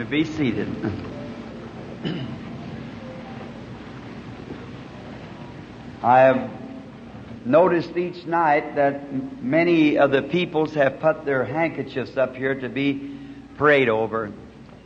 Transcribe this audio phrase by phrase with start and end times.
[0.00, 0.66] may be seated.
[6.02, 6.50] I have
[7.44, 12.70] noticed each night that many of the peoples have put their handkerchiefs up here to
[12.70, 13.14] be
[13.58, 14.32] prayed over.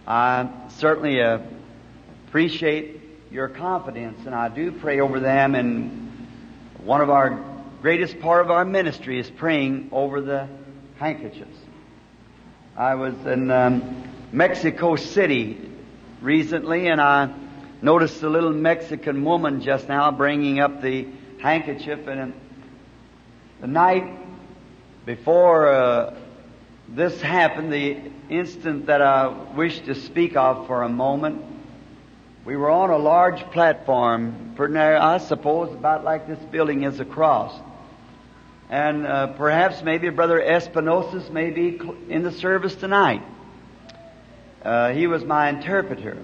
[0.05, 0.49] I
[0.79, 3.01] certainly appreciate
[3.31, 5.55] your confidence, and I do pray over them.
[5.55, 6.27] And
[6.83, 7.39] one of our
[7.83, 10.49] greatest part of our ministry is praying over the
[10.97, 11.59] handkerchiefs.
[12.77, 15.57] I was in um, Mexico City
[16.21, 17.33] recently, and I
[17.81, 21.07] noticed a little Mexican woman just now bringing up the
[21.39, 22.09] handkerchief.
[22.09, 22.35] And
[23.61, 24.03] the night
[25.07, 26.17] before uh,
[26.89, 31.41] this happened, the instant that I wish to speak of for a moment,
[32.45, 37.57] we were on a large platform, I suppose, about like this building is across.
[38.69, 43.23] And uh, perhaps maybe Brother Espinosa may be in the service tonight.
[44.65, 46.17] Uh, he was my interpreter.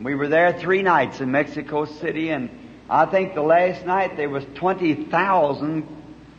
[0.00, 2.48] We were there three nights in Mexico City, and
[2.88, 5.88] I think the last night there was 20,000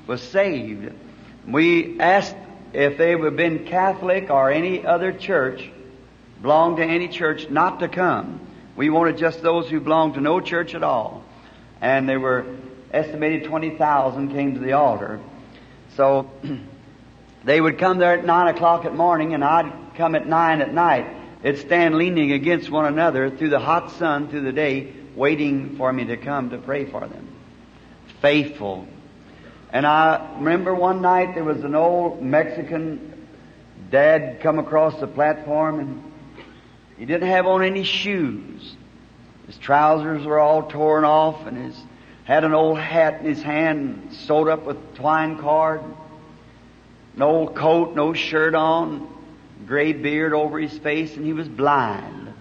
[0.07, 0.93] was saved.
[1.45, 2.35] We asked
[2.71, 5.69] if they would have been Catholic or any other church,
[6.41, 8.39] belonged to any church, not to come.
[8.77, 11.23] We wanted just those who belonged to no church at all.
[11.81, 12.45] And there were
[12.93, 15.19] estimated 20,000 came to the altar.
[15.95, 16.29] So
[17.43, 20.73] they would come there at 9 o'clock at morning and I'd come at 9 at
[20.73, 21.41] night.
[21.41, 25.91] They'd stand leaning against one another through the hot sun through the day, waiting for
[25.91, 27.27] me to come to pray for them.
[28.21, 28.87] Faithful.
[29.71, 33.27] And I remember one night there was an old Mexican
[33.91, 36.03] dad come across the platform and
[36.97, 38.75] he didn't have on any shoes.
[39.45, 41.81] His trousers were all torn off and his
[42.27, 45.81] had an old hat in his hand sewed up with twine cord,
[47.21, 49.07] old coat, no shirt on,
[49.65, 52.33] gray beard over his face, and he was blind.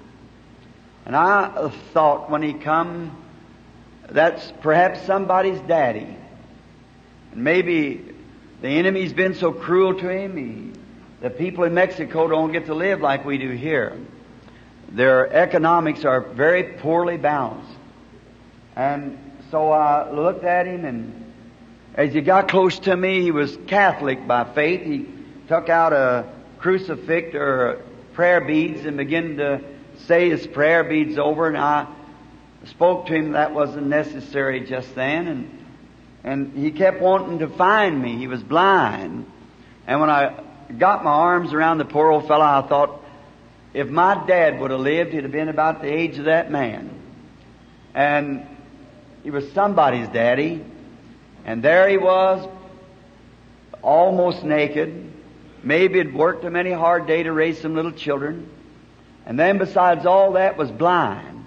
[1.05, 3.17] And I thought when he come,
[4.09, 6.17] that's perhaps somebody's daddy.
[7.33, 8.05] And maybe
[8.61, 10.81] the enemy's been so cruel to him, he,
[11.21, 13.97] the people in Mexico don't get to live like we do here.
[14.89, 17.73] Their economics are very poorly balanced.
[18.75, 19.19] And
[19.51, 21.26] so I looked at him, and
[21.97, 24.83] as he got close to me, he was Catholic by faith.
[24.83, 25.07] He
[25.49, 29.63] took out a crucifix or prayer beads and began to
[30.01, 31.87] say his prayer beads over, and I
[32.67, 35.63] spoke to him that wasn't necessary just then, and
[36.25, 38.17] and he kept wanting to find me.
[38.17, 39.31] He was blind,
[39.87, 40.43] and when I
[40.77, 43.01] got my arms around the poor old fellow, I thought,
[43.73, 46.91] if my dad would have lived, he'd have been about the age of that man,
[47.95, 48.45] and
[49.23, 50.65] he was somebody's daddy.
[51.47, 52.47] And there he was,
[53.81, 55.13] almost naked.
[55.63, 58.51] Maybe had worked a many hard day to raise some little children.
[59.25, 61.45] And then besides all that was blind.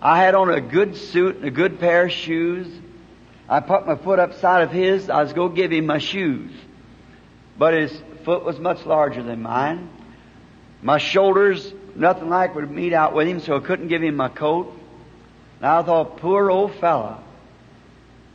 [0.00, 2.66] I had on a good suit and a good pair of shoes.
[3.48, 5.08] I put my foot upside of his.
[5.08, 6.50] I was going to give him my shoes.
[7.56, 9.90] But his foot was much larger than mine.
[10.82, 14.28] My shoulders, nothing like would meet out with him, so I couldn't give him my
[14.28, 14.76] coat.
[15.58, 17.22] And I thought, poor old fella.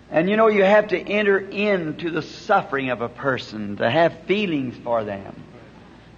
[0.10, 4.24] And you know, you have to enter into the suffering of a person to have
[4.26, 5.44] feelings for them.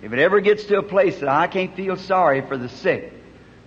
[0.02, 3.14] If it ever gets to a place that I can't feel sorry for the sick,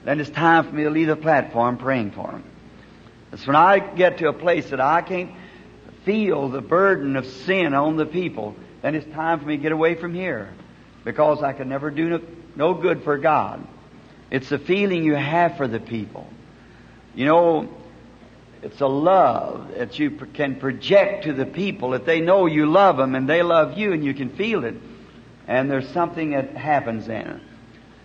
[0.05, 2.45] then it's time for me to leave the platform praying for them.
[3.33, 5.33] It's when I get to a place that I can't
[6.05, 9.73] feel the burden of sin on the people, then it's time for me to get
[9.73, 10.53] away from here.
[11.05, 12.21] Because I can never do no,
[12.57, 13.67] no good for God.
[14.31, 16.29] It's the feeling you have for the people.
[17.15, 17.69] You know,
[18.63, 22.97] it's a love that you can project to the people that they know you love
[22.97, 24.77] them and they love you and you can feel it.
[25.49, 27.41] And there's something that happens then.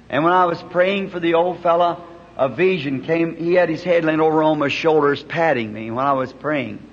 [0.10, 2.04] And when I was praying for the old fella,
[2.36, 3.36] a vision came.
[3.36, 6.88] He had his head leaned over on my shoulders, patting me when I was praying.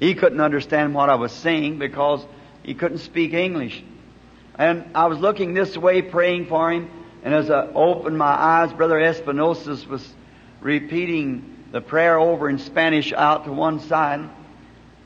[0.00, 2.24] He couldn't understand what I was saying because
[2.62, 3.82] he couldn't speak English.
[4.56, 6.90] And I was looking this way, praying for him.
[7.22, 10.08] And as I opened my eyes, Brother Espinosa was
[10.60, 14.28] repeating the prayer over in Spanish out to one side.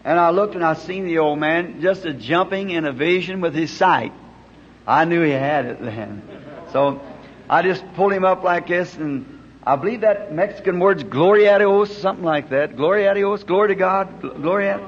[0.04, 3.40] And I looked and I seen the old man just a jumping in a vision
[3.40, 4.12] with his sight.
[4.86, 6.22] I knew he had it then.
[6.72, 7.00] So
[7.48, 11.96] I just pulled him up like this and I believe that Mexican word's gloria Dios,
[11.96, 12.76] something like that.
[12.76, 14.80] Gloria Dios, glory to God, gloria,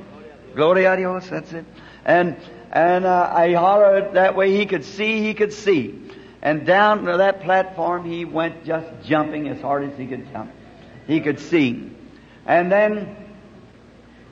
[0.56, 1.64] gloria Dios, that's it.
[2.04, 2.36] And,
[2.72, 6.00] and, uh, I hollered that way he could see, he could see.
[6.42, 10.50] And down to that platform, he went just jumping as hard as he could jump.
[11.06, 11.90] He could see.
[12.46, 13.16] And then,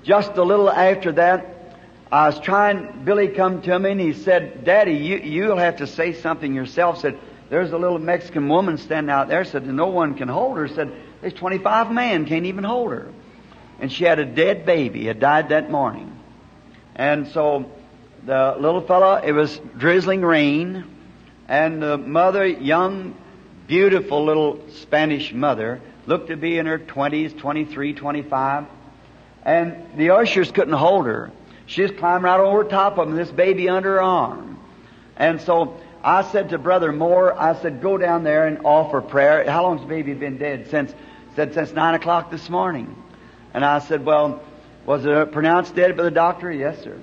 [0.03, 1.77] just a little after that,
[2.11, 5.87] I was trying, Billy come to me and he said, Daddy, you, you'll have to
[5.87, 7.01] say something yourself.
[7.01, 10.69] Said, there's a little Mexican woman standing out there, said, no one can hold her.
[10.69, 13.11] Said, there's 25 men can't even hold her.
[13.81, 16.19] And she had a dead baby, had died that morning.
[16.95, 17.71] And so
[18.25, 20.85] the little fellow, it was drizzling rain,
[21.49, 23.17] and the mother, young,
[23.67, 28.67] beautiful little Spanish mother, looked to be in her 20s, 23, 25,
[29.45, 31.31] and the ushers couldn't hold her.
[31.67, 34.59] She just climbed right over top of them, this baby under her arm.
[35.17, 39.49] And so I said to Brother Moore, I said, go down there and offer prayer.
[39.49, 40.69] How long's the baby been dead?
[40.71, 40.95] Since,
[41.37, 42.97] said, since nine o'clock this morning.
[43.55, 44.43] And I said, well,
[44.85, 46.51] was it pronounced dead by the doctor?
[46.51, 46.99] Yes, sir.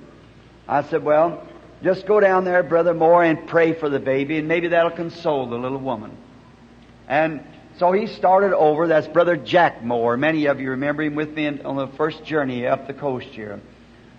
[0.68, 1.46] I said, well,
[1.82, 5.46] just go down there, Brother Moore, and pray for the baby, and maybe that'll console
[5.46, 6.16] the little woman.
[7.08, 7.42] And
[7.80, 8.86] so he started over.
[8.88, 10.18] That's Brother Jack Moore.
[10.18, 13.58] Many of you remember him with me on the first journey up the coast here.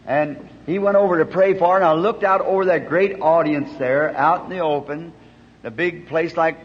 [0.08, 3.72] And he went over to pray for and I looked out over that great audience
[3.78, 5.14] there, out in the open,
[5.64, 6.58] a big place like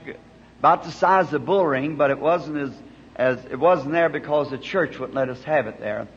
[0.58, 2.72] about the size of Bullring, but it wasn't as,
[3.14, 6.08] as it wasn't there because the church wouldn't let us have it there.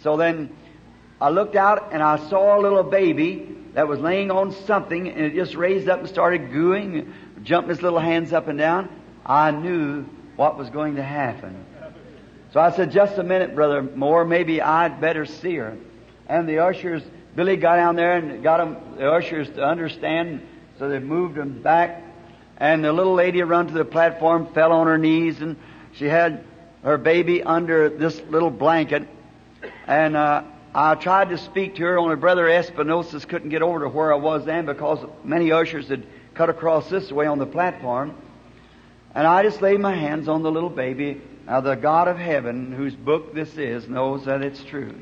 [0.00, 0.48] So then
[1.20, 5.26] I looked out and I saw a little baby that was laying on something, and
[5.26, 7.12] it just raised up and started gooing,
[7.42, 8.88] jumping his little hands up and down.
[9.26, 10.06] I knew
[10.36, 11.64] what was going to happen.
[12.52, 15.76] So I said, just a minute, Brother Moore, maybe I'd better see her.
[16.26, 17.02] And the ushers,
[17.34, 20.46] Billy got down there and got them, the ushers to understand,
[20.78, 22.02] so they moved them back.
[22.58, 25.56] And the little lady run to the platform, fell on her knees, and
[25.94, 26.44] she had
[26.82, 29.08] her baby under this little blanket.
[29.86, 30.44] And uh,
[30.74, 34.16] I tried to speak to her, only Brother Espinosa couldn't get over to where I
[34.16, 38.14] was then because many ushers had cut across this way on the platform.
[39.14, 41.20] And I just laid my hands on the little baby.
[41.46, 44.94] Now, the God of heaven, whose book this is, knows that it's true.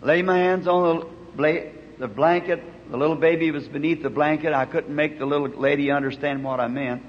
[0.00, 1.06] Lay my hands on the,
[1.36, 2.62] bla- the blanket.
[2.90, 4.52] The little baby was beneath the blanket.
[4.54, 7.02] I couldn't make the little lady understand what I meant.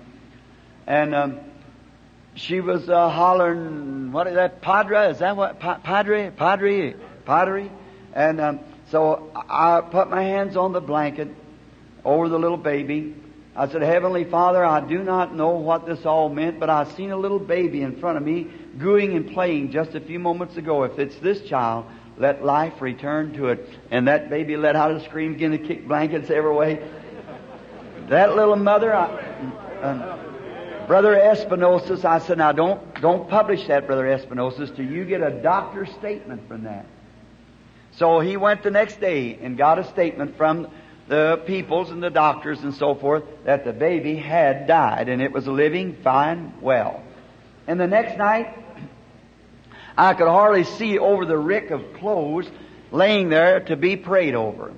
[0.85, 1.39] And um,
[2.35, 5.09] she was uh, hollering, what is that, Padre?
[5.09, 5.59] Is that what?
[5.59, 6.31] Pa- padre?
[6.31, 6.95] Padre?
[7.25, 7.69] Padre?
[8.13, 8.59] And um,
[8.91, 11.29] so I put my hands on the blanket
[12.03, 13.15] over the little baby.
[13.59, 17.11] I said, Heavenly Father, I do not know what this all meant, but I seen
[17.11, 18.47] a little baby in front of me
[18.77, 20.83] gooing and playing just a few moments ago.
[20.83, 21.85] If it's this child,
[22.15, 23.67] let life return to it.
[23.91, 26.81] And that baby let out a scream, began to kick blankets every way.
[28.07, 29.07] That little mother, I,
[29.81, 35.21] uh, Brother Espinosa, I said, now don't, don't publish that, Brother Espinosa, till you get
[35.21, 36.85] a doctor's statement from that.
[37.91, 40.69] So he went the next day and got a statement from
[41.09, 45.31] the peoples and the doctors and so forth that the baby had died and it
[45.31, 47.01] was living fine well.
[47.67, 48.55] And the next night,
[49.97, 52.47] I could hardly see over the rick of clothes
[52.91, 54.71] laying there to be prayed over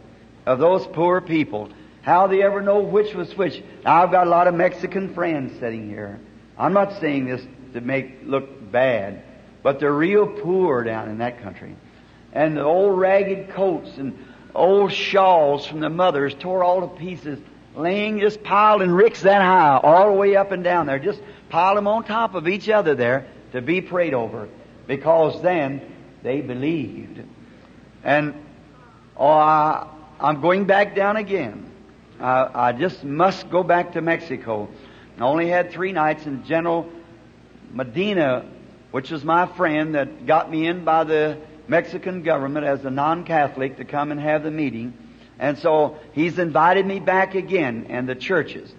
[0.45, 1.69] of those poor people.
[2.01, 3.61] How they ever know which was which.
[3.83, 6.17] Now, I've got a lot of Mexican friends sitting here.
[6.57, 9.21] I'm not saying this to make look bad,
[9.63, 11.75] but they're real poor down in that country.
[12.31, 14.17] And the old ragged coats and
[14.55, 17.39] old shawls from the mothers tore all to pieces,
[17.75, 20.99] laying just piled in ricks that high, all the way up and down there.
[20.99, 24.49] Just piled them on top of each other there to be prayed over,
[24.87, 25.81] because then
[26.23, 27.21] they believed.
[28.03, 28.33] And
[29.17, 29.87] oh, I,
[30.19, 31.71] I'm going back down again.
[32.19, 34.69] I, I just must go back to Mexico.
[35.17, 36.89] I only had three nights, and General
[37.71, 38.45] Medina,
[38.91, 41.37] which was my friend that got me in by the
[41.67, 44.93] Mexican government as a non-Catholic to come and have the meeting.
[45.39, 48.73] And so he's invited me back again and the churches.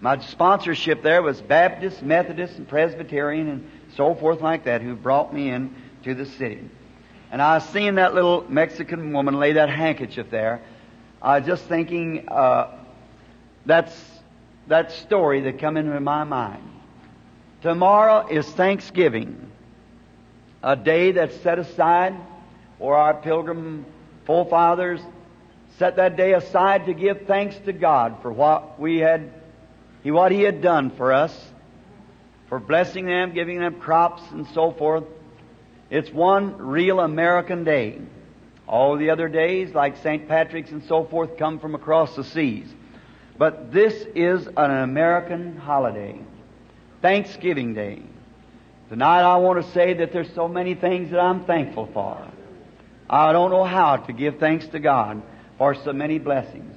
[0.00, 5.32] My sponsorship there was Baptist, Methodist, and Presbyterian and so forth like that who brought
[5.32, 6.68] me in to the city.
[7.30, 10.62] And I seen that little Mexican woman lay that handkerchief there.
[11.22, 12.76] I was just thinking, uh,
[13.66, 13.94] that's
[14.68, 16.62] that story that come into my mind.
[17.62, 19.50] Tomorrow is Thanksgiving,
[20.62, 22.14] a day that's set aside
[22.78, 23.86] or our pilgrim
[24.26, 25.00] forefathers
[25.78, 29.32] set that day aside to give thanks to God for what we had,
[30.04, 31.34] what He had done for us,
[32.48, 35.04] for blessing them, giving them crops and so forth.
[35.88, 37.98] It's one real American day.
[38.66, 40.28] All the other days, like St.
[40.28, 42.68] Patrick's and so forth, come from across the seas.
[43.36, 46.20] But this is an American holiday.
[47.00, 48.02] Thanksgiving Day.
[48.90, 52.26] Tonight I want to say that there's so many things that I'm thankful for.
[53.08, 55.22] I don't know how to give thanks to God
[55.58, 56.74] for so many blessings.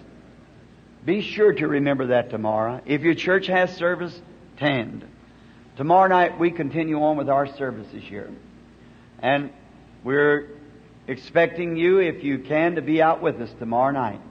[1.03, 2.81] Be sure to remember that tomorrow.
[2.85, 4.15] If your church has service,
[4.57, 5.03] tend.
[5.75, 8.29] Tomorrow night we continue on with our services here.
[9.17, 9.49] And
[10.03, 10.49] we're
[11.07, 14.21] expecting you, if you can, to be out with us tomorrow night.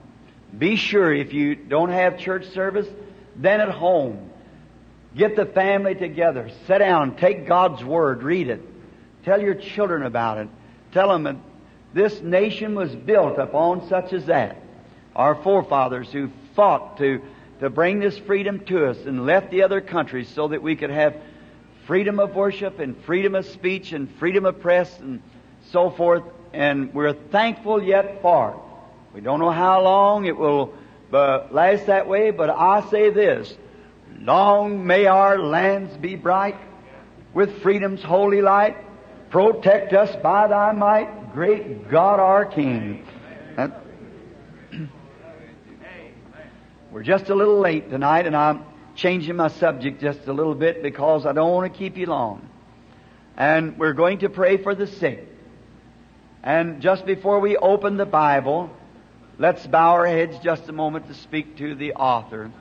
[0.57, 2.87] Be sure if you don't have church service,
[3.35, 4.29] then at home.
[5.15, 6.49] Get the family together.
[6.67, 7.15] Sit down.
[7.15, 8.23] Take God's Word.
[8.23, 8.61] Read it.
[9.23, 10.49] Tell your children about it.
[10.91, 11.35] Tell them that
[11.93, 14.57] this nation was built upon such as that.
[15.15, 17.21] Our forefathers who fought to,
[17.59, 20.89] to bring this freedom to us and left the other countries so that we could
[20.89, 21.15] have
[21.85, 25.21] freedom of worship and freedom of speech and freedom of press and
[25.71, 26.23] so forth.
[26.53, 29.15] And we're thankful yet for it.
[29.15, 30.73] We don't know how long it will
[31.11, 33.55] uh, last that way, but I say this.
[34.19, 36.57] Long may our lands be bright
[37.33, 38.77] with freedom's holy light.
[39.29, 43.05] Protect us by thy might, great God our King.
[43.55, 43.83] That,
[46.91, 48.63] we're just a little late tonight, and I'm
[48.95, 52.47] changing my subject just a little bit because I don't want to keep you long.
[53.35, 55.27] And we're going to pray for the sick.
[56.43, 58.69] And just before we open the Bible,
[59.39, 62.51] let's bow our heads just a moment to speak to the author.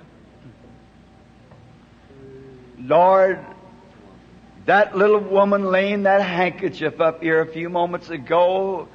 [2.85, 3.39] Lord,
[4.67, 8.89] that little woman laying that handkerchief up here a few moments ago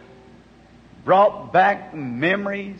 [1.05, 2.77] brought back memories.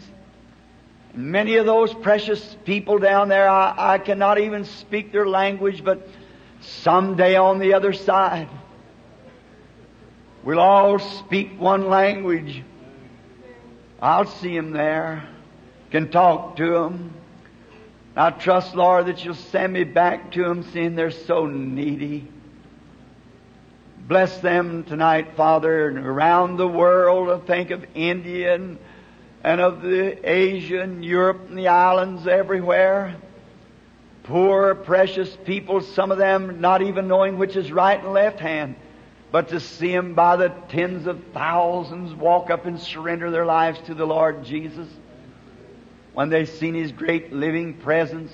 [1.14, 6.08] Many of those precious people down there, I, I cannot even speak their language, but
[6.60, 8.50] someday on the other side,
[10.44, 12.64] we'll all speak one language.
[14.02, 15.28] I'll see them there,
[15.90, 17.14] can talk to them.
[18.18, 22.28] I trust, Lord, that you'll send me back to them, seeing they're so needy.
[24.08, 27.30] Bless them tonight, Father, and around the world.
[27.30, 28.80] I think of India and,
[29.44, 33.18] and of the Asia and Europe and the islands everywhere.
[34.24, 38.78] Poor, precious people, some of them not even knowing which is right and left hand.
[39.32, 43.80] But to see them by the tens of thousands walk up and surrender their lives
[43.86, 44.88] to the Lord Jesus
[46.18, 48.34] when they seen His great living presence,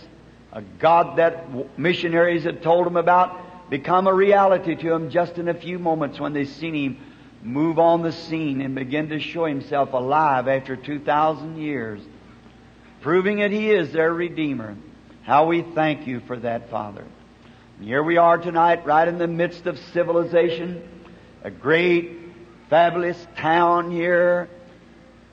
[0.53, 5.49] a God that missionaries had told them about, become a reality to them just in
[5.49, 6.97] a few moments when they seen Him
[7.41, 11.99] move on the scene and begin to show Himself alive after 2,000 years,
[13.01, 14.77] proving that He is their Redeemer.
[15.23, 17.03] How we thank you for that, Father.
[17.79, 20.87] And here we are tonight, right in the midst of civilization,
[21.43, 22.17] a great,
[22.69, 24.47] fabulous town here,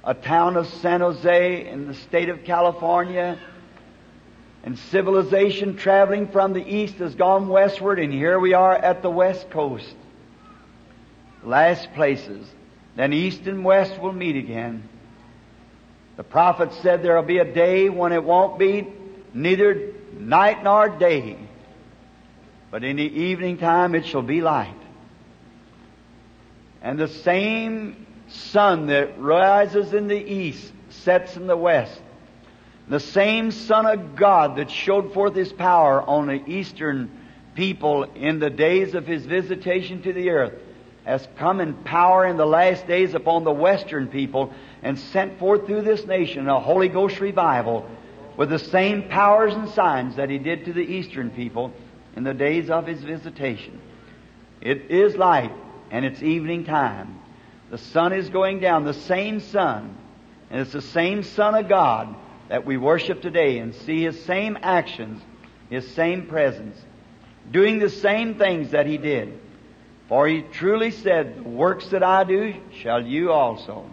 [0.03, 3.39] a town of San Jose in the state of California.
[4.63, 9.11] And civilization traveling from the east has gone westward, and here we are at the
[9.11, 9.95] west coast.
[11.43, 12.47] Last places.
[12.95, 14.87] Then east and west will meet again.
[16.17, 18.87] The prophet said there will be a day when it won't be
[19.33, 21.39] neither night nor day,
[22.71, 24.75] but in the evening time it shall be light.
[26.83, 32.01] And the same sun that rises in the east sets in the west.
[32.89, 37.11] The same Son of God that showed forth His power on the eastern
[37.55, 40.55] people in the days of His visitation to the earth
[41.05, 45.67] has come in power in the last days upon the western people and sent forth
[45.67, 47.89] through this nation a Holy Ghost revival
[48.37, 51.73] with the same powers and signs that He did to the eastern people
[52.17, 53.81] in the days of His visitation.
[54.61, 55.53] It is light
[55.91, 57.20] and it's evening time.
[57.71, 59.97] The sun is going down, the same sun.
[60.51, 62.15] And it's the same Son of God
[62.49, 65.23] that we worship today and see His same actions,
[65.71, 66.77] His same presence,
[67.51, 69.39] doing the same things that He did.
[70.09, 73.89] For He truly said, The works that I do shall you also.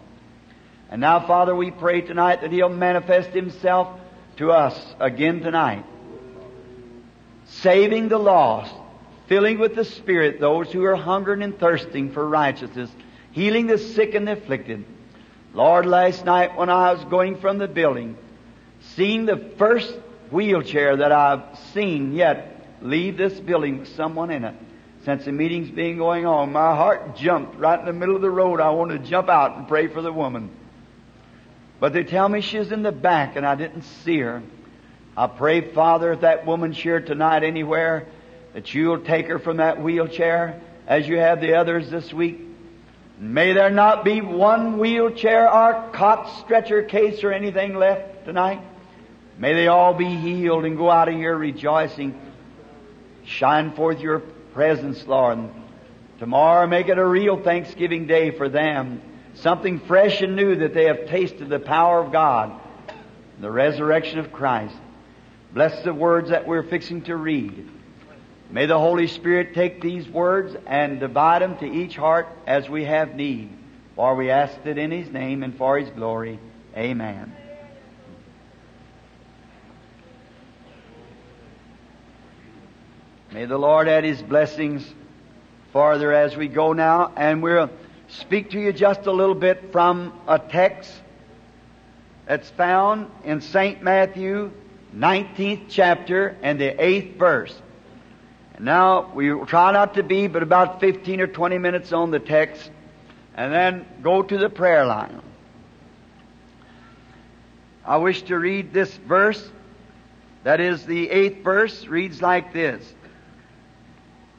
[0.90, 4.00] And now, Father, we pray tonight that He'll manifest Himself
[4.38, 5.84] to us again tonight.
[7.46, 8.74] Saving the lost,
[9.28, 12.90] filling with the Spirit those who are hungering and thirsting for righteousness,
[13.38, 14.84] healing the sick and the afflicted.
[15.54, 18.16] Lord, last night when I was going from the building,
[18.96, 19.94] seeing the first
[20.32, 24.56] wheelchair that I've seen yet leave this building with someone in it,
[25.04, 28.30] since the meeting's been going on, my heart jumped right in the middle of the
[28.30, 28.60] road.
[28.60, 30.50] I wanted to jump out and pray for the woman.
[31.78, 34.42] But they tell me she's in the back and I didn't see her.
[35.16, 38.08] I pray, Father, if that woman's here tonight anywhere,
[38.54, 42.47] that you'll take her from that wheelchair as you have the others this week.
[43.20, 48.60] May there not be one wheelchair or cot, stretcher case or anything left tonight.
[49.38, 52.20] May they all be healed and go out of here rejoicing.
[53.24, 54.20] Shine forth your
[54.54, 55.50] presence, Lord.
[56.20, 59.02] Tomorrow make it a real Thanksgiving day for them.
[59.34, 62.52] Something fresh and new that they have tasted the power of God,
[63.40, 64.74] the resurrection of Christ.
[65.52, 67.68] Bless the words that we're fixing to read.
[68.50, 72.84] May the Holy Spirit take these words and divide them to each heart as we
[72.84, 73.50] have need.
[73.94, 76.38] For we ask it in His name and for His glory.
[76.74, 77.34] Amen.
[83.32, 84.94] May the Lord add His blessings
[85.74, 87.68] farther as we go now, and we'll
[88.08, 90.90] speak to you just a little bit from a text
[92.24, 93.82] that's found in St.
[93.82, 94.50] Matthew,
[94.96, 97.62] 19th chapter, and the 8th verse.
[98.58, 102.70] Now, we try not to be but about 15 or 20 minutes on the text,
[103.36, 105.22] and then go to the prayer line.
[107.84, 109.50] I wish to read this verse.
[110.44, 112.94] That is the eighth verse, reads like this.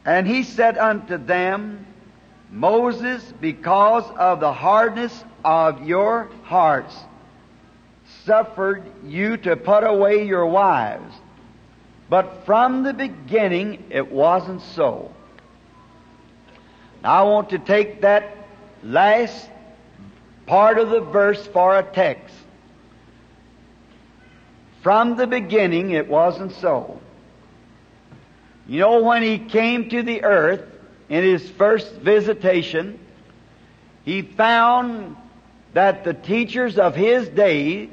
[0.05, 1.85] And he said unto them,
[2.51, 6.95] Moses, because of the hardness of your hearts,
[8.25, 11.13] suffered you to put away your wives.
[12.09, 15.13] But from the beginning, it wasn't so.
[17.03, 18.35] Now I want to take that
[18.83, 19.49] last
[20.47, 22.35] part of the verse for a text.
[24.81, 26.99] From the beginning, it wasn't so.
[28.67, 30.63] You know, when he came to the earth
[31.09, 32.99] in his first visitation,
[34.03, 35.15] he found
[35.73, 37.89] that the teachers of his day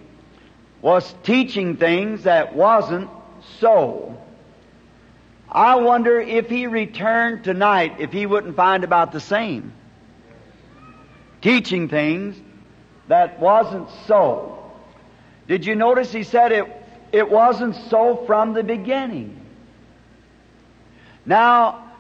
[0.81, 3.11] was teaching things that wasn't
[3.59, 4.17] so.
[5.51, 9.73] I wonder if he returned tonight, if he wouldn't find about the same.
[11.41, 12.37] Teaching things
[13.09, 14.73] that wasn't so.
[15.47, 16.67] Did you notice he said it,
[17.13, 19.41] it wasn't so from the beginning?
[21.25, 21.91] Now,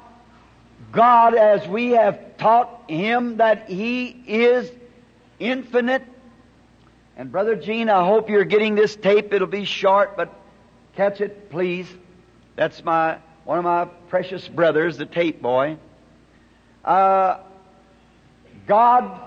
[0.92, 4.70] God, as we have taught him that he is
[5.38, 6.02] infinite,
[7.16, 9.32] and Brother Gene, I hope you're getting this tape.
[9.32, 10.32] It'll be short, but
[10.96, 11.86] catch it, please.
[12.56, 15.76] That's my one of my precious brothers, the tape boy.
[16.84, 17.38] Uh,
[18.66, 19.20] God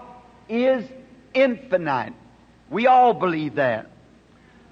[0.50, 0.86] is
[1.34, 2.14] infinite.
[2.70, 3.90] We all believe that.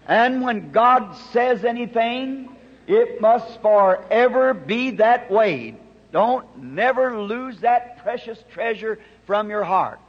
[0.08, 2.50] And when God says anything,
[2.88, 5.75] it must forever be that way.
[6.12, 10.00] Don't never lose that precious treasure from your heart.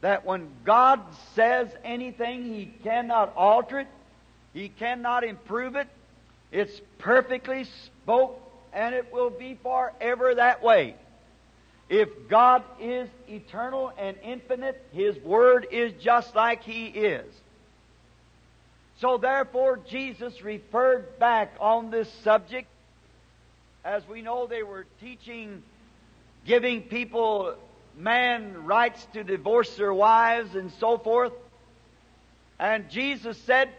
[0.00, 1.00] That when God
[1.34, 3.88] says anything, He cannot alter it,
[4.52, 5.88] He cannot improve it.
[6.50, 8.40] It's perfectly spoke,
[8.72, 10.96] and it will be forever that way.
[11.88, 17.26] If God is eternal and infinite, His Word is just like He is.
[19.00, 22.68] So therefore, Jesus referred back on this subject.
[23.84, 25.62] As we know, they were teaching,
[26.44, 27.54] giving people
[27.96, 31.32] man rights to divorce their wives and so forth.
[32.58, 33.70] And Jesus said,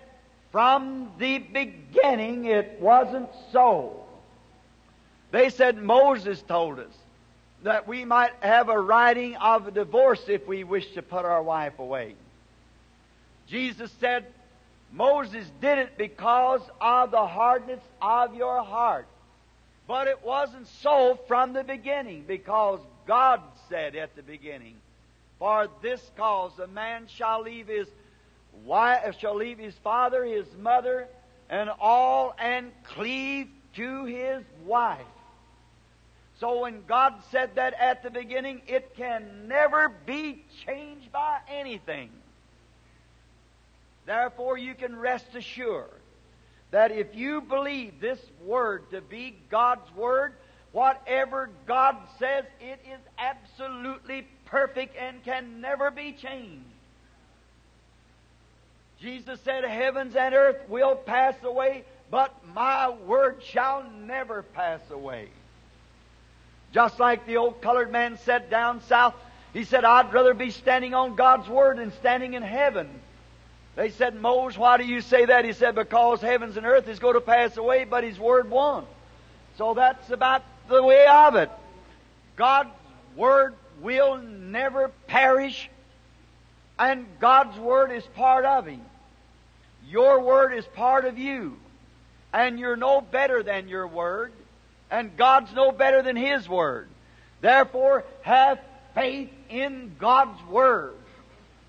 [0.51, 4.03] from the beginning it wasn't so.
[5.31, 6.93] They said Moses told us
[7.63, 11.41] that we might have a writing of a divorce if we wish to put our
[11.41, 12.15] wife away.
[13.47, 14.25] Jesus said,
[14.91, 19.07] Moses did it because of the hardness of your heart.
[19.87, 24.75] But it wasn't so from the beginning, because God said at the beginning,
[25.39, 27.87] For this cause a man shall leave his
[28.65, 31.07] wife, shall leave his father, his mother,
[31.49, 34.99] and all, and cleave to his wife.
[36.39, 42.09] So when God said that at the beginning, it can never be changed by anything.
[44.05, 45.89] Therefore, you can rest assured
[46.71, 50.33] that if you believe this Word to be God's Word,
[50.71, 56.65] whatever God says, it is absolutely perfect and can never be changed.
[59.01, 65.29] Jesus said, Heavens and earth will pass away, but my Word shall never pass away.
[66.71, 69.15] Just like the old colored man said down south,
[69.53, 72.89] he said, I'd rather be standing on God's Word than standing in heaven.
[73.75, 75.45] They said, Moses, why do you say that?
[75.45, 78.87] He said, because heavens and earth is going to pass away, but His Word won't.
[79.57, 81.49] So that's about the way of it.
[82.35, 82.69] God's
[83.15, 85.69] Word will never perish,
[86.77, 88.81] and God's Word is part of Him.
[89.89, 91.57] Your Word is part of you,
[92.33, 94.31] and you're no better than your Word,
[94.89, 96.87] and God's no better than His Word.
[97.41, 98.59] Therefore, have
[98.93, 100.95] faith in God's Word.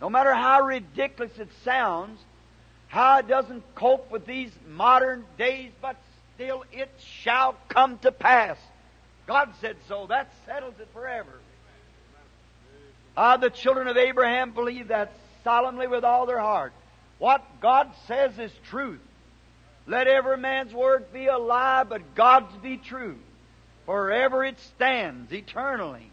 [0.00, 2.20] No matter how ridiculous it sounds,
[2.88, 5.96] how it doesn't cope with these modern days, but
[6.34, 8.58] still it shall come to pass.
[9.26, 10.06] God said so.
[10.06, 11.32] That settles it forever.
[13.16, 15.12] Ah, the children of Abraham believe that
[15.44, 16.72] solemnly with all their heart.
[17.22, 18.98] What God says is truth.
[19.86, 23.16] Let every man's word be a lie, but God's be true.
[23.86, 26.10] Forever it stands, eternally.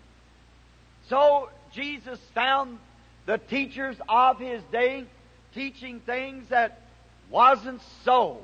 [1.07, 2.77] So Jesus found
[3.25, 5.05] the teachers of his day
[5.55, 6.79] teaching things that
[7.31, 8.41] wasn't so.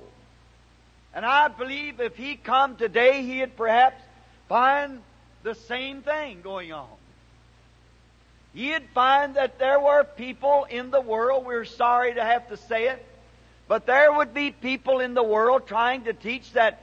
[1.13, 4.01] And I believe if he come today, he'd perhaps
[4.49, 5.03] find
[5.43, 6.89] the same thing going on.
[8.55, 12.87] He'd find that there were people in the world, we're sorry to have to say
[12.87, 13.05] it,
[13.67, 16.81] but there would be people in the world trying to teach that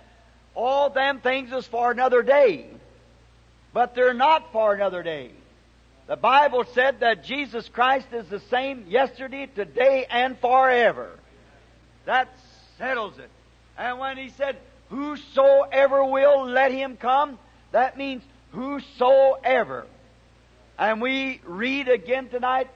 [0.55, 2.67] all them things is for another day.
[3.73, 5.31] But they're not for another day.
[6.09, 11.09] The Bible said that Jesus Christ is the same yesterday, today, and forever.
[12.05, 12.29] That
[12.77, 13.31] settles it.
[13.79, 14.57] And when he said,
[14.91, 17.39] Whosoever will let him come,
[17.71, 19.87] that means whosoever.
[20.79, 22.69] And we read again tonight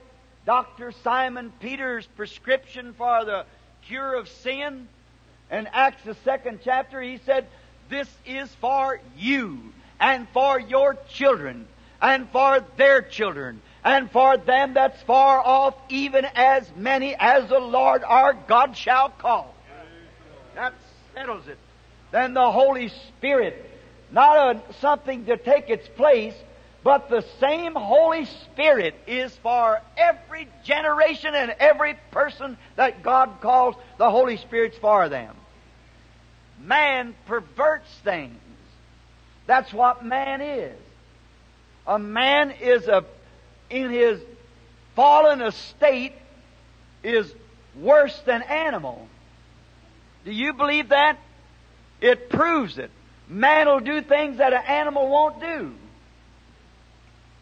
[0.45, 0.91] Dr.
[1.03, 3.45] Simon Peter's prescription for the
[3.87, 4.87] cure of sin.
[5.51, 7.47] In Acts, the second chapter, he said,
[7.89, 9.59] This is for you
[9.99, 11.67] and for your children
[12.01, 17.59] and for their children and for them that's far off, even as many as the
[17.59, 19.53] Lord our God shall call.
[20.55, 20.73] That
[21.13, 21.57] settles it.
[22.11, 23.69] Then the Holy Spirit,
[24.11, 26.33] not a, something to take its place,
[26.83, 33.75] but the same Holy Spirit is for every generation and every person that God calls,
[33.97, 35.35] the Holy Spirit's for them.
[36.61, 38.39] Man perverts things.
[39.47, 40.77] That's what man is.
[41.85, 43.05] A man is a,
[43.69, 44.19] in his
[44.95, 46.13] fallen estate,
[47.03, 47.31] is
[47.79, 49.07] worse than animal.
[50.25, 51.17] Do you believe that?
[52.01, 52.91] It proves it.
[53.27, 55.73] Man will do things that an animal won't do.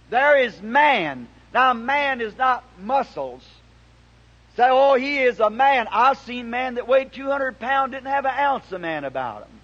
[0.09, 1.27] There is man.
[1.53, 3.43] Now, man is not muscles.
[4.55, 5.87] Say, oh, he is a man.
[5.91, 9.59] I've seen men that weighed 200 pounds didn't have an ounce of man about him.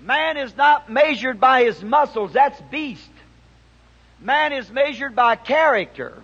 [0.00, 2.32] Man is not measured by his muscles.
[2.32, 3.10] That's beast.
[4.20, 6.14] Man is measured by character.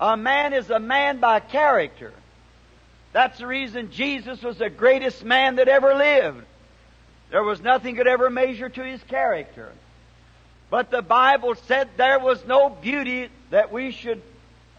[0.00, 2.12] A man is a man by character.
[3.12, 6.44] That's the reason Jesus was the greatest man that ever lived.
[7.30, 9.72] There was nothing could ever measure to his character.
[10.74, 14.20] But the Bible said there was no beauty that we should,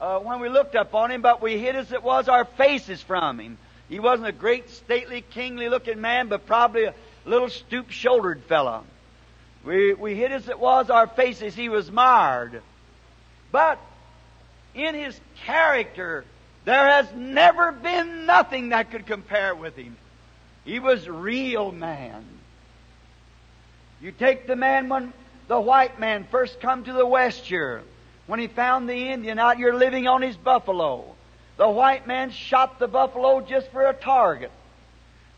[0.01, 3.39] uh, when we looked upon him, but we hid as it was our faces from
[3.39, 3.57] him.
[3.87, 8.83] He wasn't a great, stately, kingly looking man, but probably a little stoop shouldered fellow.
[9.63, 12.61] We, we hid as it was our faces, he was marred.
[13.53, 13.79] But
[14.73, 16.25] in his character,
[16.65, 19.95] there has never been nothing that could compare with him.
[20.65, 22.25] He was real man.
[24.01, 25.13] You take the man when
[25.47, 27.83] the white man first come to the west here,
[28.27, 31.05] when he found the Indian out here living on his buffalo.
[31.57, 34.51] The white man shot the buffalo just for a target.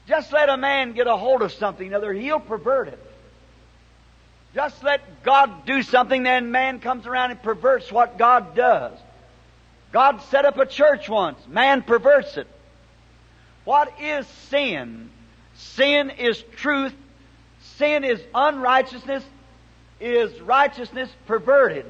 [0.08, 3.00] Just let a man get a hold of something, other he'll pervert it.
[4.56, 8.98] Just let God do something, then man comes around and perverts what God does.
[9.92, 11.40] God set up a church once.
[11.48, 12.48] Man perverts it.
[13.66, 15.10] What is sin?
[15.56, 16.94] Sin is truth.
[17.76, 19.24] Sin is unrighteousness.
[20.00, 21.86] Is righteousness perverted?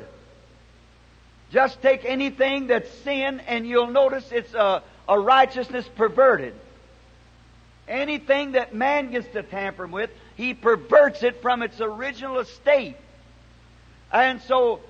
[1.52, 6.54] Just take anything that's sin and you'll notice it's a, a righteousness perverted.
[7.88, 12.98] Anything that man gets to tamper with, he perverts it from its original estate.
[14.12, 14.82] And so,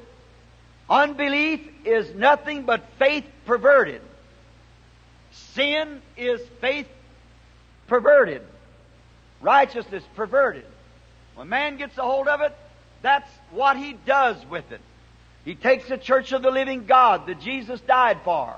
[0.90, 4.02] unbelief is nothing but faith perverted.
[5.32, 6.88] Sin is faith
[7.88, 8.42] perverted.
[9.42, 10.66] Righteousness perverted.
[11.36, 12.56] When man gets a hold of it,
[13.02, 14.82] that's what he does with it.
[15.46, 18.56] He takes the church of the living God that Jesus died for.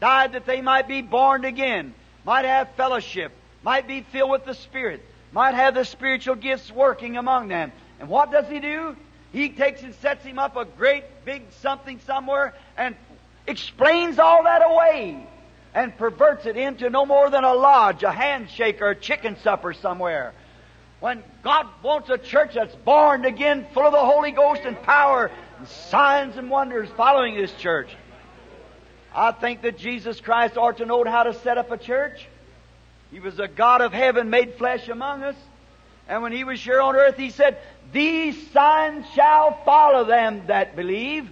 [0.00, 1.94] Died that they might be born again,
[2.24, 7.16] might have fellowship, might be filled with the Spirit, might have the spiritual gifts working
[7.16, 7.72] among them.
[7.98, 8.94] And what does he do?
[9.32, 12.94] He takes and sets him up a great big something somewhere and
[13.46, 15.26] explains all that away
[15.74, 19.72] and perverts it into no more than a lodge, a handshake, or a chicken supper
[19.74, 20.32] somewhere.
[21.00, 25.30] When God wants a church that's born again, full of the Holy Ghost and power,
[25.58, 27.90] and signs and wonders following this church.
[29.14, 32.26] I think that Jesus Christ ought to know how to set up a church.
[33.10, 35.36] He was a God of heaven made flesh among us.
[36.08, 37.58] And when He was here on earth, He said,
[37.92, 41.30] These signs shall follow them that believe.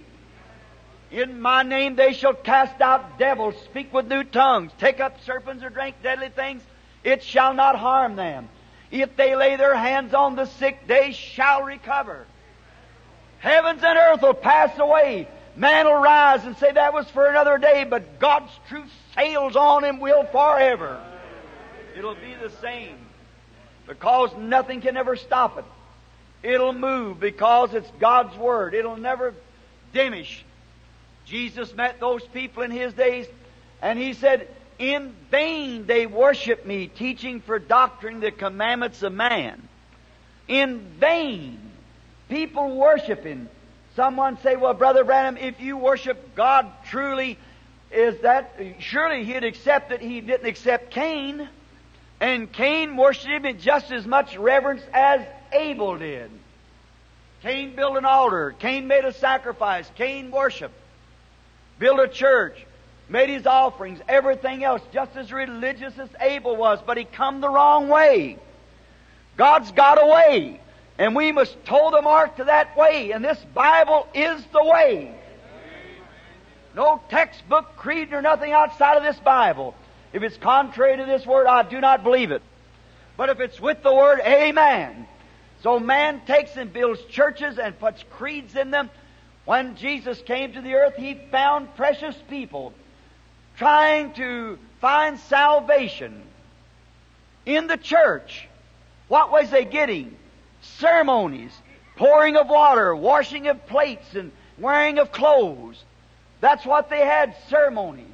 [1.11, 5.63] In my name they shall cast out devils, speak with new tongues, take up serpents
[5.63, 6.61] or drink deadly things.
[7.03, 8.49] It shall not harm them.
[9.01, 12.25] If they lay their hands on the sick, they shall recover.
[13.39, 15.27] Heavens and earth will pass away.
[15.57, 19.83] Man will rise and say that was for another day, but God's truth sails on
[19.83, 21.01] and will forever.
[21.97, 22.97] It'll be the same.
[23.85, 25.65] Because nothing can ever stop it.
[26.41, 28.73] It'll move because it's God's Word.
[28.73, 29.33] It'll never
[29.93, 30.43] diminish.
[31.25, 33.27] Jesus met those people in His days
[33.81, 34.47] and He said,
[34.77, 39.67] In vain they worship me, teaching for doctrine the commandments of man.
[40.47, 41.59] In vain.
[42.29, 43.47] People worshiping.
[43.95, 47.37] Someone say, well, Brother Branham, if you worship God truly,
[47.91, 51.47] is that, surely he'd accept that he didn't accept Cain.
[52.19, 55.21] And Cain worshipped him in just as much reverence as
[55.53, 56.31] Abel did.
[57.41, 58.55] Cain built an altar.
[58.59, 59.89] Cain made a sacrifice.
[59.95, 60.73] Cain worshiped.
[61.77, 62.64] Built a church.
[63.07, 63.99] Made his offerings.
[64.07, 66.79] Everything else just as religious as Abel was.
[66.85, 68.37] But he come the wrong way.
[69.37, 70.59] God's got a way.
[70.97, 73.11] And we must toe the mark to that way.
[73.11, 75.13] And this Bible is the way.
[76.75, 79.75] No textbook, creed, or nothing outside of this Bible.
[80.13, 82.41] If it's contrary to this Word, I do not believe it.
[83.17, 85.07] But if it's with the Word, Amen.
[85.63, 88.89] So man takes and builds churches and puts creeds in them.
[89.45, 92.73] When Jesus came to the earth, he found precious people
[93.57, 96.21] trying to find salvation
[97.45, 98.47] in the church.
[99.07, 100.15] What was they getting?
[100.61, 101.51] Ceremonies,
[101.95, 105.83] pouring of water, washing of plates, and wearing of clothes.
[106.41, 108.05] That's what they had, ceremonies.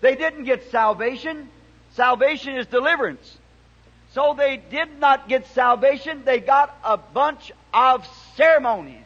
[0.00, 1.48] They didn't get salvation.
[1.94, 3.38] Salvation is deliverance.
[4.12, 9.04] So they did not get salvation, they got a bunch of ceremonies.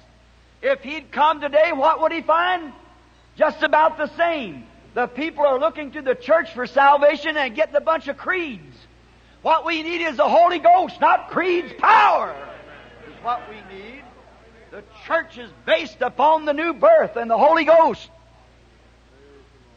[0.62, 2.72] If he'd come today, what would he find?
[3.36, 4.64] Just about the same.
[4.94, 8.76] The people are looking to the church for salvation and getting a bunch of creeds.
[9.40, 12.34] What we need is the Holy Ghost, not creeds, power
[13.08, 14.02] is what we need.
[14.70, 18.08] The church is based upon the new birth and the Holy Ghost.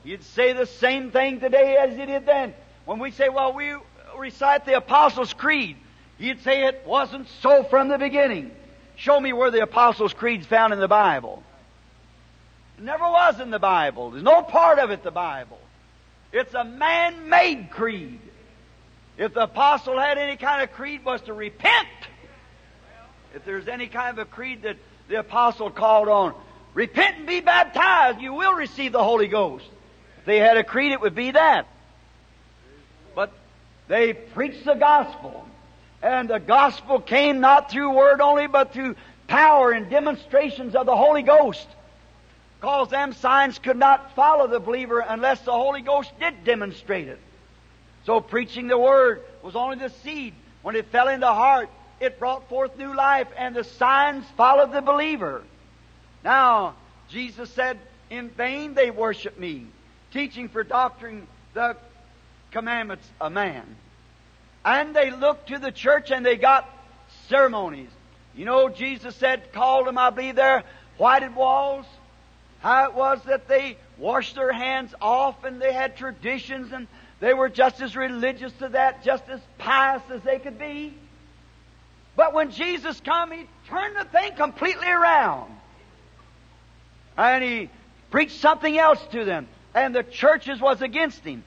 [0.04, 2.54] You'd say the same thing today as you did then.
[2.86, 3.74] When we say, well, we
[4.18, 5.78] recite the Apostles' Creed,
[6.20, 8.52] you'd say it wasn't so from the beginning.
[8.98, 11.44] Show me where the Apostles' Creed's found in the Bible.
[12.80, 14.12] Never was in the Bible.
[14.12, 15.60] There's no part of it the Bible.
[16.32, 18.20] It's a man-made creed.
[19.18, 21.88] If the apostle had any kind of creed was to repent.
[23.34, 26.34] If there's any kind of a creed that the apostle called on,
[26.74, 29.66] repent and be baptized, you will receive the Holy Ghost.
[30.20, 31.68] If they had a creed, it would be that.
[33.14, 33.32] But
[33.88, 35.48] they preached the gospel.
[36.02, 38.96] And the gospel came not through word only, but through
[39.28, 41.68] power and demonstrations of the Holy Ghost.
[42.66, 47.20] Because them signs could not follow the believer unless the Holy Ghost did demonstrate it.
[48.08, 50.34] So preaching the word was only the seed.
[50.64, 54.72] When it fell in the heart, it brought forth new life, and the signs followed
[54.72, 55.44] the believer.
[56.24, 56.74] Now,
[57.08, 57.78] Jesus said,
[58.10, 59.68] In vain they worship me,
[60.12, 61.78] teaching for doctrine the
[62.50, 63.76] commandments of man.
[64.66, 66.68] And they looked to the church and they got
[67.30, 67.92] ceremonies.
[68.36, 70.64] You know, Jesus said, called them, I believe, there,
[70.98, 71.86] whited walls.
[72.66, 76.88] How it was that they washed their hands off and they had traditions and
[77.20, 80.96] they were just as religious to that, just as pious as they could be.
[82.16, 85.56] But when Jesus come, He turned the thing completely around.
[87.16, 87.70] And He
[88.10, 89.48] preached something else to them.
[89.76, 91.44] And the churches was against Him.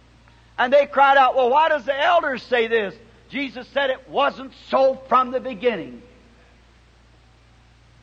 [0.56, 2.94] And they cried out, well, why does the elders say this?
[3.28, 6.00] Jesus said it wasn't so from the beginning.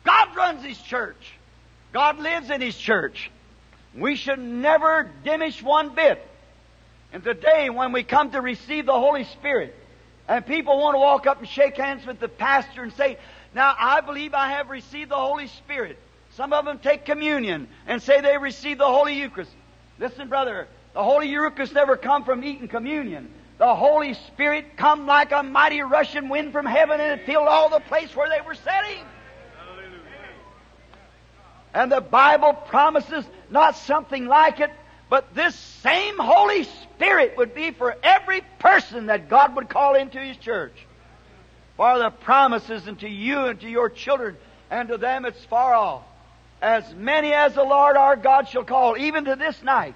[0.04, 1.35] God runs His church.
[1.96, 3.30] God lives in His church.
[3.94, 6.22] We should never diminish one bit.
[7.10, 9.74] And today, when we come to receive the Holy Spirit,
[10.28, 13.16] and people want to walk up and shake hands with the pastor and say,
[13.54, 15.98] Now, I believe I have received the Holy Spirit.
[16.34, 19.52] Some of them take communion and say they received the Holy Eucharist.
[19.98, 23.30] Listen, brother, the Holy Eucharist never come from eating communion.
[23.56, 27.70] The Holy Spirit come like a mighty rushing wind from heaven and it filled all
[27.70, 29.02] the place where they were sitting.
[31.76, 34.70] And the Bible promises not something like it,
[35.10, 40.18] but this same Holy Spirit would be for every person that God would call into
[40.18, 40.72] His church.
[41.76, 44.38] For the promises unto you and to your children
[44.70, 46.02] and to them it's far off.
[46.62, 49.94] As many as the Lord our God shall call, even to this night.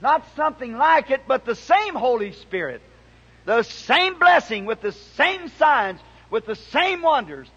[0.00, 2.82] Not something like it, but the same Holy Spirit.
[3.46, 5.98] The same blessing with the same signs,
[6.30, 7.48] with the same wonders.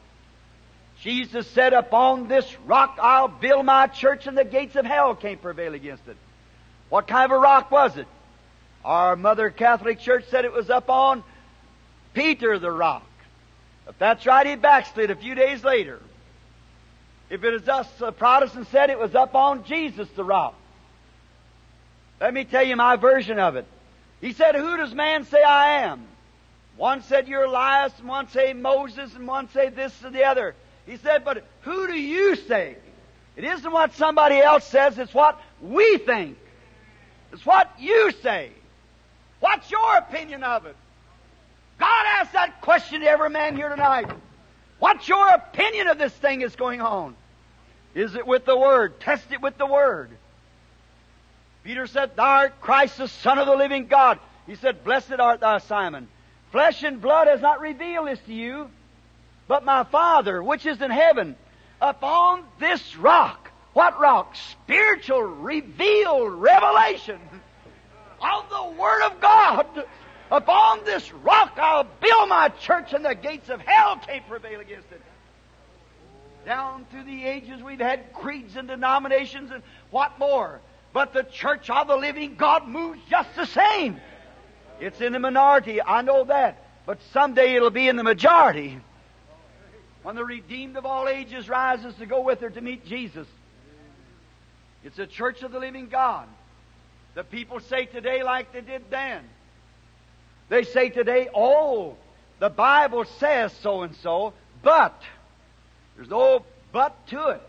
[1.01, 5.41] Jesus said, Upon this rock I'll build my church, and the gates of hell can't
[5.41, 6.17] prevail against it.
[6.89, 8.07] What kind of a rock was it?
[8.83, 11.23] Our Mother Catholic Church said it was up on
[12.13, 13.05] Peter the rock.
[13.87, 15.99] If that's right, he backslid a few days later.
[17.29, 20.55] If it is us, the Protestants said it was up on Jesus the rock.
[22.19, 23.65] Let me tell you my version of it.
[24.19, 26.05] He said, Who does man say I am?
[26.75, 30.55] One said you're Elias, and one say Moses, and one say this and the other.
[30.89, 32.75] He said, But who do you say?
[33.35, 36.37] It isn't what somebody else says, it's what we think.
[37.31, 38.51] It's what you say.
[39.39, 40.75] What's your opinion of it?
[41.77, 44.09] God asked that question to every man here tonight.
[44.79, 47.15] What's your opinion of this thing that's going on?
[47.93, 48.99] Is it with the Word?
[48.99, 50.09] Test it with the Word.
[51.63, 54.17] Peter said, Thou art Christ, the Son of the living God.
[54.47, 56.07] He said, Blessed art thou, Simon.
[56.51, 58.71] Flesh and blood has not revealed this to you,
[59.49, 61.35] but my Father, which is in heaven.
[61.81, 64.35] Upon this rock, what rock?
[64.51, 67.19] Spiritual, revealed revelation
[68.21, 69.65] of the Word of God.
[70.31, 74.91] Upon this rock I'll build my church, and the gates of hell can't prevail against
[74.91, 75.01] it.
[76.45, 80.61] Down through the ages, we've had creeds and denominations and what more.
[80.93, 83.99] But the church of the living God moves just the same.
[84.79, 86.63] It's in the minority, I know that.
[86.85, 88.79] But someday it'll be in the majority.
[90.03, 93.27] When the redeemed of all ages rises to go with her to meet Jesus.
[94.83, 96.27] It's a church of the living God.
[97.15, 99.23] The people say today like they did then.
[100.47, 101.95] They say today, oh,
[102.39, 104.33] the Bible says so and so,
[104.63, 105.01] but
[105.95, 107.41] there's no but to it.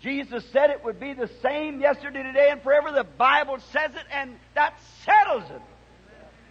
[0.00, 2.90] Jesus said it would be the same yesterday, today, and forever.
[2.90, 5.60] The Bible says it, and that settles it.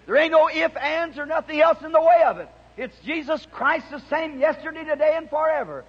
[0.06, 2.50] There ain't no if, ands, or nothing else in the way of it.
[2.80, 5.84] It's Jesus Christ the same yesterday, today, and forever.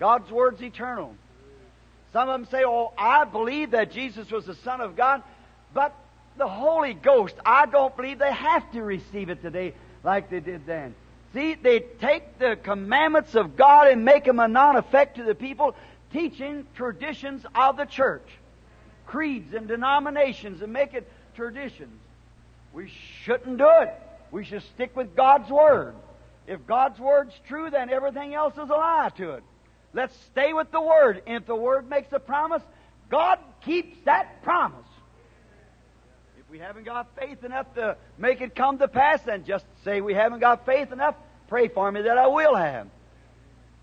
[0.00, 1.14] God's Word's eternal.
[2.14, 5.22] Some of them say, oh, I believe that Jesus was the Son of God,
[5.74, 5.94] but
[6.38, 10.64] the Holy Ghost, I don't believe they have to receive it today like they did
[10.64, 10.94] then.
[11.34, 15.76] See, they take the commandments of God and make them a non-effect to the people,
[16.10, 18.26] teaching traditions of the church,
[19.04, 22.00] creeds and denominations, and make it traditions.
[22.72, 22.90] We
[23.24, 23.92] shouldn't do it.
[24.30, 25.94] We should stick with God's Word.
[26.46, 29.44] If God's Word's true, then everything else is a lie to it.
[29.92, 31.22] Let's stay with the Word.
[31.26, 32.62] And if the Word makes a promise,
[33.10, 34.86] God keeps that promise.
[36.38, 40.00] If we haven't got faith enough to make it come to pass, then just say
[40.00, 41.14] we haven't got faith enough.
[41.48, 42.88] Pray for me that I will have.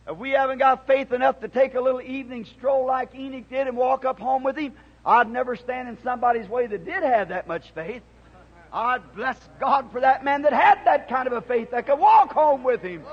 [0.08, 3.67] If we haven't got faith enough to take a little evening stroll like Enoch did
[3.67, 7.29] and walk up home with him, I'd never stand in somebody's way that did have
[7.29, 8.03] that much faith.
[8.75, 11.97] I'd bless God for that man that had that kind of a faith that could
[11.97, 13.03] walk home with him.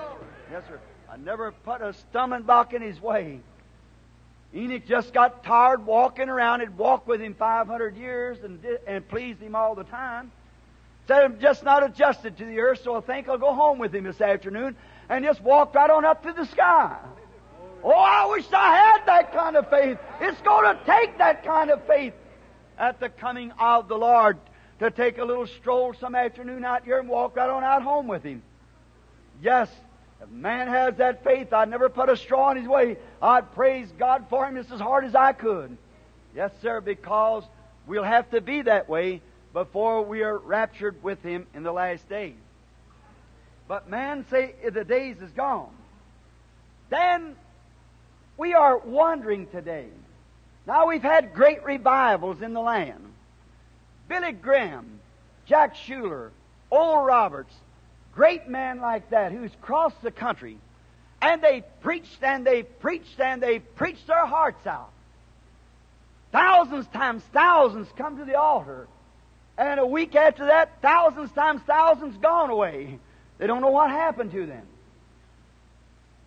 [0.51, 0.81] Yes, sir.
[1.09, 3.39] I never put a stumbling block in his way.
[4.53, 6.61] Enoch just got tired walking around.
[6.61, 10.33] He'd walked with him 500 years and, and pleased him all the time.
[11.07, 13.95] Said, I'm just not adjusted to the earth, so I think I'll go home with
[13.95, 14.75] him this afternoon
[15.09, 16.97] and just walk right on up to the sky.
[17.85, 19.99] Oh, I wish I had that kind of faith.
[20.21, 22.15] It's going to take that kind of faith
[22.79, 24.39] at the coming of the Lord
[24.83, 28.09] to take a little stroll some afternoon out here and walk right on out home
[28.09, 28.43] with him.
[29.41, 29.71] Yes,
[30.21, 32.97] if man has that faith, I'd never put a straw in his way.
[33.21, 35.77] I'd praise God for him just as hard as I could.
[36.35, 37.45] Yes, sir, because
[37.87, 39.21] we'll have to be that way
[39.53, 42.35] before we are raptured with him in the last days.
[43.69, 45.71] But man say the days is gone.
[46.91, 47.37] Then
[48.37, 49.87] we are wandering today.
[50.67, 53.13] Now we've had great revivals in the land.
[54.13, 55.01] Billy Graham,
[55.47, 56.29] Jack Shuler,
[56.69, 57.55] Oral Roberts,
[58.15, 60.59] great men like that who's crossed the country,
[61.23, 64.91] and they preached and they preached and they preached their hearts out.
[66.31, 68.87] Thousands times thousands come to the altar.
[69.57, 72.99] And a week after that, thousands times thousands gone away.
[73.39, 74.67] They don't know what happened to them.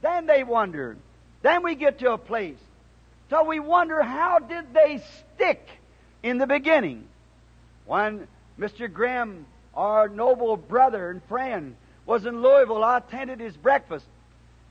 [0.02, 0.98] Then they wonder.
[1.44, 2.58] Then we get to a place.
[3.30, 5.04] So we wonder how did they
[5.36, 5.70] stick
[6.24, 7.10] in the beginning?
[7.86, 8.28] When
[8.60, 8.92] Mr.
[8.92, 14.06] Graham, our noble brother and friend, was in Louisville, I attended his breakfast.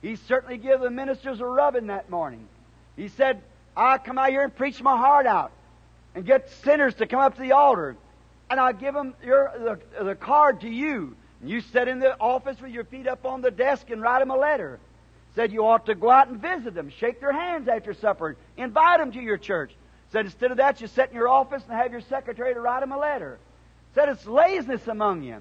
[0.01, 2.47] He certainly gave the ministers a rubbing that morning.
[2.95, 3.41] He said,
[3.75, 5.51] I come out here and preach my heart out
[6.13, 7.97] and get sinners to come up to the altar.
[8.49, 9.51] And I give them your,
[9.97, 11.15] the, the card to you.
[11.41, 14.19] And you sit in the office with your feet up on the desk and write
[14.19, 14.79] them a letter.
[15.35, 18.99] Said you ought to go out and visit them, shake their hands after supper, invite
[18.99, 19.73] them to your church.
[20.15, 22.81] Said instead of that, you sit in your office and have your secretary to write
[22.81, 23.37] him a letter.
[23.95, 25.39] Said it's laziness among you.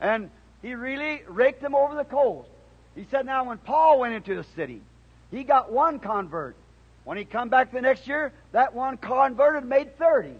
[0.00, 0.30] And
[0.62, 2.46] he really raked them over the coals.
[2.96, 4.82] He said, now when Paul went into the city,
[5.30, 6.56] he got one convert.
[7.04, 10.30] When he come back the next year, that one converted made 30.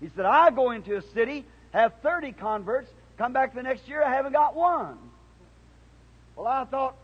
[0.00, 4.02] He said, I go into a city, have 30 converts, come back the next year,
[4.02, 4.96] I haven't got one.
[6.36, 6.94] Well, I thought,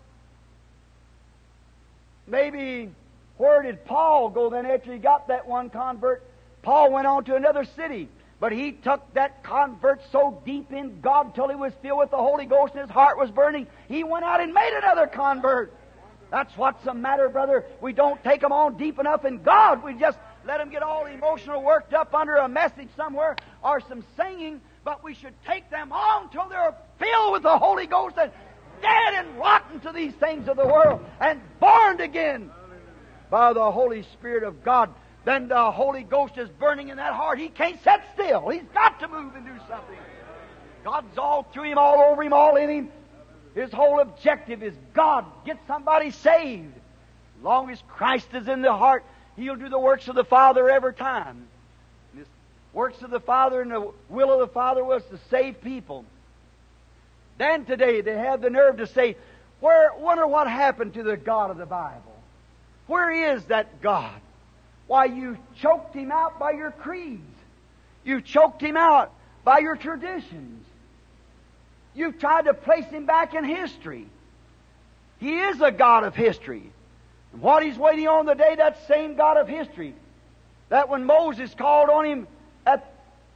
[2.26, 2.90] maybe
[3.36, 6.24] where did Paul go then after he got that one convert?
[6.62, 8.08] Paul went on to another city.
[8.38, 12.18] But he took that convert so deep in God till he was filled with the
[12.18, 15.72] Holy Ghost and his heart was burning, he went out and made another convert.
[16.30, 17.64] That's what's the matter, brother.
[17.80, 19.82] We don't take them on deep enough in God.
[19.82, 24.04] We just let them get all emotional worked up under a message somewhere or some
[24.16, 24.60] singing.
[24.84, 28.30] but we should take them on till they're filled with the Holy Ghost and
[28.82, 32.50] dead and rotten to these things of the world and born again
[33.30, 34.90] by the Holy Spirit of God.
[35.24, 37.38] Then the Holy Ghost is burning in that heart.
[37.38, 38.48] He can't sit still.
[38.48, 39.98] He's got to move and do something.
[40.84, 42.88] God's all through him, all over him, all in him.
[43.54, 46.74] His whole objective is God, get somebody saved.
[47.42, 49.04] Long as Christ is in the heart,
[49.36, 51.46] He'll do the works of the Father every time.
[52.14, 52.24] The
[52.72, 56.04] works of the Father and the will of the Father was to save people.
[57.38, 59.16] Then today they have the nerve to say,
[59.60, 62.05] Where wonder what happened to the God of the Bible?
[62.86, 64.20] Where is that God?
[64.86, 67.22] Why you choked him out by your creeds.
[68.04, 69.12] You choked him out
[69.44, 70.64] by your traditions.
[71.94, 74.06] You've tried to place him back in history.
[75.18, 76.70] He is a God of history.
[77.32, 79.94] And what he's waiting on the day, that same God of history,
[80.68, 82.28] that when Moses called on him
[82.66, 82.92] at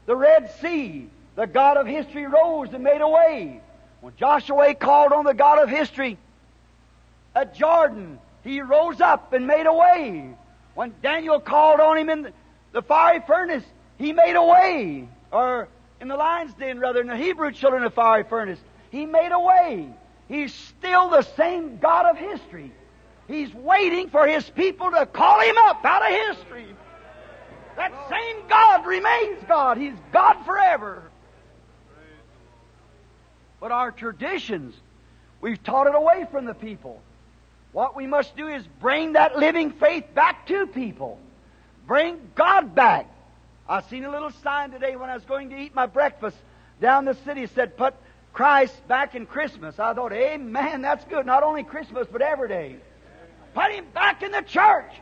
[0.07, 3.61] the Red Sea, the God of history rose and made a way.
[4.01, 6.19] When Joshua called on the God of history
[7.35, 10.35] at Jordan, he rose up and made a way.
[10.75, 12.33] When Daniel called on him in
[12.73, 13.65] the fiery furnace,
[13.99, 15.09] he made a way.
[15.31, 15.69] Or
[16.01, 18.59] in the lion's den, rather, in the Hebrew children of the fiery furnace.
[18.91, 19.89] He made a way.
[20.29, 22.73] He's still the same God of history.
[23.29, 26.67] He's waiting for His people to call Him up out of history.
[27.77, 29.77] That same God remains God.
[29.77, 31.03] He's God forever.
[33.61, 34.75] But our traditions,
[35.41, 37.01] we've taught it away from the people.
[37.73, 41.19] What we must do is bring that living faith back to people.
[41.87, 43.09] Bring God back.
[43.69, 46.37] I seen a little sign today when I was going to eat my breakfast
[46.81, 47.45] down the city.
[47.45, 47.95] It said, put
[48.33, 49.79] Christ back in Christmas.
[49.79, 51.27] I thought, amen, that's good.
[51.27, 52.77] Not only Christmas, but every day.
[53.55, 54.93] Put him back in the church.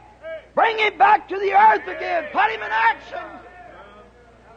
[0.55, 2.25] Bring him back to the earth again.
[2.33, 3.19] Put him in action.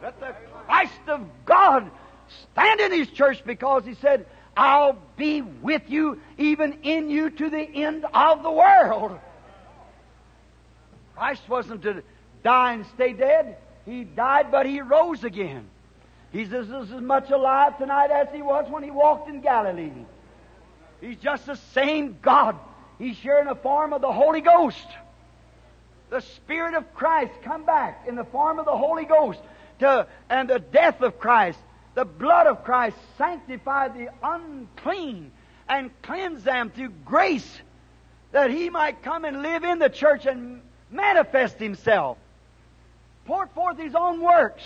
[0.02, 0.34] Let the
[0.66, 1.90] Christ of God
[2.52, 4.26] stand in his church because he said,
[4.56, 9.18] I'll be with you, even in you, to the end of the world.
[11.14, 12.02] Christ wasn't to
[12.42, 13.56] die and stay dead.
[13.86, 15.68] He died, but he rose again.
[16.32, 19.92] He's as, as much alive tonight as he was when he walked in Galilee.
[21.00, 22.56] He's just the same God.
[22.98, 24.86] He's in the form of the Holy Ghost.
[26.10, 29.40] The Spirit of Christ come back in the form of the Holy Ghost
[29.80, 31.58] to, and the death of Christ,
[31.94, 35.30] the blood of Christ sanctified the unclean
[35.68, 37.60] and cleanse them through grace
[38.32, 42.18] that he might come and live in the church and manifest himself
[43.26, 44.62] pour forth his own works,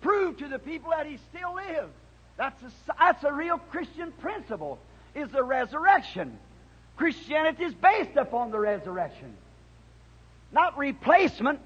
[0.00, 1.92] prove to the people that he still lives.
[2.36, 4.78] That's a, that's a real Christian principle,
[5.14, 6.38] is the resurrection.
[6.96, 9.34] Christianity is based upon the resurrection.
[10.52, 11.60] Not replacement.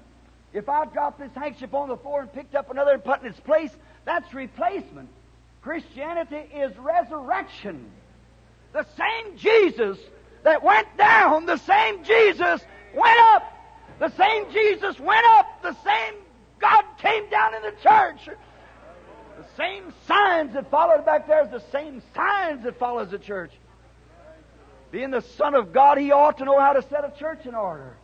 [0.53, 3.27] If I dropped this handkerchief on the floor and picked up another and put in
[3.27, 3.71] its place,
[4.05, 5.09] that's replacement.
[5.61, 7.85] Christianity is resurrection.
[8.73, 9.97] The same Jesus
[10.43, 12.61] that went down, the same Jesus
[12.93, 13.51] went up
[14.01, 15.61] the same Jesus went up.
[15.61, 16.15] The same
[16.59, 18.25] God came down in the church.
[18.25, 23.51] The same signs that followed back there is the same signs that follows the church.
[24.89, 27.53] Being the Son of God, he ought to know how to set a church in
[27.53, 27.95] order.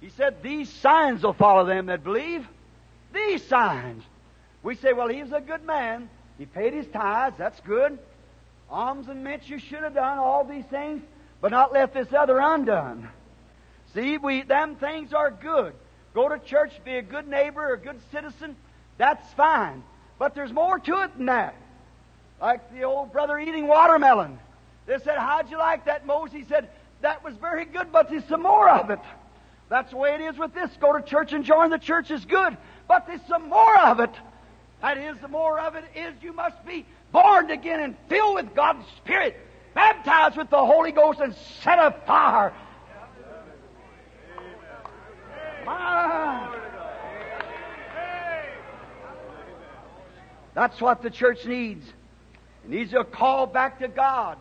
[0.00, 2.44] He said, These signs will follow them that believe.
[3.14, 4.02] These signs.
[4.62, 6.08] We say, Well, he's a good man.
[6.38, 7.36] He paid his tithes.
[7.38, 7.98] That's good.
[8.70, 11.02] Alms and mints you should have done, all these things,
[11.40, 13.08] but not left this other undone.
[13.94, 15.74] See, we, them things are good.
[16.14, 18.56] Go to church, be a good neighbor, a good citizen,
[19.00, 19.82] that's fine.
[20.18, 21.54] But there's more to it than that.
[22.38, 24.38] Like the old brother eating watermelon.
[24.86, 26.34] They said, How'd you like that, Moses?
[26.34, 26.68] He said,
[27.00, 29.00] That was very good, but there's some more of it.
[29.70, 30.70] That's the way it is with this.
[30.80, 34.10] Go to church and join the church is good, but there's some more of it.
[34.82, 38.54] That is, the more of it is you must be born again and filled with
[38.54, 39.36] God's Spirit,
[39.74, 42.52] baptized with the Holy Ghost, and set afire
[50.54, 51.86] that's what the church needs.
[52.64, 54.38] It needs a call back to God.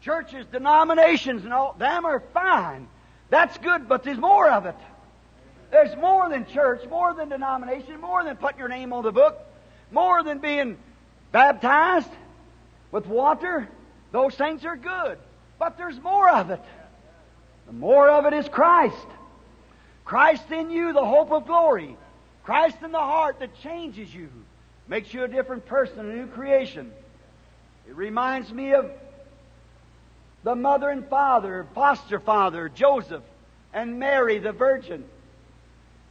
[0.00, 2.88] Churches, denominations, and all them are fine.
[3.30, 4.76] That's good, but there's more of it.
[5.70, 9.40] There's more than church, more than denomination, more than putting your name on the book,
[9.92, 10.78] more than being
[11.30, 12.10] baptized
[12.90, 13.68] with water.
[14.10, 15.18] Those things are good.
[15.58, 16.60] But there's more of it.
[17.66, 19.06] The more of it is Christ.
[20.04, 21.96] Christ in you, the hope of glory.
[22.44, 24.28] Christ in the heart that changes you,
[24.88, 26.90] makes you a different person, a new creation.
[27.88, 28.90] It reminds me of
[30.42, 33.22] the mother and father, foster father, Joseph,
[33.72, 35.04] and Mary the Virgin.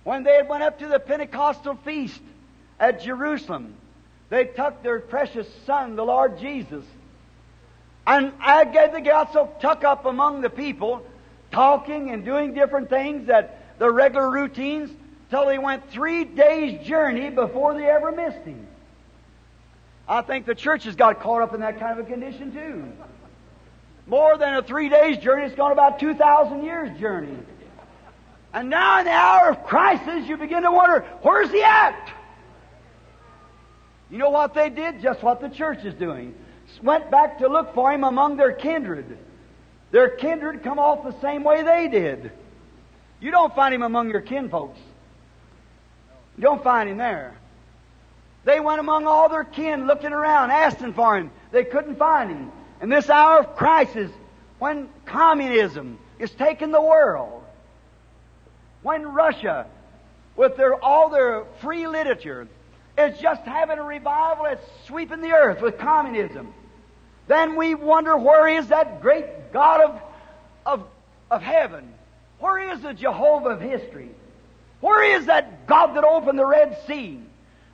[0.03, 2.21] When they had went up to the Pentecostal feast
[2.82, 3.75] at Jerusalem,
[4.32, 6.84] They took their precious son, the Lord Jesus.
[8.07, 11.05] And I gave the got so tuck up among the people,
[11.51, 14.89] talking and doing different things that the regular routines,
[15.29, 18.67] till they went three days' journey before they ever missed him.
[20.07, 22.91] I think the church has got caught up in that kind of a condition too.
[24.07, 27.38] More than a three days journey, it's gone about 2,000 years journey.
[28.53, 32.13] And now in the hour of crisis, you begin to wonder, where's he at?
[34.12, 35.01] You know what they did?
[35.01, 36.36] Just what the church is doing.
[36.84, 39.18] Went back to look for him among their kindred.
[39.91, 42.32] Their kindred come off the same way they did.
[43.22, 44.80] You don't find him among your kinfolks.
[46.38, 47.36] You don't find him there.
[48.43, 51.32] They went among all their kin looking around, asking for him.
[51.51, 52.51] They couldn't find him.
[52.82, 54.12] In this hour of crisis,
[54.59, 57.43] when communism is taking the world,
[58.82, 59.68] when Russia,
[60.36, 62.47] with their, all their free literature,
[62.97, 66.53] is just having a revival that's sweeping the earth with communism,
[67.27, 70.01] then we wonder where is that great God of,
[70.65, 70.87] of,
[71.29, 71.93] of heaven?
[72.39, 74.09] Where is the Jehovah of history?
[74.81, 77.19] Where is that God that opened the Red Sea?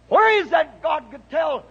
[0.09, 1.65] Where is that God that could tell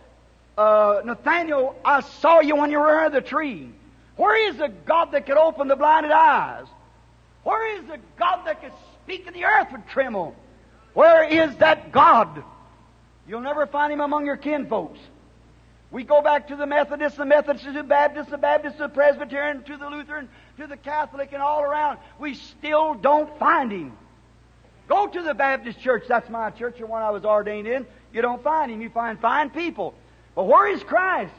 [0.59, 3.71] uh, Nathaniel, I saw you when you were under the tree?
[4.17, 6.67] Where is the God that could open the blinded eyes?
[7.45, 8.73] Where is the God that could
[9.05, 10.35] speak and the earth would tremble?
[10.95, 12.43] Where is that God?
[13.29, 15.01] You'll never find him among your kinfolks.
[15.91, 19.77] We go back to the Methodists, the Methodists, the Baptists, the Baptists, the Presbyterian, to
[19.77, 21.99] the Lutheran, to the Catholic, and all around.
[22.19, 23.97] We still don't find him.
[24.89, 26.05] Go to the Baptist church.
[26.09, 27.87] That's my church, the one I was ordained in.
[28.13, 28.81] You don't find him.
[28.81, 29.95] You find fine people.
[30.35, 31.33] But where is Christ?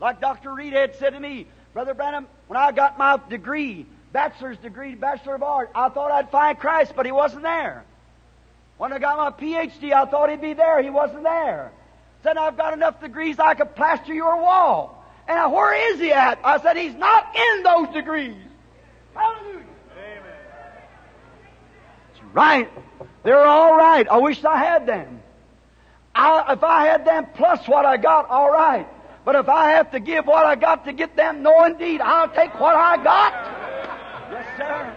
[0.00, 0.52] Like Dr.
[0.52, 5.34] Reed had said to me, Brother Branham, when I got my degree, bachelor's degree, Bachelor
[5.34, 7.84] of Art, I thought I'd find Christ, but he wasn't there.
[8.78, 10.82] When I got my PhD, I thought he'd be there.
[10.82, 11.72] He wasn't there.
[12.22, 15.04] Said, I've got enough degrees I could plaster your wall.
[15.28, 16.38] And I, where is he at?
[16.44, 18.36] I said, he's not in those degrees.
[19.14, 19.64] Hallelujah.
[19.98, 20.22] Amen.
[22.12, 22.68] That's right.
[23.22, 24.06] They're all right.
[24.08, 25.20] I wish I had them.
[26.14, 28.86] I, if I had them plus what I got, all right.
[29.24, 32.28] But if I have to give what I got to get them, no indeed, I'll
[32.28, 33.32] take what I got.
[34.30, 34.96] Yes, sir.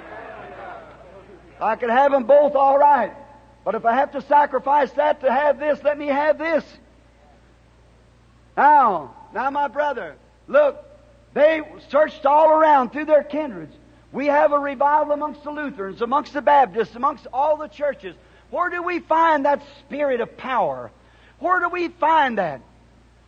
[1.62, 3.14] I could have them both all right.
[3.70, 6.64] But if I have to sacrifice that to have this, let me have this.
[8.58, 10.16] Now, now my brother,
[10.48, 10.84] look,
[11.36, 13.76] they searched all around through their kindreds.
[14.12, 18.16] We have a revival amongst the Lutherans, amongst the Baptists, amongst all the churches.
[18.50, 20.90] Where do we find that spirit of power?
[21.38, 22.62] Where do we find that?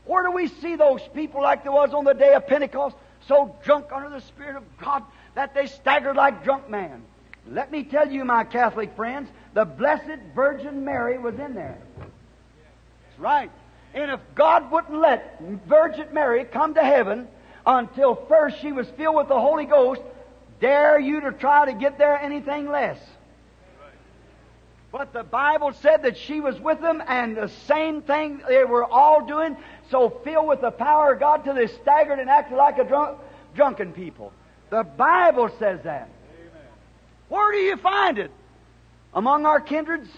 [0.06, 2.96] Where do we see those people like there was on the day of Pentecost,
[3.28, 5.04] so drunk under the Spirit of God
[5.36, 7.04] that they staggered like drunk men?
[7.48, 11.78] Let me tell you, my Catholic friends, the Blessed Virgin Mary was in there.
[12.00, 13.52] That's right.
[13.94, 17.28] And if God wouldn't let Virgin Mary come to heaven
[17.66, 20.02] until first she was filled with the Holy Ghost,
[20.60, 22.98] dare you to try to get there anything less.
[24.92, 28.84] But the Bible said that she was with them, and the same thing they were
[28.84, 29.56] all doing,
[29.90, 33.18] so filled with the power of God till they staggered and acted like a drunk,
[33.56, 34.34] drunken people.
[34.70, 36.10] The Bible says that.
[36.40, 36.68] Amen.
[37.30, 38.32] Where do you find it?
[39.14, 40.10] Among our kindreds?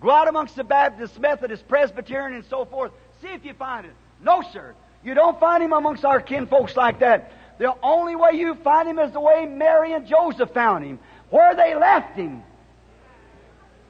[0.00, 2.92] Go out amongst the Baptists, Methodists, Presbyterian, and so forth.
[3.20, 3.92] See if you find it.
[4.22, 4.74] No, sir.
[5.04, 7.32] You don't find him amongst our kinfolks like that.
[7.58, 10.98] The only way you find him is the way Mary and Joseph found him,
[11.30, 12.42] where they left him.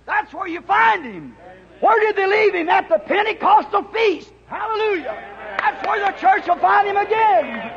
[0.06, 1.36] That's where you find him.
[1.80, 2.68] Where did they leave him?
[2.68, 4.32] At the Pentecostal feast.
[4.46, 5.22] Hallelujah.
[5.58, 7.72] That's where the church will find him again.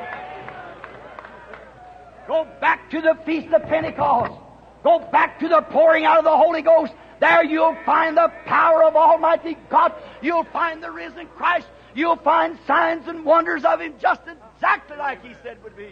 [2.27, 4.40] Go back to the feast of Pentecost.
[4.83, 6.93] Go back to the pouring out of the Holy Ghost.
[7.19, 9.93] There you'll find the power of Almighty God.
[10.21, 11.67] You'll find the risen Christ.
[11.93, 14.21] You'll find signs and wonders of Him just
[14.55, 15.89] exactly like He said would be.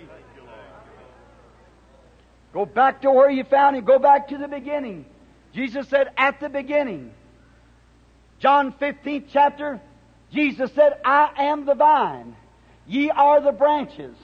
[2.51, 3.85] Go back to where you found Him.
[3.85, 5.05] Go back to the beginning.
[5.53, 7.11] Jesus said, at the beginning.
[8.39, 9.79] John 15th chapter,
[10.31, 12.35] Jesus said, I am the vine.
[12.87, 14.15] Ye are the branches.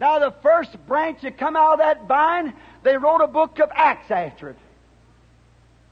[0.00, 2.52] Now the first branch that come out of that vine,
[2.84, 4.58] they wrote a book of Acts after it.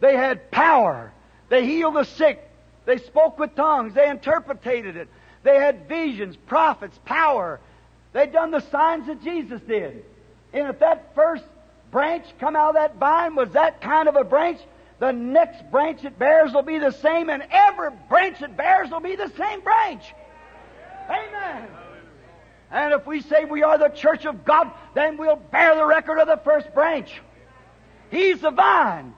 [0.00, 1.12] They had power.
[1.48, 2.48] They healed the sick.
[2.84, 3.94] They spoke with tongues.
[3.94, 5.08] They interpreted it.
[5.42, 7.60] They had visions, prophets, power.
[8.12, 10.04] They'd done the signs that Jesus did.
[10.52, 11.44] And if that first
[11.90, 14.60] branch come out of that vine was that kind of a branch,
[14.98, 19.00] the next branch it bears will be the same, and every branch it bears will
[19.00, 20.04] be the same branch.
[21.08, 21.68] Amen.
[22.72, 26.18] And if we say we are the church of God, then we'll bear the record
[26.18, 27.20] of the first branch.
[28.10, 29.14] He's the vine.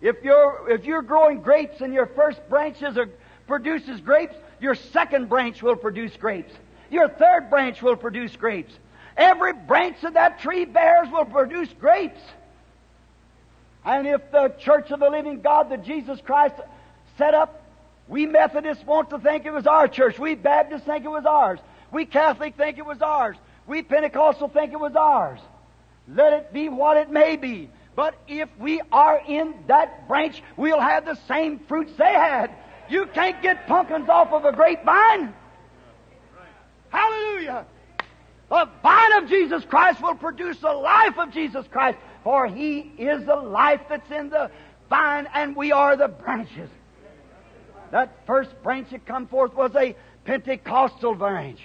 [0.00, 3.10] If you're, if you're growing grapes and your first branches are
[3.46, 6.52] produces grapes, your second branch will produce grapes.
[6.90, 8.72] Your third branch will produce grapes.
[9.16, 12.20] Every branch that that tree bears will produce grapes.
[13.84, 16.54] And if the Church of the Living God that Jesus Christ
[17.18, 17.62] set up,
[18.08, 20.18] we Methodists want to think it was our church.
[20.18, 21.60] We Baptists think it was ours.
[21.94, 23.36] We Catholic think it was ours.
[23.68, 25.38] We Pentecostal think it was ours.
[26.08, 27.70] Let it be what it may be.
[27.94, 32.50] But if we are in that branch, we'll have the same fruits they had.
[32.88, 35.32] You can't get pumpkins off of a grapevine.
[36.90, 37.64] Hallelujah.
[38.50, 43.24] The vine of Jesus Christ will produce the life of Jesus Christ, for He is
[43.24, 44.50] the life that's in the
[44.90, 46.70] vine, and we are the branches.
[47.92, 51.60] That first branch that come forth was a Pentecostal branch,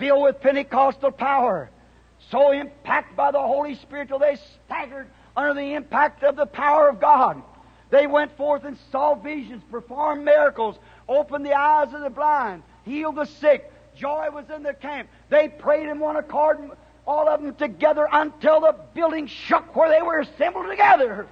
[0.00, 1.70] filled with Pentecostal power,
[2.30, 6.88] so impacted by the Holy Spirit till they staggered under the impact of the power
[6.88, 7.40] of God.
[7.90, 10.76] They went forth and saw visions, performed miracles,
[11.08, 13.70] opened the eyes of the blind, healed the sick.
[13.96, 15.08] Joy was in the camp.
[15.28, 16.58] They prayed in one accord,
[17.06, 21.26] all of them together, until the building shook where they were assembled together.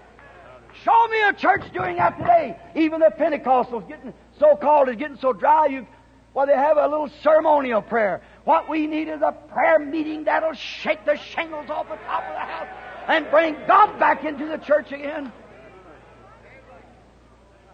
[0.85, 2.57] Show me a church doing that today.
[2.77, 5.67] Even the Pentecostals getting so called is getting so dry.
[5.67, 5.87] You,
[6.35, 8.21] well, they have a little ceremonial prayer.
[8.45, 12.35] What we need is a prayer meeting that'll shake the shingles off the top of
[12.35, 12.69] the house
[13.09, 15.33] and bring God back into the church again.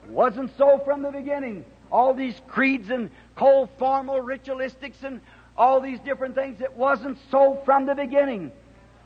[0.09, 1.65] Wasn't so from the beginning.
[1.91, 5.21] All these creeds and cold formal ritualistics and
[5.57, 8.51] all these different things, it wasn't so from the beginning.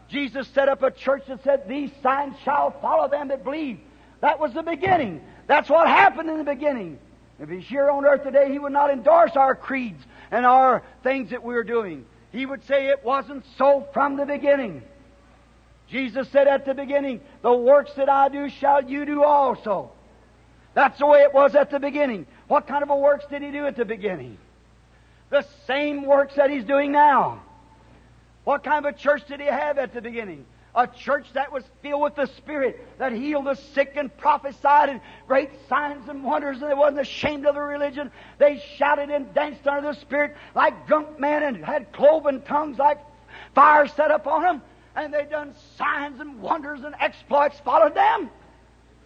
[0.08, 3.78] Jesus set up a church that said, These signs shall follow them that believe.
[4.20, 5.22] That was the beginning.
[5.46, 6.98] That's what happened in the beginning.
[7.38, 11.30] If he's here on earth today, he would not endorse our creeds and our things
[11.30, 12.04] that we're doing.
[12.32, 14.82] He would say it wasn't so from the beginning.
[15.88, 19.90] Jesus said at the beginning, The works that I do shall you do also.
[20.74, 22.26] That's the way it was at the beginning.
[22.46, 24.36] What kind of a works did he do at the beginning?
[25.30, 27.42] The same works that he's doing now.
[28.44, 30.44] What kind of a church did he have at the beginning?
[30.74, 35.00] A church that was filled with the Spirit, that healed the sick and prophesied and
[35.26, 38.10] great signs and wonders, and they wasn't ashamed of their religion.
[38.38, 42.98] They shouted and danced under the Spirit like drunk men and had cloven tongues like
[43.54, 44.62] fire set upon them
[44.98, 48.30] and they done signs and wonders and exploits followed them.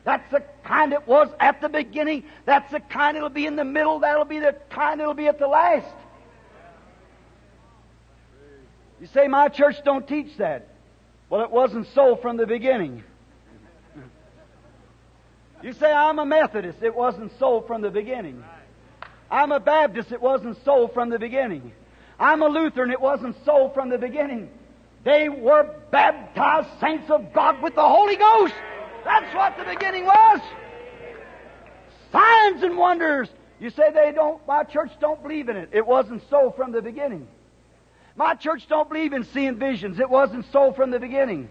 [0.04, 2.24] That's the kind it was at the beginning.
[2.46, 4.00] That's the kind it'll be in the middle.
[4.00, 5.94] That'll be the kind it'll be at the last.
[9.00, 10.68] You say, my church don't teach that.
[11.32, 13.02] Well, it wasn't so from the beginning.
[15.62, 16.82] You say, I'm a Methodist.
[16.82, 18.44] It wasn't so from the beginning.
[19.30, 20.12] I'm a Baptist.
[20.12, 21.72] It wasn't so from the beginning.
[22.20, 22.90] I'm a Lutheran.
[22.90, 24.50] It wasn't so from the beginning.
[25.04, 28.54] They were baptized saints of God with the Holy Ghost.
[29.02, 30.40] That's what the beginning was.
[32.12, 33.30] Signs and wonders.
[33.58, 35.70] You say they don't, my church don't believe in it.
[35.72, 37.26] It wasn't so from the beginning.
[38.16, 39.98] My church don't believe in seeing visions.
[39.98, 41.48] It wasn't so from the beginning.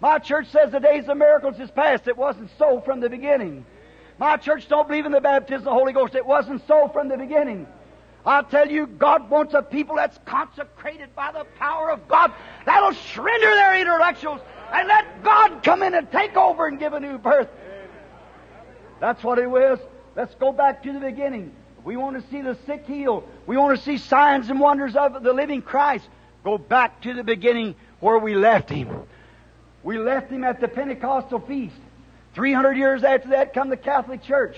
[0.00, 2.08] My church says the days of miracles is past.
[2.08, 3.64] It wasn't so from the beginning.
[4.18, 6.14] My church don't believe in the baptism of the Holy Ghost.
[6.14, 7.66] It wasn't so from the beginning.
[8.24, 12.32] I'll tell you, God wants a people that's consecrated by the power of God
[12.66, 14.40] that'll surrender their intellectuals
[14.72, 17.48] and let God come in and take over and give a new birth.
[19.00, 19.78] That's what it was.
[20.16, 21.54] Let's go back to the beginning.
[21.84, 23.28] We want to see the sick healed.
[23.46, 26.08] We want to see signs and wonders of the living Christ.
[26.44, 29.02] Go back to the beginning where we left him.
[29.82, 31.76] We left him at the Pentecostal feast.
[32.34, 34.56] 300 years after that come the Catholic Church.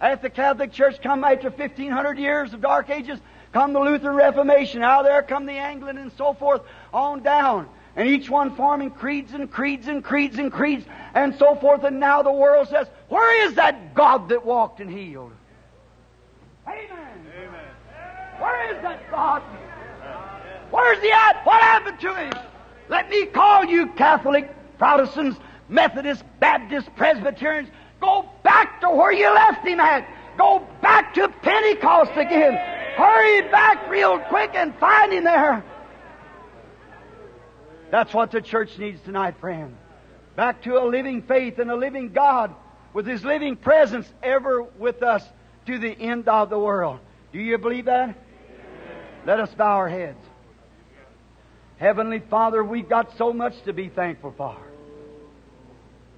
[0.00, 3.18] At the Catholic Church, come after 1500 years of Dark Ages,
[3.52, 4.82] come the Lutheran Reformation.
[4.82, 7.68] Out there come the Anglican and so forth on down.
[7.94, 10.84] And each one forming creeds and creeds and creeds and creeds
[11.14, 11.82] and so forth.
[11.84, 15.32] And now the world says, where is that God that walked and healed?
[16.66, 17.26] Amen.
[17.38, 18.40] Amen.
[18.40, 19.42] Where is that God?
[20.70, 21.44] Where's he at?
[21.44, 22.32] What happened to him?
[22.88, 25.38] Let me call you Catholic, Protestants,
[25.68, 30.08] Methodists, Baptists, Presbyterians, Go back to where you left him at.
[30.36, 32.54] Go back to Pentecost again.
[32.96, 35.64] Hurry back real quick and find him there.
[37.90, 39.76] That's what the church needs tonight, friend.
[40.34, 42.54] Back to a living faith and a living God
[42.92, 45.24] with His living presence ever with us
[45.66, 47.00] to the end of the world.
[47.32, 48.16] Do you believe that?
[49.26, 50.18] Let us bow our heads.
[51.78, 54.56] Heavenly Father, we've got so much to be thankful for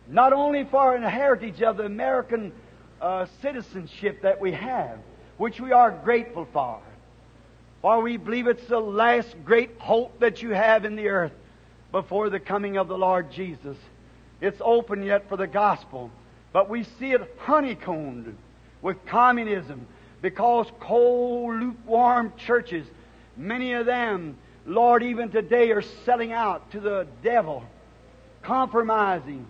[0.09, 2.53] not only for an heritage of the American
[3.01, 4.99] uh, citizenship that we have,
[5.37, 6.81] which we are grateful for,
[7.83, 11.33] for we believe it's the last great hope that you have in the earth
[11.93, 13.77] before the coming of the Lord Jesus.
[14.41, 16.11] It's open yet for the gospel,
[16.53, 18.37] but we see it honeycombed
[18.83, 19.87] with communism,
[20.23, 22.87] because cold, lukewarm churches,
[23.37, 27.65] many of them, Lord, even today are selling out to the devil,
[28.43, 29.47] compromising.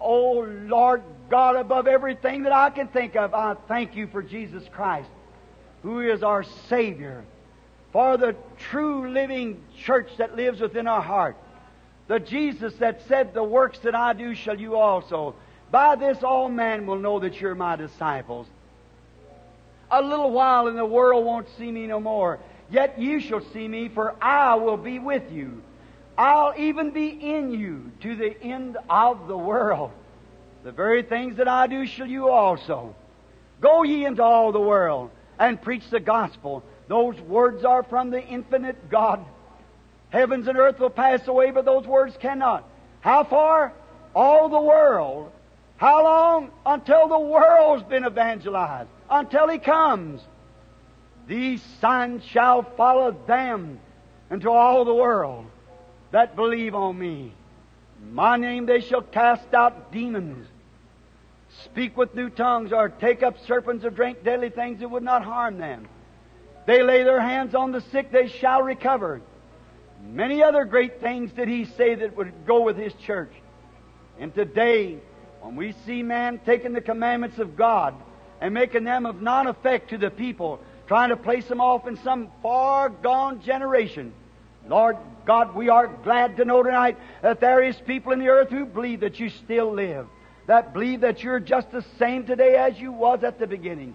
[0.00, 4.64] Oh, Lord God, above everything that I can think of, I thank you for Jesus
[4.72, 5.10] Christ,
[5.82, 7.24] who is our Savior,
[7.92, 8.36] for the
[8.70, 11.36] true living church that lives within our heart.
[12.06, 15.34] The Jesus that said, The works that I do shall you also.
[15.70, 18.46] By this all men will know that you're my disciples.
[19.90, 22.38] A little while and the world won't see me no more.
[22.70, 25.62] Yet you shall see me, for I will be with you.
[26.16, 29.90] I'll even be in you to the end of the world.
[30.64, 32.94] The very things that I do shall you also.
[33.60, 36.62] Go ye into all the world and preach the gospel.
[36.88, 39.24] Those words are from the infinite God.
[40.10, 42.68] Heavens and earth will pass away, but those words cannot.
[43.00, 43.72] How far?
[44.14, 45.30] All the world.
[45.78, 46.50] How long?
[46.66, 48.90] Until the world's been evangelized.
[49.08, 50.20] Until He comes.
[51.26, 53.80] These signs shall follow them
[54.30, 55.46] into all the world
[56.10, 57.32] that believe on me.
[58.02, 60.46] In my name they shall cast out demons,
[61.64, 65.22] speak with new tongues, or take up serpents or drink deadly things that would not
[65.22, 65.88] harm them.
[66.66, 69.20] They lay their hands on the sick, they shall recover.
[70.06, 73.32] Many other great things did he say that would go with his church.
[74.18, 74.98] And today,
[75.40, 77.94] when we see man taking the commandments of God
[78.40, 81.96] and making them of non effect to the people, trying to place them off in
[81.98, 84.12] some far gone generation,
[84.68, 88.50] Lord God, we are glad to know tonight that there is people in the earth
[88.50, 90.06] who believe that you still live,
[90.46, 93.94] that believe that you're just the same today as you was at the beginning.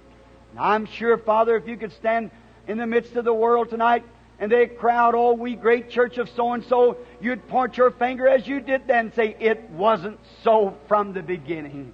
[0.52, 2.32] And I'm sure, Father, if you could stand
[2.68, 4.04] in the midst of the world tonight
[4.44, 8.28] and they crowd, oh, we great church of so and so, you'd point your finger
[8.28, 11.94] as you did then and say, it wasn't so from the beginning.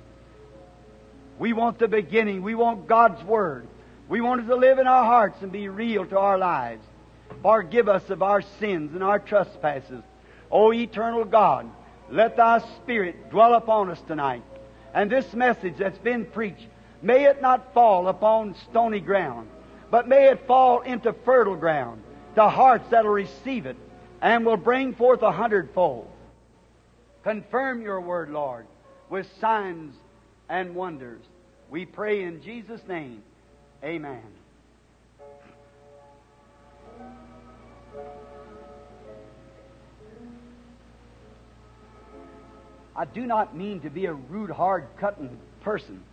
[1.38, 2.42] We want the beginning.
[2.42, 3.68] We want God's Word.
[4.08, 6.84] We want it to live in our hearts and be real to our lives.
[7.44, 10.02] Forgive us of our sins and our trespasses.
[10.50, 11.70] O eternal God,
[12.10, 14.42] let thy Spirit dwell upon us tonight.
[14.96, 16.66] And this message that's been preached,
[17.04, 19.50] may it not fall upon stony ground,
[19.92, 22.02] but may it fall into fertile ground,
[22.36, 23.78] to hearts that'll receive it
[24.22, 26.10] and will bring forth a hundredfold.
[27.24, 28.66] Confirm your word, Lord,
[29.10, 29.96] with signs
[30.48, 31.22] and wonders.
[31.70, 33.22] We pray in Jesus' name.
[33.84, 34.22] Amen.
[42.96, 46.04] I do not mean to be a rude, hard cutting person,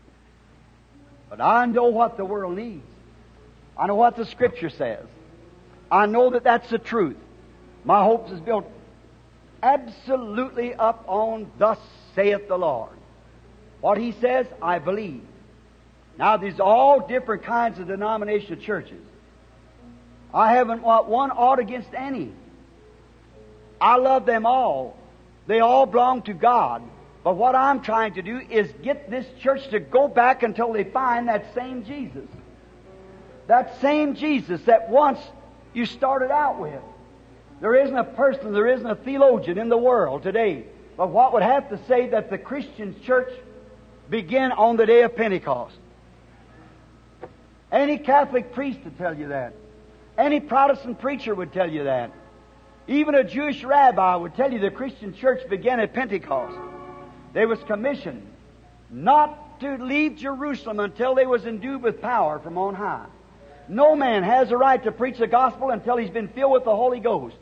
[1.29, 2.87] but I know what the world needs.
[3.77, 5.05] I know what the Scripture says.
[5.91, 7.17] I know that that's the truth.
[7.85, 8.69] My hopes is built
[9.63, 11.79] absolutely up on thus
[12.15, 12.91] saith the Lord.
[13.81, 15.23] What He says, I believe.
[16.19, 19.03] Now, there's all different kinds of denominational churches.
[20.33, 22.33] I haven't one ought against any.
[23.81, 24.97] I love them all.
[25.47, 26.83] They all belong to God.
[27.23, 30.85] But what I'm trying to do is get this church to go back until they
[30.85, 32.29] find that same Jesus.
[33.47, 35.19] That same Jesus that once
[35.77, 36.81] you started out with.
[37.61, 40.65] There isn't a person, there isn't a theologian in the world today,
[40.97, 43.31] but what would have to say that the Christian church
[44.09, 45.77] began on the day of Pentecost.
[47.71, 49.55] Any Catholic priest would tell you that.
[50.17, 52.11] Any Protestant preacher would tell you that.
[52.89, 56.57] Even a Jewish rabbi would tell you the Christian church began at Pentecost.
[57.35, 58.27] They was commissioned
[58.89, 63.07] not to leave Jerusalem until they was endued with power from on high.
[63.69, 66.75] No man has a right to preach the gospel until he's been filled with the
[66.75, 67.37] Holy Ghost.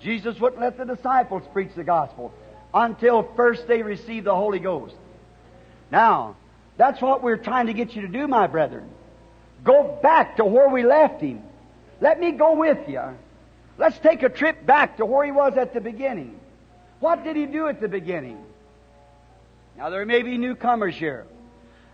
[0.00, 2.32] Jesus wouldn't let the disciples preach the gospel
[2.74, 4.94] until first they received the Holy Ghost.
[5.90, 6.36] Now,
[6.76, 8.88] that's what we're trying to get you to do, my brethren.
[9.64, 11.42] Go back to where we left him.
[12.00, 13.02] Let me go with you.
[13.78, 16.38] Let's take a trip back to where he was at the beginning.
[17.00, 18.42] What did he do at the beginning?
[19.76, 21.26] Now, there may be newcomers here.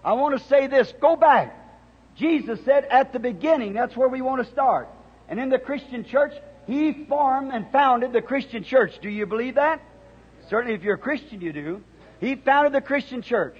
[0.05, 1.55] I want to say this go back.
[2.19, 4.89] Jesus said at the beginning, that's where we want to start.
[5.29, 6.35] And in the Christian church,
[6.67, 8.99] He formed and founded the Christian church.
[9.01, 9.81] Do you believe that?
[10.51, 11.83] Certainly, if you're a Christian, you do.
[12.21, 13.57] He founded the Christian church.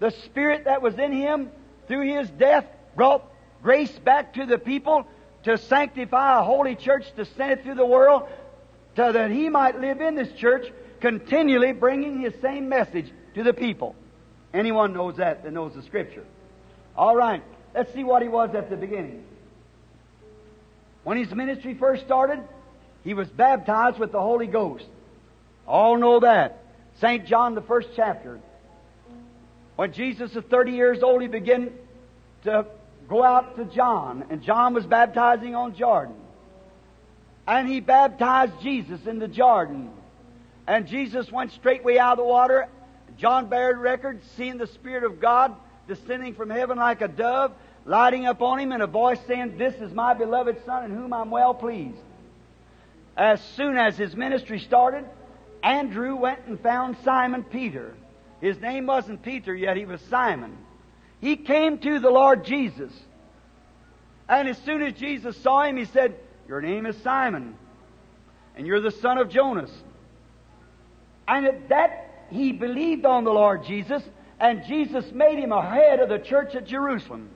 [0.00, 1.50] The Spirit that was in Him
[1.86, 3.24] through His death brought
[3.62, 5.06] grace back to the people
[5.44, 8.28] to sanctify a holy church, to send it through the world,
[8.96, 10.70] so that He might live in this church,
[11.00, 13.94] continually bringing His same message to the people.
[14.52, 16.24] Anyone knows that that knows the Scripture.
[16.96, 17.42] All right.
[17.74, 19.24] Let's see what he was at the beginning.
[21.04, 22.40] When his ministry first started,
[23.04, 24.84] he was baptized with the Holy Ghost.
[25.66, 26.62] All know that.
[27.00, 27.26] St.
[27.26, 28.40] John, the first chapter.
[29.76, 31.72] When Jesus was 30 years old, he began
[32.44, 32.66] to
[33.08, 36.14] go out to John, and John was baptizing on Jordan.
[37.46, 39.90] And he baptized Jesus in the Jordan.
[40.66, 42.68] And Jesus went straightway out of the water.
[43.16, 45.54] John bared record, seeing the Spirit of God
[45.88, 47.52] descending from heaven like a dove,
[47.84, 51.12] lighting up on him, and a voice saying, This is my beloved Son in whom
[51.12, 51.98] I'm well pleased.
[53.16, 55.04] As soon as his ministry started,
[55.62, 57.94] Andrew went and found Simon Peter.
[58.40, 60.56] His name wasn't Peter yet, he was Simon.
[61.20, 62.92] He came to the Lord Jesus.
[64.28, 66.14] And as soon as Jesus saw him, he said,
[66.46, 67.56] Your name is Simon,
[68.54, 69.70] and you're the son of Jonas.
[71.26, 74.02] And at that, he believed on the Lord Jesus,
[74.40, 77.30] and Jesus made him a head of the church at Jerusalem.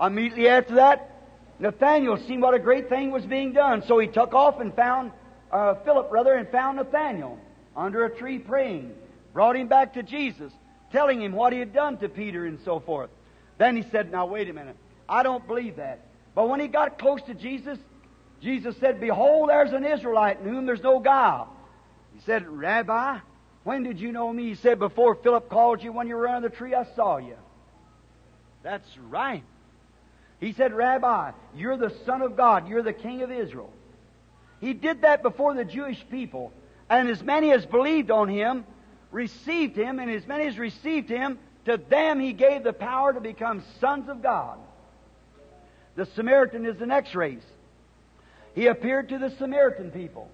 [0.00, 1.14] Immediately after that,
[1.58, 5.12] Nathaniel seen what a great thing was being done, so he took off and found
[5.50, 7.38] uh, Philip, rather, and found Nathaniel
[7.76, 8.92] under a tree praying.
[9.32, 10.52] Brought him back to Jesus,
[10.92, 13.10] telling him what he had done to Peter and so forth.
[13.56, 14.76] Then he said, Now wait a minute.
[15.08, 16.00] I don't believe that.
[16.34, 17.78] But when he got close to Jesus,
[18.40, 21.52] Jesus said, Behold, there's an Israelite in whom there's no guile.
[22.14, 23.18] He said, Rabbi,
[23.68, 24.44] when did you know me?
[24.44, 27.36] He said, Before Philip called you when you were under the tree, I saw you.
[28.62, 29.44] That's right.
[30.40, 32.66] He said, Rabbi, you're the Son of God.
[32.66, 33.70] You're the King of Israel.
[34.62, 36.50] He did that before the Jewish people.
[36.88, 38.64] And as many as believed on him
[39.10, 43.20] received him, and as many as received him, to them he gave the power to
[43.20, 44.58] become sons of God.
[45.94, 47.44] The Samaritan is the next race.
[48.54, 50.30] He appeared to the Samaritan people,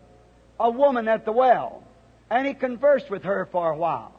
[0.60, 1.82] a woman at the well,
[2.30, 4.12] and he conversed with her for a while.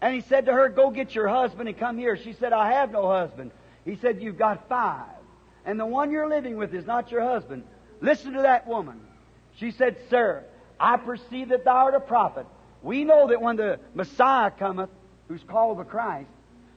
[0.00, 2.16] And he said to her, Go get your husband and come here.
[2.16, 3.52] She said, I have no husband.
[3.84, 5.06] He said, You've got five.
[5.64, 7.62] And the one you're living with is not your husband.
[8.00, 9.00] Listen to that woman.
[9.58, 10.44] She said, Sir,
[10.78, 12.46] I perceive that thou art a prophet.
[12.82, 14.90] We know that when the Messiah cometh,
[15.28, 16.28] who's called the Christ,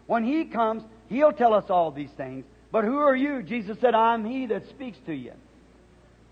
[0.05, 2.45] when he comes, he'll tell us all these things.
[2.71, 3.41] But who are you?
[3.41, 5.31] Jesus said, I'm he that speaks to you.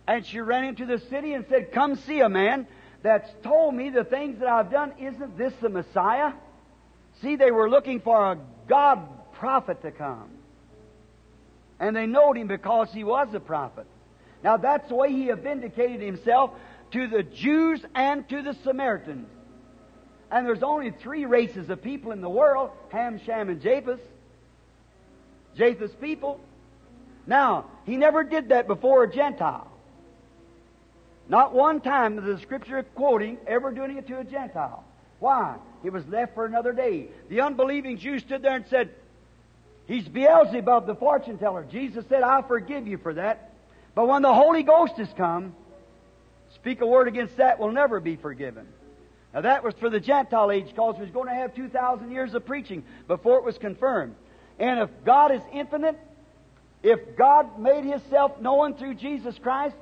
[0.08, 2.68] And she ran into the city and said, Come see a man
[3.04, 4.94] that's told me the things that I've done.
[4.98, 6.32] Isn't this the Messiah?
[7.22, 8.38] See, they were looking for a
[8.68, 10.30] God prophet to come.
[11.80, 13.86] And they knowed him because he was a prophet.
[14.42, 16.52] Now that's the way he vindicated himself
[16.92, 19.28] to the Jews and to the Samaritans.
[20.32, 24.00] And there's only three races of people in the world Ham, Shem, and Japheth.
[25.58, 26.40] Japheth's people.
[27.28, 29.73] Now, he never did that before a Gentile.
[31.28, 34.84] Not one time does the scripture quoting ever doing it to a Gentile.
[35.20, 35.56] Why?
[35.84, 37.08] It was left for another day.
[37.30, 38.90] The unbelieving Jew stood there and said,
[39.86, 41.66] He's Beelzebub, the fortune teller.
[41.70, 43.54] Jesus said, I'll forgive you for that.
[43.96, 45.54] But when the Holy Ghost has come,
[46.56, 48.66] speak a word against that will never be forgiven.
[49.34, 52.34] Now that was for the Gentile age because it was going to have 2,000 years
[52.34, 54.16] of preaching before it was confirmed.
[54.60, 56.00] And if God is infinite,
[56.82, 59.76] if God made Himself known through Jesus Christ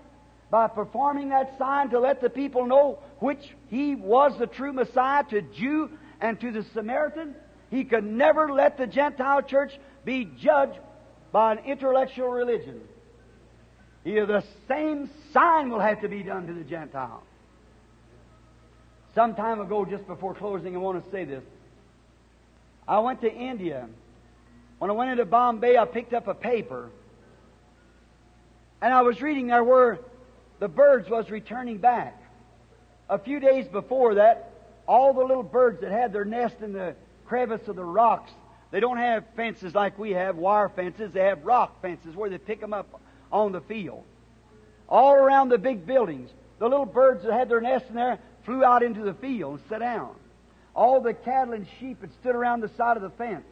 [0.52, 3.40] by performing that sign to let the people know which
[3.70, 5.90] He was the true Messiah to Jew
[6.20, 7.34] and to the Samaritan,
[7.72, 9.72] He could never let the Gentile church
[10.04, 10.78] be judged
[11.32, 12.82] by an intellectual religion.
[14.04, 17.24] Here, the same sign will have to be done to the Gentile.
[19.16, 21.44] Some time ago, just before closing, I want to say this.
[22.88, 23.88] I went to India.
[24.80, 26.90] When I went into Bombay, I picked up a paper.
[28.82, 30.00] And I was reading there where
[30.62, 32.22] the birds was returning back.
[33.10, 34.52] A few days before that,
[34.88, 36.96] all the little birds that had their nest in the
[37.26, 38.32] crevice of the rocks,
[38.70, 41.12] they don't have fences like we have, wire fences.
[41.12, 43.02] They have rock fences where they pick them up
[43.32, 44.04] on the field.
[44.88, 48.64] All around the big buildings, the little birds that had their nest in there flew
[48.64, 50.14] out into the field and sat down.
[50.76, 53.46] All the cattle and sheep had stood around the side of the fence.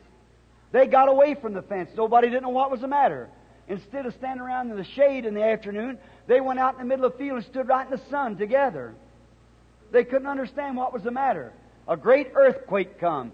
[0.72, 1.90] They got away from the fence.
[1.98, 3.30] Nobody didn't know what was the matter.
[3.68, 5.98] Instead of standing around in the shade in the afternoon,
[6.30, 8.38] they went out in the middle of the field and stood right in the sun
[8.38, 8.94] together.
[9.92, 11.52] They couldn't understand what was the matter.
[11.88, 13.32] A great earthquake come,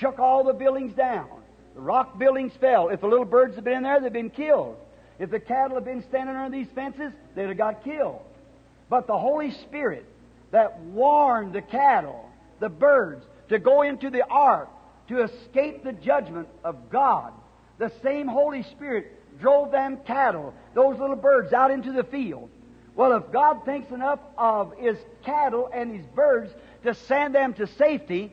[0.00, 1.28] shook all the buildings down.
[1.76, 2.88] The rock buildings fell.
[2.88, 4.76] If the little birds had been in there, they'd been killed.
[5.20, 8.20] If the cattle had been standing under these fences, they'd have got killed.
[8.90, 10.04] But the Holy Spirit
[10.50, 12.28] that warned the cattle,
[12.58, 14.68] the birds, to go into the ark
[15.08, 17.32] to escape the judgment of God,
[17.78, 22.50] the same Holy Spirit drove them cattle, those little birds, out into the field.
[22.94, 26.52] Well, if God thinks enough of His cattle and His birds
[26.84, 28.32] to send them to safety,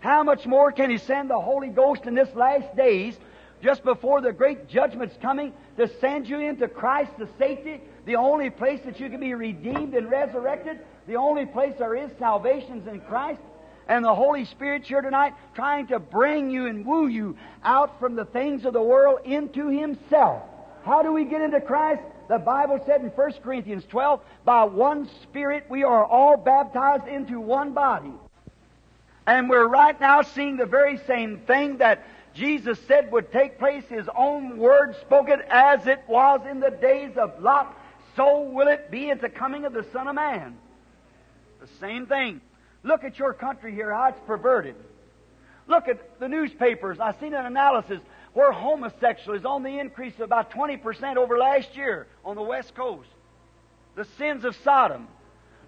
[0.00, 3.16] how much more can He send the Holy Ghost in this last days
[3.62, 8.50] just before the great judgment's coming to send you into Christ to safety, the only
[8.50, 12.86] place that you can be redeemed and resurrected, the only place there is salvation is
[12.86, 13.40] in Christ.
[13.90, 18.14] And the Holy Spirit's here tonight trying to bring you and woo you out from
[18.14, 20.44] the things of the world into Himself.
[20.84, 22.00] How do we get into Christ?
[22.28, 27.40] The Bible said in 1 Corinthians 12, by one Spirit we are all baptized into
[27.40, 28.12] one body.
[29.26, 33.82] And we're right now seeing the very same thing that Jesus said would take place,
[33.88, 37.76] His own word spoken as it was in the days of Lot,
[38.14, 40.56] so will it be at the coming of the Son of Man.
[41.60, 42.40] The same thing.
[42.82, 44.74] Look at your country here, how it's perverted.
[45.66, 46.98] Look at the newspapers.
[46.98, 48.00] I've seen an analysis
[48.32, 52.74] where homosexual is on the increase of about 20% over last year on the West
[52.74, 53.08] Coast.
[53.96, 55.08] The sins of Sodom.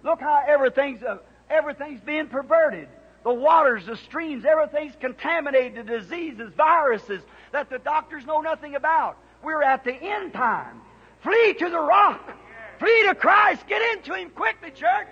[0.03, 1.17] Look how everything's, uh,
[1.49, 2.87] everything's being perverted.
[3.23, 9.17] The waters, the streams, everything's contaminated, diseases, viruses that the doctors know nothing about.
[9.41, 10.81] We're at the end time.
[11.21, 12.37] Flee to the rock.
[12.79, 13.65] Flee to Christ.
[13.67, 15.07] Get into Him quickly, church.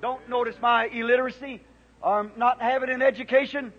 [0.00, 1.60] Don't notice my illiteracy
[2.02, 3.72] or not having an education.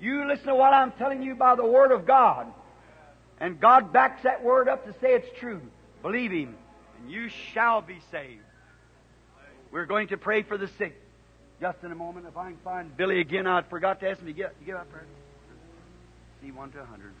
[0.00, 2.46] You listen to what I'm telling you by the Word of God.
[3.40, 5.60] And God backs that Word up to say it's true.
[6.02, 6.54] Believe Him,
[7.00, 8.40] and you shall be saved.
[9.70, 11.00] We're going to pray for the sick.
[11.60, 14.26] Just in a moment, if I can find Billy again, I forgot to ask him
[14.26, 15.06] to you give out prayer.
[16.42, 17.12] C one to a hundred.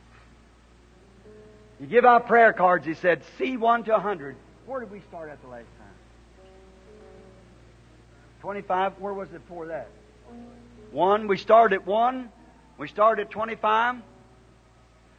[1.80, 2.86] You give out prayer cards.
[2.86, 4.36] He said C one to a hundred.
[4.66, 5.66] Where did we start at the last
[8.46, 8.62] time?
[8.62, 8.92] Twenty-five.
[9.00, 9.88] Where was it before that?
[10.92, 11.28] One.
[11.28, 12.30] We started at one.
[12.78, 13.96] We started at twenty-five.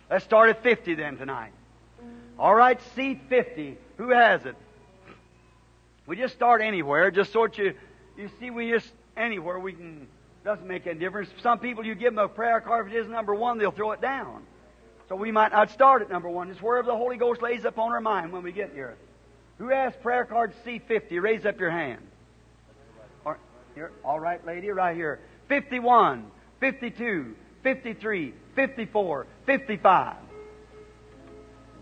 [0.09, 1.51] Let's start at fifty then tonight.
[2.39, 3.77] All right, C fifty.
[3.97, 4.55] Who has it?
[6.05, 7.73] We just start anywhere, just sort you.
[8.15, 10.07] You see, we just anywhere we can,
[10.45, 11.29] doesn't make any difference.
[11.41, 13.91] Some people, you give them a prayer card, if it is number one, they'll throw
[13.91, 14.43] it down.
[15.09, 16.49] So we might not start at number one.
[16.49, 18.95] It's wherever the Holy Ghost lays upon our mind when we get here.
[19.57, 21.21] Who has prayer card C50?
[21.21, 22.01] Raise up your hand.
[23.77, 25.19] Here, all right, lady, right here.
[25.49, 30.15] 51, 52, 53, 54, 55.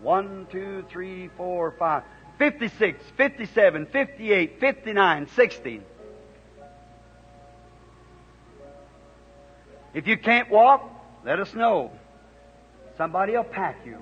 [0.02, 2.02] 1, 2, 3, 4, 5.
[2.38, 5.80] 56, 57, 58, 59, 60.
[9.94, 10.86] If you can't walk,
[11.24, 11.92] let us know.
[12.98, 13.96] Somebody will pack you.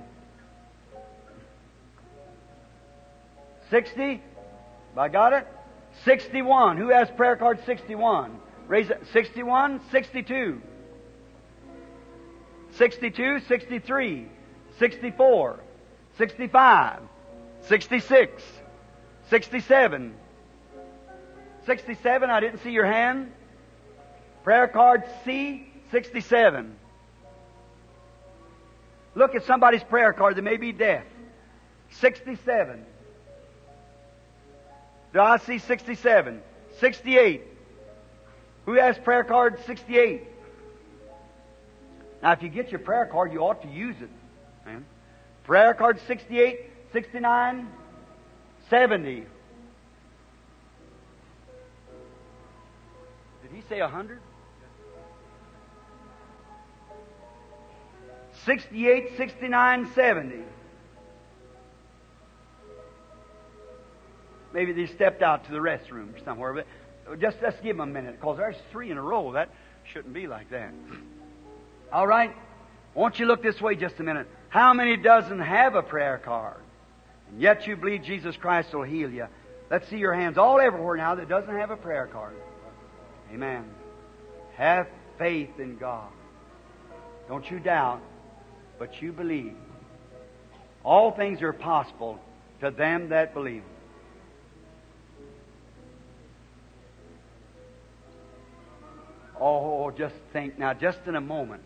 [3.71, 4.21] 60?
[4.97, 5.47] I got it?
[6.05, 6.77] 61.
[6.77, 8.37] Who has prayer card 61?
[8.67, 9.03] Raise it.
[9.13, 10.61] 61, 62.
[12.73, 14.27] 62, 63,
[14.79, 15.61] 64,
[16.19, 17.01] 65,
[17.63, 18.43] 66,
[19.31, 20.15] 67.
[21.67, 23.33] 67, I didn't see your hand.
[24.43, 26.77] Prayer card C, 67.
[29.15, 31.05] Look at somebody's prayer card that may be deaf.
[31.93, 32.85] 67.
[35.15, 36.43] Do I see 67?
[36.81, 37.43] 68.
[38.67, 40.23] Who has prayer card 68?
[42.21, 44.11] Now, if you get your prayer card, you ought to use it.
[44.67, 44.85] Man.
[45.45, 46.59] Prayer card 68,
[46.93, 47.69] 69,
[48.71, 49.15] 70.
[49.15, 49.27] Did
[53.53, 54.21] he say 100?
[58.45, 60.37] 68, 69, 70.
[64.55, 66.65] Maybe they stepped out to the restroom somewhere,
[67.07, 69.33] but just let's give them a minute because there's three in a row.
[69.33, 69.51] That
[69.93, 70.73] shouldn't be like that.
[71.93, 72.35] All right?
[72.95, 74.27] Won't you look this way just a minute?
[74.49, 76.63] How many doesn't have a prayer card?
[77.31, 79.27] And yet you believe Jesus Christ will heal you.
[79.71, 82.35] Let's see your hands all everywhere now that doesn't have a prayer card.
[83.33, 83.65] Amen.
[84.57, 84.87] Have
[85.19, 86.09] faith in God.
[87.29, 88.01] Don't you doubt
[88.79, 89.55] but you believe.
[90.85, 92.19] All things are possible
[92.61, 93.63] to them that believe.
[99.41, 101.63] Oh, just think now, just in a moment.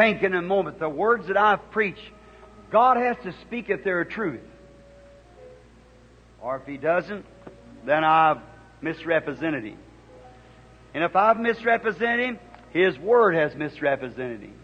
[0.00, 2.00] think in a moment the words that I've preached,
[2.70, 4.40] God has to speak if they're truth.
[6.40, 7.26] Or if He doesn't,
[7.84, 8.38] then I've
[8.80, 9.78] misrepresented Him.
[10.94, 12.38] And if I've misrepresented Him,
[12.72, 14.54] His Word has misrepresented Him.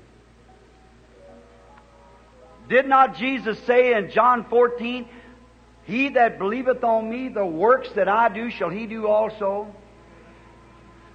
[2.69, 5.09] Did not Jesus say in John 14,
[5.85, 9.73] He that believeth on me, the works that I do shall he do also?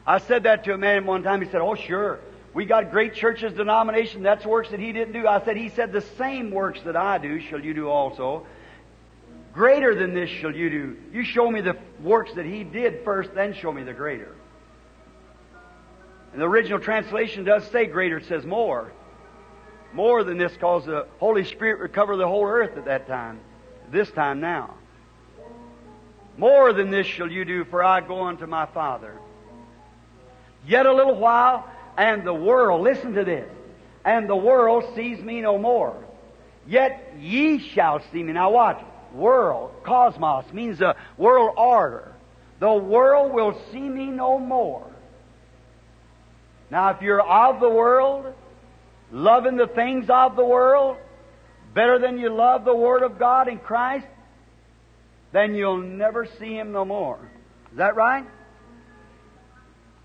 [0.06, 1.42] I said that to a man one time.
[1.42, 2.20] He said, Oh, sure.
[2.54, 5.26] We got great churches, denomination, that's works that he didn't do.
[5.28, 8.46] I said, He said, The same works that I do shall you do also.
[9.54, 10.98] Greater than this shall you do.
[11.12, 14.36] You show me the works that he did first, then show me the greater.
[16.32, 18.92] And the original translation does say greater, it says more.
[19.94, 23.40] More than this, because the Holy Spirit would cover the whole earth at that time.
[23.92, 24.76] This time now.
[26.38, 29.18] More than this shall you do, for I go unto my Father.
[30.66, 33.50] Yet a little while, and the world, listen to this,
[34.06, 36.02] and the world sees me no more.
[36.68, 38.34] Yet ye shall see me.
[38.34, 38.82] Now watch.
[39.14, 42.14] World, cosmos, means the world order.
[42.60, 44.91] The world will see me no more.
[46.72, 48.34] Now, if you're of the world,
[49.12, 50.96] loving the things of the world,
[51.74, 54.08] better than you love the Word of God in Christ,
[55.34, 57.20] then you'll never see Him no more.
[57.72, 58.26] Is that right?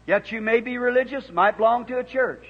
[0.09, 2.45] Yet you may be religious, might belong to a church.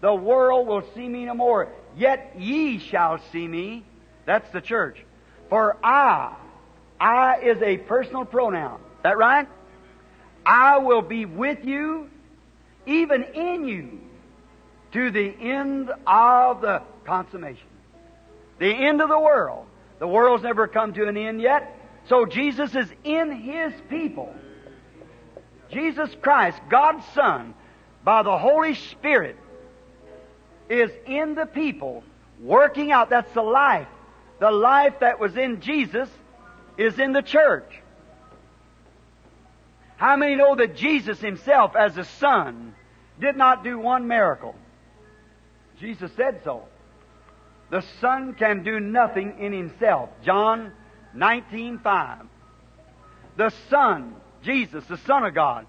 [0.00, 1.68] The world will see me no more.
[1.96, 3.84] Yet ye shall see me.
[4.24, 5.04] That's the church.
[5.48, 6.36] For I,
[7.00, 8.76] I is a personal pronoun.
[8.76, 9.48] Is that right?
[10.46, 12.08] I will be with you,
[12.88, 14.00] even in you,
[14.92, 17.66] to the end of the consummation.
[18.58, 19.66] The end of the world.
[19.98, 21.76] The world's never come to an end yet.
[22.08, 24.34] So Jesus is in His people.
[25.70, 27.54] Jesus Christ, God's Son,
[28.02, 29.36] by the Holy Spirit,
[30.70, 32.02] is in the people,
[32.40, 33.10] working out.
[33.10, 33.88] That's the life.
[34.38, 36.08] The life that was in Jesus
[36.78, 37.70] is in the church.
[39.98, 42.74] How many know that Jesus Himself, as a Son,
[43.20, 44.54] did not do one miracle?
[45.80, 46.62] Jesus said so.
[47.70, 50.08] The Son can do nothing in Himself.
[50.24, 50.72] John
[51.16, 52.26] 19:5.
[53.36, 55.66] The Son, Jesus, the Son of God,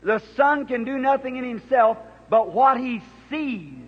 [0.00, 1.98] the Son can do nothing in Himself
[2.28, 3.84] but what He sees,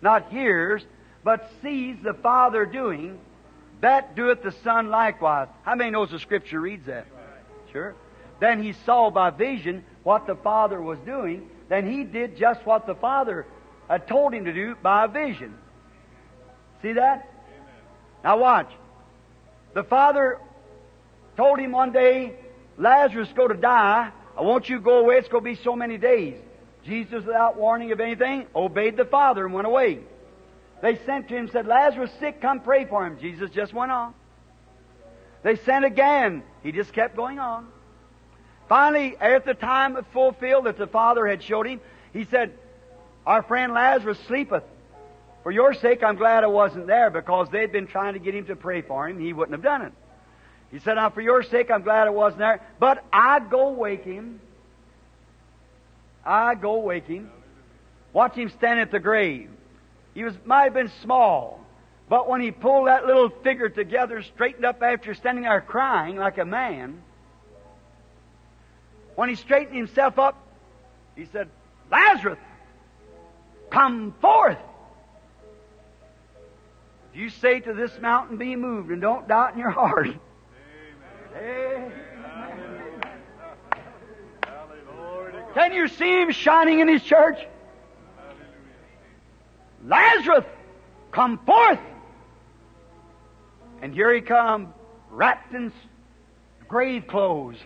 [0.00, 0.84] not hears,
[1.22, 3.20] but sees the Father doing.
[3.82, 5.48] That doeth the Son likewise.
[5.64, 7.06] How many knows the Scripture reads that?
[7.72, 7.94] Sure.
[8.40, 11.48] Then he saw by vision what the Father was doing.
[11.68, 13.46] Then he did just what the Father
[13.88, 15.54] had told him to do by vision.
[16.82, 17.30] See that?
[18.24, 18.70] Now watch.
[19.74, 20.38] The Father
[21.36, 22.34] told him one day,
[22.78, 24.10] Lazarus go to die.
[24.36, 25.16] I want you to go away.
[25.16, 26.34] It's going to be so many days.
[26.84, 30.00] Jesus, without warning of anything, obeyed the Father and went away.
[30.80, 33.18] They sent to him said, Lazarus sick, come pray for him.
[33.20, 34.14] Jesus just went on.
[35.42, 36.42] They sent again.
[36.62, 37.68] He just kept going on.
[38.70, 41.80] Finally, at the time fulfilled that the Father had showed him,
[42.12, 42.52] he said,
[43.26, 44.62] Our friend Lazarus sleepeth.
[45.42, 48.46] For your sake, I'm glad I wasn't there because they'd been trying to get him
[48.46, 49.18] to pray for him.
[49.18, 49.92] He wouldn't have done it.
[50.70, 54.04] He said, Now, for your sake, I'm glad I wasn't there, but I go wake
[54.04, 54.40] him.
[56.24, 57.28] I go wake him.
[58.12, 59.50] Watch him stand at the grave.
[60.14, 61.58] He was might have been small,
[62.08, 66.38] but when he pulled that little figure together, straightened up after standing there crying like
[66.38, 67.02] a man,
[69.20, 70.34] when he straightened himself up,
[71.14, 71.50] he said,
[71.90, 72.38] Lazarus,
[73.68, 74.56] come forth.
[77.12, 80.08] If you say to this mountain, be moved, and don't doubt in your heart.
[81.36, 81.92] Amen.
[85.52, 87.46] Can you see him shining in his church?
[89.84, 90.46] Lazarus,
[91.12, 91.78] come forth.
[93.82, 94.72] And here he come,
[95.10, 95.70] wrapped in
[96.68, 97.58] grave clothes.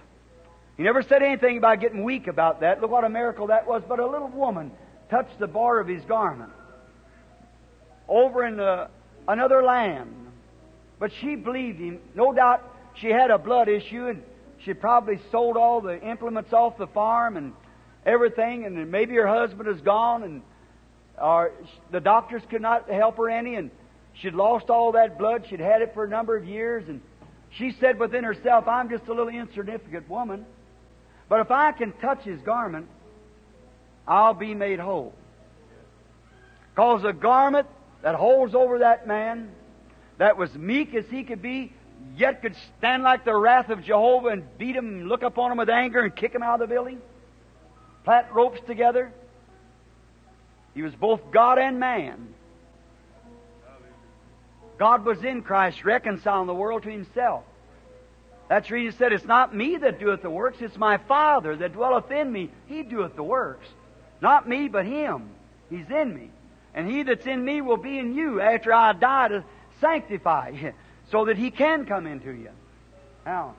[0.76, 2.80] He never said anything about getting weak about that.
[2.80, 3.82] Look what a miracle that was.
[3.88, 4.72] But a little woman
[5.08, 6.50] touched the bar of his garment
[8.08, 8.88] over in uh,
[9.28, 10.12] another land.
[10.98, 12.00] But she believed him.
[12.14, 12.62] No doubt
[12.94, 14.22] she had a blood issue and
[14.64, 17.52] she probably sold all the implements off the farm and
[18.04, 18.64] everything.
[18.64, 20.42] And maybe her husband is gone and
[21.20, 21.52] or
[21.92, 23.70] the doctors could not help her any and
[24.14, 25.44] she'd lost all that blood.
[25.48, 27.00] She'd had it for a number of years and
[27.56, 30.44] she said within herself, I'm just a little insignificant woman.
[31.28, 32.88] But if I can touch his garment,
[34.06, 35.14] I'll be made whole.
[36.74, 37.66] Because the garment
[38.02, 39.50] that holds over that man,
[40.18, 41.72] that was meek as he could be,
[42.16, 45.58] yet could stand like the wrath of Jehovah and beat him and look upon him
[45.58, 47.00] with anger and kick him out of the building,
[48.04, 49.12] plant ropes together.
[50.74, 52.34] He was both God and man.
[54.76, 57.44] God was in Christ, reconciling the world to himself.
[58.48, 61.56] That's the reason he said, It's not me that doeth the works, it's my Father
[61.56, 62.50] that dwelleth in me.
[62.66, 63.66] He doeth the works.
[64.20, 65.30] Not me, but him.
[65.70, 66.30] He's in me.
[66.74, 69.44] And he that's in me will be in you after I die to
[69.80, 70.72] sanctify you,
[71.10, 72.50] so that he can come into you.
[73.24, 73.54] Now,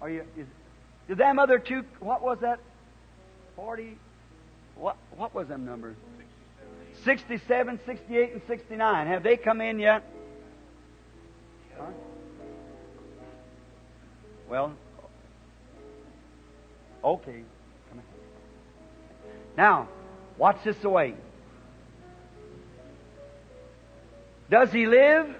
[0.00, 0.46] are you, is,
[1.08, 2.60] did them other two, what was that?
[3.56, 3.96] 40,
[4.76, 5.96] what, what was them numbers?
[7.04, 9.06] 67, 68, and 69.
[9.06, 10.02] Have they come in yet?
[11.76, 11.86] Huh?
[14.48, 14.72] Well,
[17.02, 17.42] okay.
[19.56, 19.88] Now,
[20.36, 21.14] watch this away.
[24.50, 25.34] Does he live?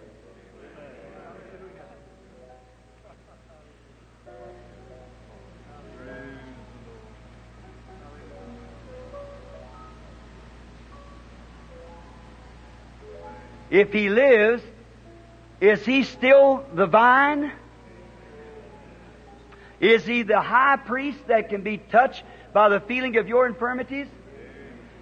[13.70, 14.62] If he lives,
[15.60, 17.50] is he still the vine?
[19.84, 22.22] Is he the high priest that can be touched
[22.54, 24.06] by the feeling of your infirmities?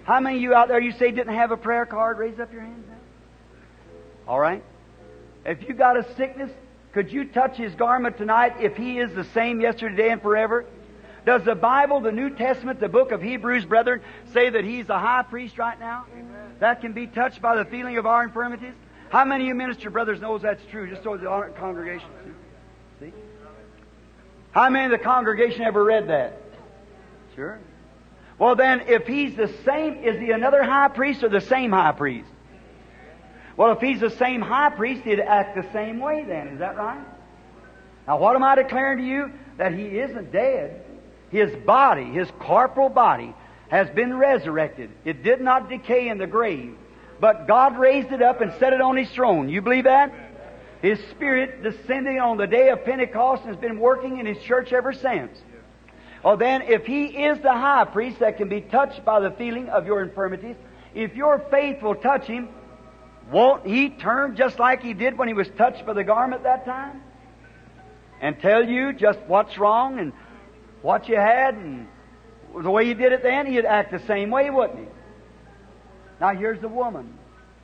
[0.03, 2.17] How many of you out there you say didn't have a prayer card?
[2.17, 2.85] Raise up your hands.
[4.27, 4.61] All right.
[5.45, 6.51] If you got a sickness,
[6.91, 10.65] could you touch his garment tonight if he is the same yesterday and forever?
[11.25, 14.01] Does the Bible, the New Testament, the book of Hebrews, brethren,
[14.33, 16.07] say that he's the high priest right now?
[16.11, 16.55] Amen.
[16.59, 18.73] That can be touched by the feeling of our infirmities?
[19.11, 20.89] How many of you minister brothers knows that's true?
[20.89, 22.09] Just so the congregation?
[24.53, 26.39] How many of the congregation ever read that?
[27.35, 27.59] Sure.
[28.37, 31.91] Well then, if he's the same, is he another high priest or the same high
[31.91, 32.29] priest?
[33.57, 36.49] Well, if he's the same high priest, he'd act the same way then.
[36.49, 37.03] Is that right?
[38.07, 39.31] Now, what am I declaring to you?
[39.57, 40.83] That he isn't dead.
[41.29, 43.33] His body, his corporal body,
[43.69, 44.91] has been resurrected.
[45.03, 46.75] It did not decay in the grave,
[47.19, 49.49] but God raised it up and set it on his throne.
[49.49, 50.13] You believe that?
[50.83, 54.91] His Spirit descending on the day of Pentecost has been working in his church ever
[54.91, 55.41] since.
[56.21, 59.31] Well, oh, then, if he is the high priest that can be touched by the
[59.31, 60.57] feeling of your infirmities,
[60.93, 62.49] if your faith will touch him,
[63.31, 66.65] won't he turn just like he did when he was touched by the garment that
[66.65, 67.01] time?
[68.19, 70.11] And tell you just what's wrong and
[70.81, 71.87] what you had and
[72.61, 74.85] the way you did it then, he'd act the same way, wouldn't he?
[76.19, 77.17] Now here's the woman.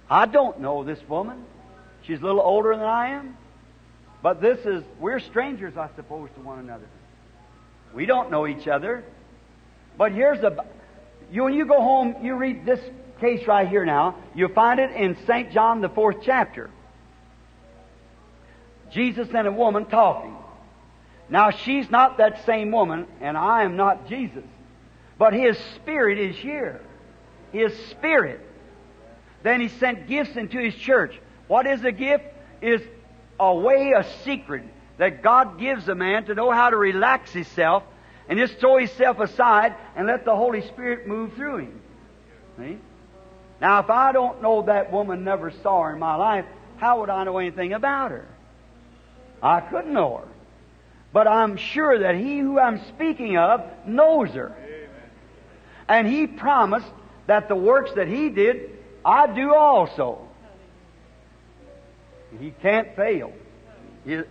[0.09, 1.43] I don't know this woman.
[2.09, 3.37] She's a little older than I am.
[4.23, 6.87] But this is, we're strangers, I suppose, to one another.
[7.93, 9.03] We don't know each other.
[9.95, 10.65] But here's a,
[11.31, 12.79] you, when you go home, you read this
[13.21, 14.15] case right here now.
[14.33, 15.51] You'll find it in St.
[15.51, 16.71] John, the fourth chapter.
[18.91, 20.35] Jesus and a woman talking.
[21.29, 24.45] Now, she's not that same woman, and I am not Jesus.
[25.19, 26.81] But His Spirit is here.
[27.51, 28.41] His Spirit.
[29.43, 31.13] Then He sent gifts into His church.
[31.49, 32.23] What is a gift?
[32.61, 32.81] Is
[33.39, 34.63] a way, a secret
[34.97, 37.83] that God gives a man to know how to relax himself
[38.27, 41.81] and just throw himself aside and let the Holy Spirit move through him.
[42.57, 42.77] See?
[43.59, 46.45] Now, if I don't know that woman, never saw her in my life,
[46.77, 48.27] how would I know anything about her?
[49.41, 50.27] I couldn't know her.
[51.11, 54.55] But I'm sure that he who I'm speaking of knows her.
[55.87, 56.91] And he promised
[57.25, 60.28] that the works that he did, I do also.
[62.37, 63.33] He can't fail.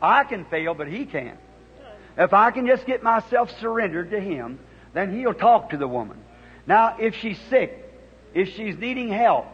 [0.00, 1.38] I can fail, but he can't.
[2.16, 4.58] If I can just get myself surrendered to him,
[4.92, 6.18] then he'll talk to the woman.
[6.66, 7.84] Now, if she's sick,
[8.34, 9.46] if she's needing help,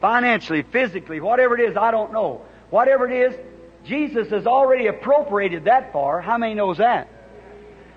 [0.00, 2.42] financially, physically, whatever it is, I don't know.
[2.70, 3.40] Whatever it is,
[3.84, 6.20] Jesus has already appropriated that far.
[6.20, 7.08] How many knows that?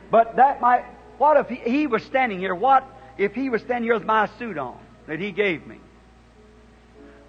[0.09, 0.85] But that might,
[1.17, 2.55] what if he, he was standing here?
[2.55, 2.85] What
[3.17, 5.79] if he was standing here with my suit on that he gave me?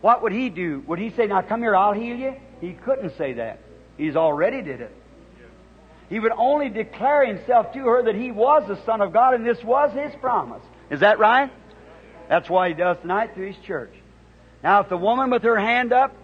[0.01, 0.82] What would he do?
[0.86, 2.36] Would he say, now come here, I'll heal you?
[2.60, 3.60] He couldn't say that.
[3.97, 4.94] He's already did it.
[6.09, 9.47] He would only declare himself to her that he was the Son of God and
[9.47, 10.62] this was his promise.
[10.90, 11.51] Is that right?
[12.28, 13.93] That's why he does tonight through his church.
[14.62, 16.14] Now, if the woman with her hand up,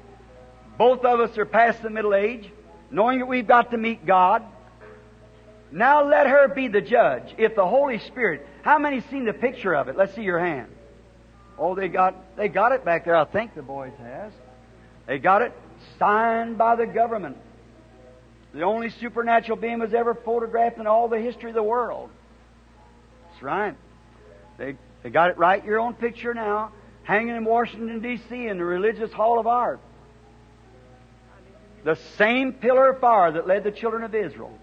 [0.78, 2.51] both of us are past the middle age,
[2.90, 4.43] knowing that we've got to meet God,
[5.70, 7.35] now let her be the judge.
[7.36, 9.97] If the Holy Spirit, how many seen the picture of it?
[9.97, 10.70] Let's see your hand.
[11.59, 13.16] Oh, they got they got it back there.
[13.16, 14.32] I think the boys has.
[15.06, 15.52] They got it
[16.05, 17.36] signed by the government.
[18.52, 22.10] The only supernatural being was ever photographed in all the history of the world.
[23.31, 23.74] That's right.
[24.59, 26.72] They they got it right your own picture now,
[27.02, 28.47] hanging in Washington D.C.
[28.47, 29.81] in the Religious Hall of Art.
[31.85, 34.56] The same pillar of fire that led the children of Israel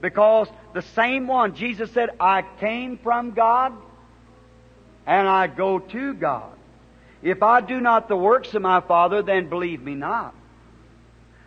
[0.00, 3.72] because the same one, Jesus said, I came from God
[5.06, 6.55] and I go to God.
[7.26, 10.32] If I do not the works of my Father, then believe me not.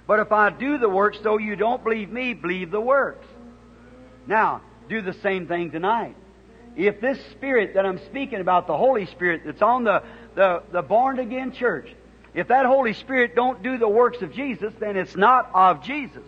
[0.08, 3.26] But if I do the works, though you don't believe me, believe the works.
[4.28, 6.18] Now, do the same thing tonight.
[6.76, 10.04] If this Spirit that I'm speaking about, the Holy Spirit that's on the,
[10.36, 11.88] the, the born again church,
[12.34, 16.28] if that Holy Spirit don't do the works of Jesus, then it's not of Jesus.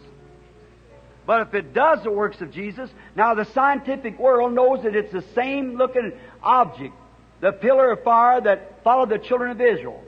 [1.25, 5.11] But if it does the works of Jesus, now the scientific world knows that it's
[5.11, 6.95] the same looking object,
[7.41, 10.01] the pillar of fire that followed the children of Israel.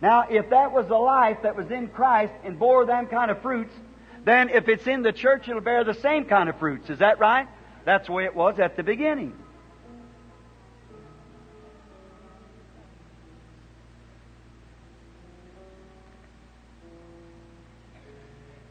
[0.00, 3.40] Now, if that was the life that was in Christ and bore them kind of
[3.40, 3.72] fruits,
[4.24, 6.90] then if it's in the church, it'll bear the same kind of fruits.
[6.90, 7.48] Is that right?
[7.84, 9.32] That's the way it was at the beginning.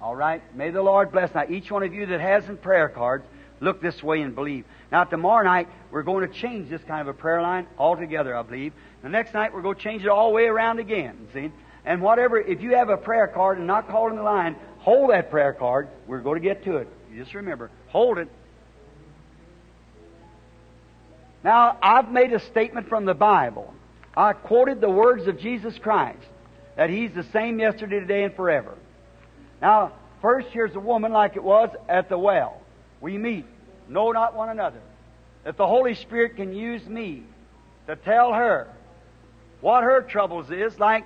[0.01, 0.41] All right?
[0.55, 1.33] May the Lord bless.
[1.33, 3.25] Now, each one of you that has in prayer cards,
[3.59, 4.65] look this way and believe.
[4.91, 8.41] Now, tomorrow night, we're going to change this kind of a prayer line altogether, I
[8.41, 8.73] believe.
[9.01, 11.51] The next night, we're going to change it all the way around again, see?
[11.85, 15.09] And whatever, if you have a prayer card and not called in the line, hold
[15.11, 15.87] that prayer card.
[16.07, 16.89] We're going to get to it.
[17.11, 18.27] You just remember, hold it.
[21.43, 23.73] Now, I've made a statement from the Bible.
[24.15, 26.19] I quoted the words of Jesus Christ
[26.75, 28.75] that He's the same yesterday, today, and forever.
[29.61, 32.61] Now, first, here's a woman like it was at the well.
[32.99, 33.45] We meet,
[33.91, 34.81] know not one another.
[35.45, 37.23] If the Holy Spirit can use me
[37.87, 38.67] to tell her
[39.59, 41.05] what her troubles is, like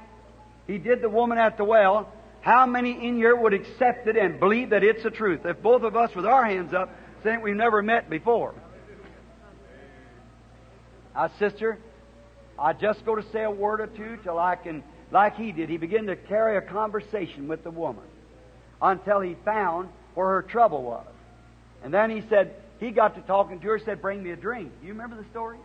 [0.67, 4.39] He did the woman at the well, how many in here would accept it and
[4.39, 5.45] believe that it's the truth?
[5.45, 6.93] If both of us with our hands up
[7.23, 8.53] saying we've never met before.
[11.15, 11.79] Now, sister,
[12.59, 15.69] I just go to say a word or two till I can, like he did,
[15.69, 18.03] he began to carry a conversation with the woman
[18.81, 21.07] until he found where her trouble was.
[21.83, 24.71] And then he said, he got to talking to her, said, Bring me a drink.
[24.83, 25.57] You remember the story?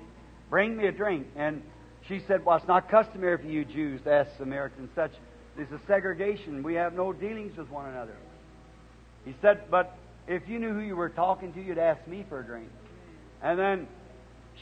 [0.48, 1.26] Bring me a drink.
[1.36, 1.62] And
[2.08, 5.12] she said, Well, it's not customary for you Jews to ask Samaritans such.
[5.56, 6.62] There's a segregation.
[6.62, 8.16] We have no dealings with one another.
[9.24, 9.96] He said, But
[10.26, 12.68] if you knew who you were talking to, you'd ask me for a drink.
[13.42, 13.88] And then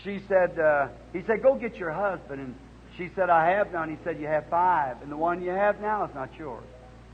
[0.03, 2.41] she said, uh, he said, go get your husband.
[2.41, 2.55] And
[2.97, 3.91] she said, I have none.
[3.91, 5.03] He said, you have five.
[5.03, 6.65] And the one you have now is not yours.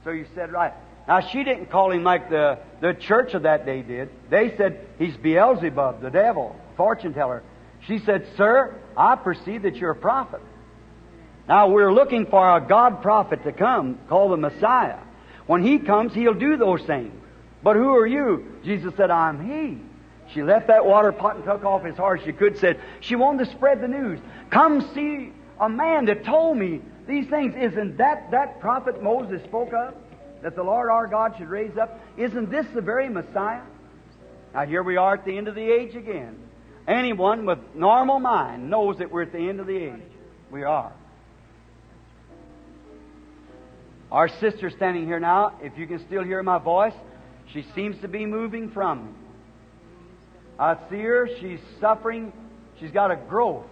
[0.04, 0.72] So you said, right.
[1.06, 4.08] Now, she didn't call him like the, the church of that day did.
[4.30, 7.42] They said, he's Beelzebub, the devil, fortune teller.
[7.86, 10.40] She said, sir, I perceive that you're a prophet.
[11.46, 14.98] Now, we're looking for a God prophet to come called the Messiah.
[15.46, 17.12] When he comes, he'll do those things.
[17.62, 18.60] But who are you?
[18.64, 19.78] Jesus said, I'm he.
[20.32, 23.44] She left that water pot and took off hard as she could, said, she wanted
[23.44, 24.20] to spread the news.
[24.50, 27.54] Come see a man that told me these things.
[27.54, 29.94] Isn't that that prophet Moses spoke of?
[30.44, 31.98] That the Lord our God should raise up?
[32.18, 33.62] Isn't this the very Messiah?
[34.52, 36.38] Now here we are at the end of the age again.
[36.86, 40.02] Anyone with normal mind knows that we're at the end of the age.
[40.50, 40.92] We are.
[44.12, 46.92] Our sister standing here now, if you can still hear my voice,
[47.50, 49.12] she seems to be moving from me.
[50.58, 52.34] I see her, she's suffering,
[52.78, 53.64] she's got a growth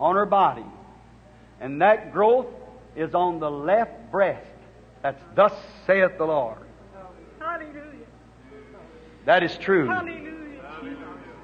[0.00, 0.66] on her body.
[1.60, 2.48] And that growth
[2.96, 4.49] is on the left breast.
[5.02, 5.52] That's thus
[5.86, 6.58] saith the Lord.
[7.38, 8.06] Hallelujah.
[9.24, 9.88] That is true.
[9.88, 10.30] Hallelujah.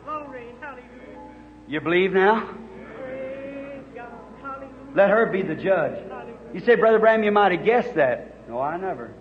[0.04, 0.46] Glory.
[0.60, 1.32] Hallelujah.
[1.68, 2.54] You believe now?
[2.96, 4.08] Praise God.
[4.42, 4.70] Hallelujah.
[4.94, 5.98] Let her be the judge.
[6.54, 8.48] You say, Brother Branham, you might have guessed that.
[8.48, 9.12] No, I never.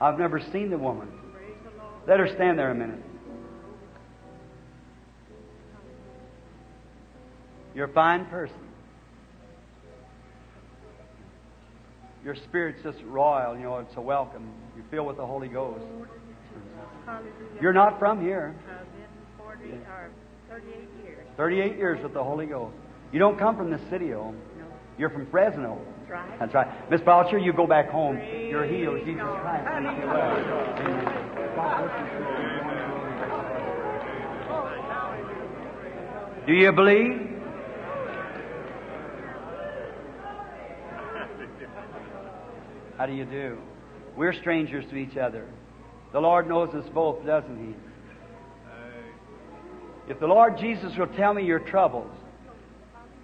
[0.00, 1.08] I've never seen the woman.
[1.32, 1.92] Praise the Lord.
[2.06, 3.02] Let her stand there a minute.
[7.74, 8.56] You're a fine person.
[12.24, 14.48] Your spirit's just royal, you know, it's a welcome.
[14.76, 15.84] You feel with the Holy Ghost.
[17.60, 18.54] You're not from here.
[18.70, 19.08] I've been
[19.38, 20.10] 40 or
[20.48, 21.26] 38 years.
[21.36, 22.74] 38 years with the Holy Ghost.
[23.12, 24.30] You don't come from the city, oh.
[24.30, 24.64] No.
[24.98, 25.78] You're from Fresno.
[25.98, 26.38] That's right.
[26.38, 26.90] That's right.
[26.90, 28.16] Miss Boucher, you go back home.
[28.16, 29.00] Praise You're healed.
[29.04, 29.40] Jesus God.
[29.42, 29.82] Christ.
[29.82, 30.36] makes you well.
[30.78, 31.04] Amen.
[31.56, 31.98] God bless
[36.38, 36.46] you.
[36.46, 37.31] Do you believe?
[43.02, 43.58] How do you do?
[44.16, 45.44] We're strangers to each other.
[46.12, 47.74] The Lord knows us both, doesn't He?
[50.08, 52.12] If the Lord Jesus will tell me your troubles,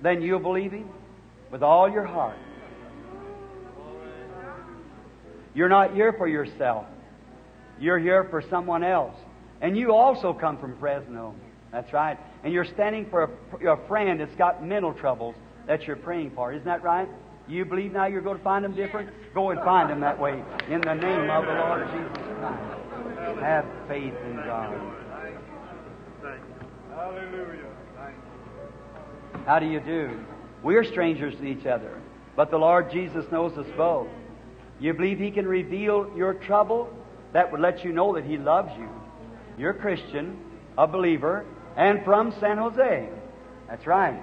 [0.03, 0.89] then you'll believe Him
[1.53, 2.37] with all your heart.
[5.55, 6.87] You're not here for yourself.
[7.79, 9.15] You're here for someone else.
[9.61, 11.37] And you also come from Fresno.
[11.71, 12.19] That's right.
[12.43, 13.31] And you're standing for
[13.63, 15.37] a, a friend that's got mental troubles
[15.69, 16.53] that you're praying for.
[16.53, 17.09] Isn't that right?
[17.49, 19.11] You believe now you're going to find them different?
[19.35, 20.43] Go and find them that way.
[20.69, 23.41] In the name of the Lord Jesus Christ.
[23.41, 24.79] Have faith in God.
[26.23, 26.95] Thank you.
[26.95, 27.65] Hallelujah.
[29.47, 30.21] How do you do?
[30.63, 32.01] We're strangers to each other,
[32.37, 34.09] but the Lord Jesus knows us both.
[34.79, 36.93] You believe He can reveal your trouble?
[37.33, 38.89] That would let you know that He loves you.
[39.57, 40.39] You're a Christian,
[40.77, 41.47] a believer,
[41.77, 43.09] and from San Jose.
[43.69, 44.21] That's right.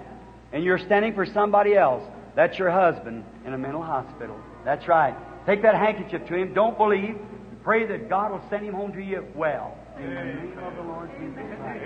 [0.54, 2.04] And you're standing for somebody else.
[2.36, 4.38] That's your husband in a mental hospital.
[4.66, 5.16] That's right.
[5.46, 6.54] Take that handkerchief to him.
[6.54, 7.18] Don't believe.
[7.64, 9.78] Pray that God will send him home to you well.
[9.98, 11.84] In the name of the Lord Jesus Christ.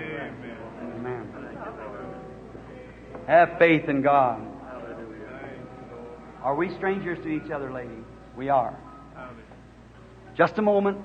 [0.96, 1.26] Amen.
[3.26, 4.46] Have faith in God.
[6.42, 8.02] Are we strangers to each other, lady?
[8.36, 8.76] We are.
[10.36, 10.98] Just a moment.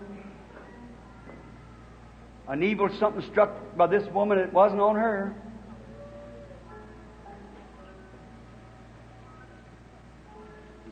[2.48, 5.36] An evil something struck by this woman, it wasn't on her.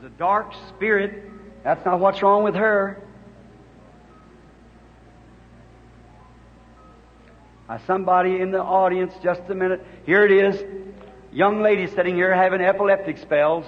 [0.04, 1.24] a dark spirit.
[1.64, 3.02] That's not what's wrong with her.
[7.70, 9.86] Now, somebody in the audience, just a minute.
[10.06, 10.62] Here it is.
[11.32, 13.66] Young lady sitting here having epileptic spells.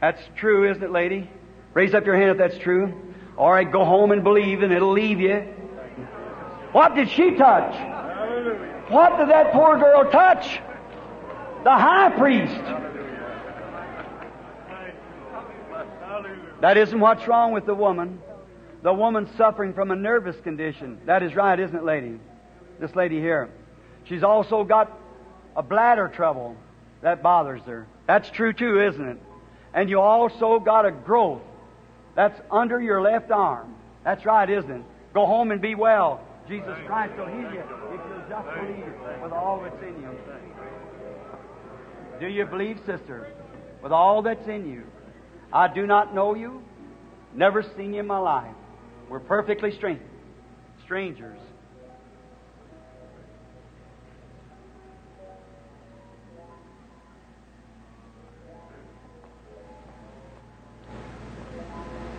[0.00, 1.28] That's true, isn't it, lady?
[1.72, 2.94] Raise up your hand if that's true.
[3.36, 5.40] All right, go home and believe, and it'll leave you.
[6.70, 7.74] What did she touch?
[8.90, 10.60] What did that poor girl touch?
[11.64, 12.93] The high priest.
[16.64, 18.22] That isn't what's wrong with the woman.
[18.82, 20.98] The woman's suffering from a nervous condition.
[21.04, 22.18] That is right, isn't it, lady?
[22.80, 23.50] This lady here.
[24.04, 24.90] She's also got
[25.54, 26.56] a bladder trouble
[27.02, 27.86] that bothers her.
[28.06, 29.18] That's true too, isn't it?
[29.74, 31.42] And you also got a growth
[32.14, 33.74] that's under your left arm.
[34.02, 34.82] That's right, isn't it?
[35.12, 36.22] Go home and be well.
[36.48, 40.18] Jesus Christ will heal you if you'll just believe with all that's in you.
[42.20, 43.30] Do you believe, sister?
[43.82, 44.84] With all that's in you.
[45.54, 46.62] I do not know you,
[47.32, 48.54] never seen you in my life.
[49.08, 50.00] We're perfectly strange,
[50.84, 51.38] strangers.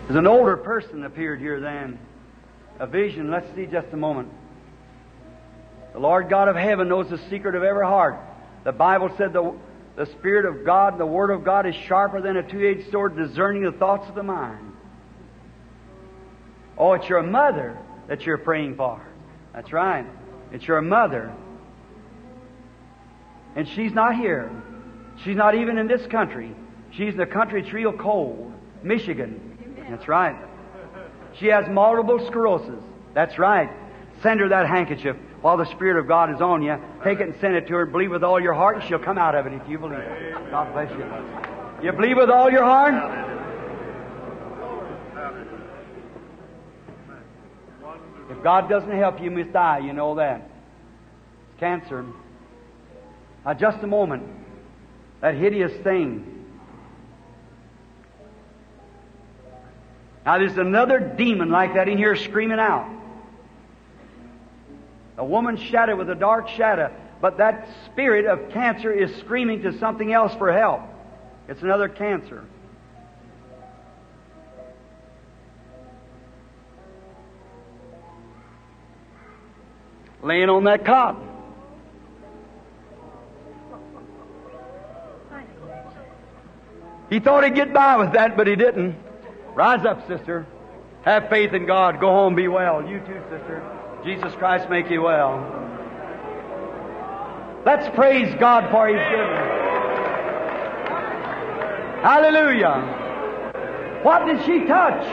[0.06, 1.98] There's an older person appeared here then.
[2.78, 3.30] A vision.
[3.30, 4.28] Let's see just a moment.
[5.92, 8.18] The Lord God of heaven knows the secret of every heart.
[8.64, 9.52] The Bible said the,
[9.96, 13.16] the Spirit of God, and the Word of God is sharper than a two-edged sword,
[13.16, 14.72] discerning the thoughts of the mind.
[16.78, 19.04] Oh, it's your mother that you're praying for.
[19.54, 20.06] That's right.
[20.52, 21.34] It's your mother.
[23.56, 24.50] And she's not here.
[25.24, 26.54] She's not even in this country.
[26.90, 28.52] She's in a country that's real cold.
[28.82, 29.86] Michigan.
[29.88, 30.36] That's right.
[31.38, 32.82] She has multiple sclerosis.
[33.14, 33.70] That's right.
[34.22, 36.78] Send her that handkerchief while the Spirit of God is on you.
[37.04, 38.98] Take it and send it to her and believe with all your heart, and she'll
[38.98, 40.00] come out of it if you believe.
[40.50, 41.84] God bless you.
[41.84, 42.94] You believe with all your heart?
[48.30, 49.78] If God doesn't help you, you must die.
[49.78, 50.50] You know that.
[51.50, 52.04] It's cancer.
[53.44, 54.24] Now, just a moment.
[55.20, 56.44] That hideous thing.
[60.24, 62.95] Now, there's another demon like that in here screaming out.
[65.18, 69.78] A woman's shadow with a dark shadow, but that spirit of cancer is screaming to
[69.78, 70.82] something else for help.
[71.48, 72.44] It's another cancer.
[80.22, 81.16] Laying on that cot.
[87.08, 88.96] He thought he'd get by with that, but he didn't.
[89.54, 90.44] Rise up, sister.
[91.02, 92.00] Have faith in God.
[92.00, 92.84] Go home, be well.
[92.84, 93.75] You too, sister.
[94.06, 95.40] Jesus Christ make you well.
[97.66, 99.56] Let's praise God for His goodness.
[102.04, 104.00] Hallelujah.
[104.04, 105.04] What did she touch?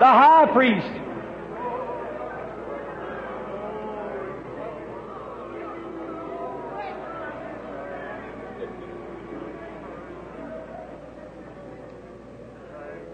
[0.00, 0.88] The high priest.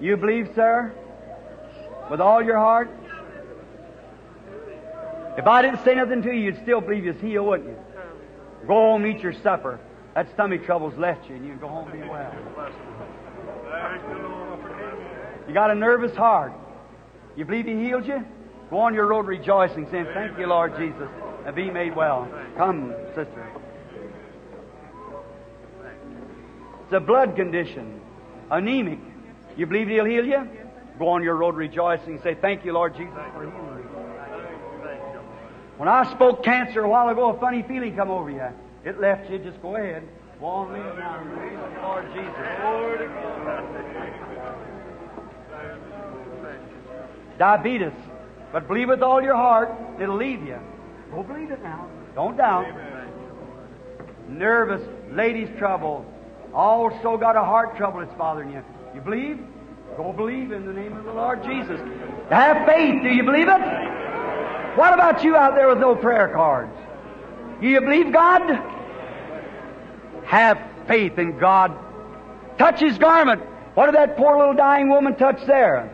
[0.01, 0.94] You believe, sir?
[2.10, 2.90] With all your heart?
[5.36, 7.76] If I didn't say nothing to you, you'd still believe you're healed, wouldn't you?
[8.66, 9.78] Go home, eat your supper.
[10.14, 12.34] That stomach trouble's left you, and you can go home and be well.
[15.46, 16.52] You got a nervous heart.
[17.36, 18.24] You believe He healed you?
[18.70, 21.08] Go on your road rejoicing, saying, Thank you, Lord Jesus,
[21.44, 22.28] and be made well.
[22.56, 23.46] Come, sister.
[26.84, 28.00] It's a blood condition,
[28.50, 28.98] anemic.
[29.56, 30.48] You believe He'll heal you?
[30.98, 32.20] Go on your road rejoicing.
[32.22, 33.75] Say, Thank you, Lord Jesus, for healing.
[35.76, 38.48] When I spoke cancer a while ago, a funny feeling come over you.
[38.84, 39.38] It left you.
[39.38, 40.02] Just go ahead.
[40.72, 41.22] Leave it now.
[41.82, 42.32] Lord Jesus.
[47.38, 47.92] Diabetes.
[48.52, 49.70] But believe with all your heart,
[50.00, 50.58] it'll leave you.
[51.10, 51.88] Go believe it now.
[52.14, 52.66] Don't doubt.
[54.28, 54.82] Nervous,
[55.12, 56.06] ladies' trouble.
[56.54, 58.62] Also got a heart trouble that's bothering you.
[58.94, 59.38] You believe?
[59.96, 61.80] Go believe in the name of the Lord Jesus.
[62.30, 63.02] Have faith.
[63.02, 64.15] Do you believe it?
[64.76, 66.76] What about you out there with no prayer cards?
[67.60, 68.42] Do you believe God?
[70.26, 71.72] Have faith in God.
[72.58, 73.42] Touch His garment.
[73.74, 75.92] What did that poor little dying woman touch there?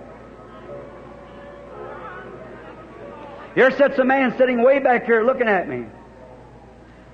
[3.54, 5.86] Here sits a man sitting way back here looking at me.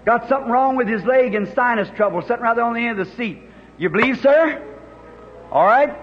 [0.05, 2.99] Got something wrong with his leg and sinus trouble, sitting right there on the end
[2.99, 3.43] of the seat.
[3.77, 4.63] You believe, sir?
[5.51, 5.95] All right?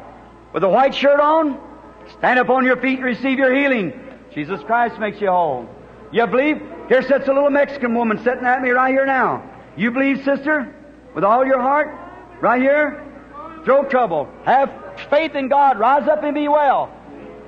[0.54, 1.60] With a white shirt on?
[2.20, 4.05] Stand up on your feet and receive your healing.
[4.36, 5.68] Jesus Christ makes you whole.
[6.12, 6.62] You believe?
[6.90, 9.50] Here sits a little Mexican woman sitting at me right here now.
[9.78, 10.76] You believe, sister?
[11.16, 11.88] With all your heart?
[12.42, 13.02] Right here?
[13.64, 14.30] Throat trouble.
[14.44, 14.70] Have
[15.10, 15.80] faith in God.
[15.80, 16.94] Rise up and be well.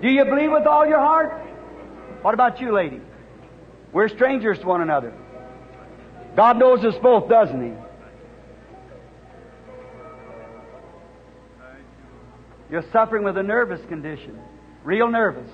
[0.02, 1.34] Do you believe with all your heart?
[2.22, 3.02] What about you, lady?
[3.92, 5.14] We're strangers to one another.
[6.36, 7.74] God knows us both, doesn't He?
[12.72, 14.40] You're suffering with a nervous condition,
[14.84, 15.50] real nervous.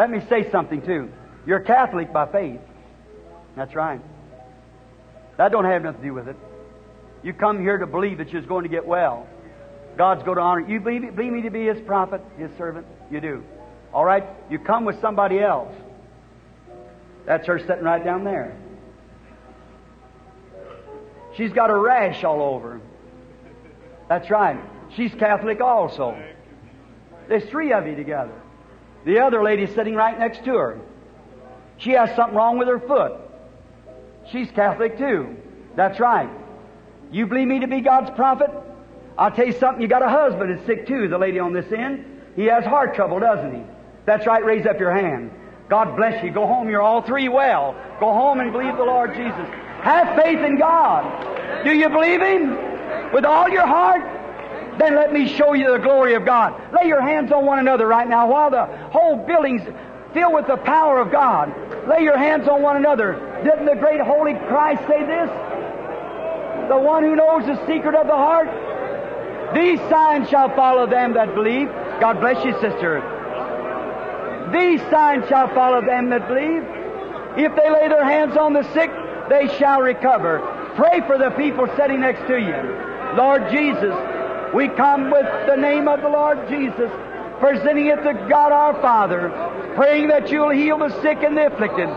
[0.00, 1.10] Let me say something too.
[1.44, 2.60] You're Catholic by faith.
[3.54, 4.00] That's right.
[5.36, 6.36] That don't have nothing to do with it.
[7.22, 9.26] You come here to believe that you're going to get well.
[9.98, 10.80] God's going to honor you.
[10.80, 12.86] Believe, believe me to be His prophet, His servant.
[13.10, 13.44] You do.
[13.92, 14.24] All right.
[14.48, 15.74] You come with somebody else.
[17.26, 18.56] That's her sitting right down there.
[21.36, 22.80] She's got a rash all over.
[24.08, 24.58] That's right.
[24.96, 26.18] She's Catholic also.
[27.28, 28.39] There's three of you together.
[29.04, 30.80] The other lady sitting right next to her.
[31.78, 33.12] She has something wrong with her foot.
[34.30, 35.36] She's Catholic too.
[35.76, 36.30] That's right.
[37.10, 38.50] You believe me to be God's prophet?
[39.18, 39.82] I'll tell you something.
[39.82, 42.22] You got a husband that's sick too, the lady on this end.
[42.36, 43.62] He has heart trouble, doesn't he?
[44.06, 44.44] That's right.
[44.44, 45.30] Raise up your hand.
[45.68, 46.30] God bless you.
[46.30, 46.68] Go home.
[46.68, 47.74] You're all three well.
[48.00, 49.48] Go home and believe the Lord Jesus.
[49.82, 51.64] Have faith in God.
[51.64, 53.12] Do you believe Him?
[53.12, 54.02] With all your heart?
[54.80, 56.54] Then let me show you the glory of God.
[56.72, 59.60] Lay your hands on one another right now while the whole building's
[60.14, 61.52] filled with the power of God.
[61.86, 63.12] Lay your hands on one another.
[63.44, 65.28] Didn't the great holy Christ say this?
[66.70, 68.48] The one who knows the secret of the heart?
[69.54, 71.68] These signs shall follow them that believe.
[72.00, 73.04] God bless you, sister.
[74.50, 76.64] These signs shall follow them that believe.
[77.36, 78.90] If they lay their hands on the sick,
[79.28, 80.40] they shall recover.
[80.76, 83.16] Pray for the people sitting next to you.
[83.16, 83.94] Lord Jesus,
[84.54, 86.90] we come with the name of the Lord Jesus,
[87.38, 89.30] presenting it to God our Father,
[89.76, 91.88] praying that you'll heal the sick and the afflicted.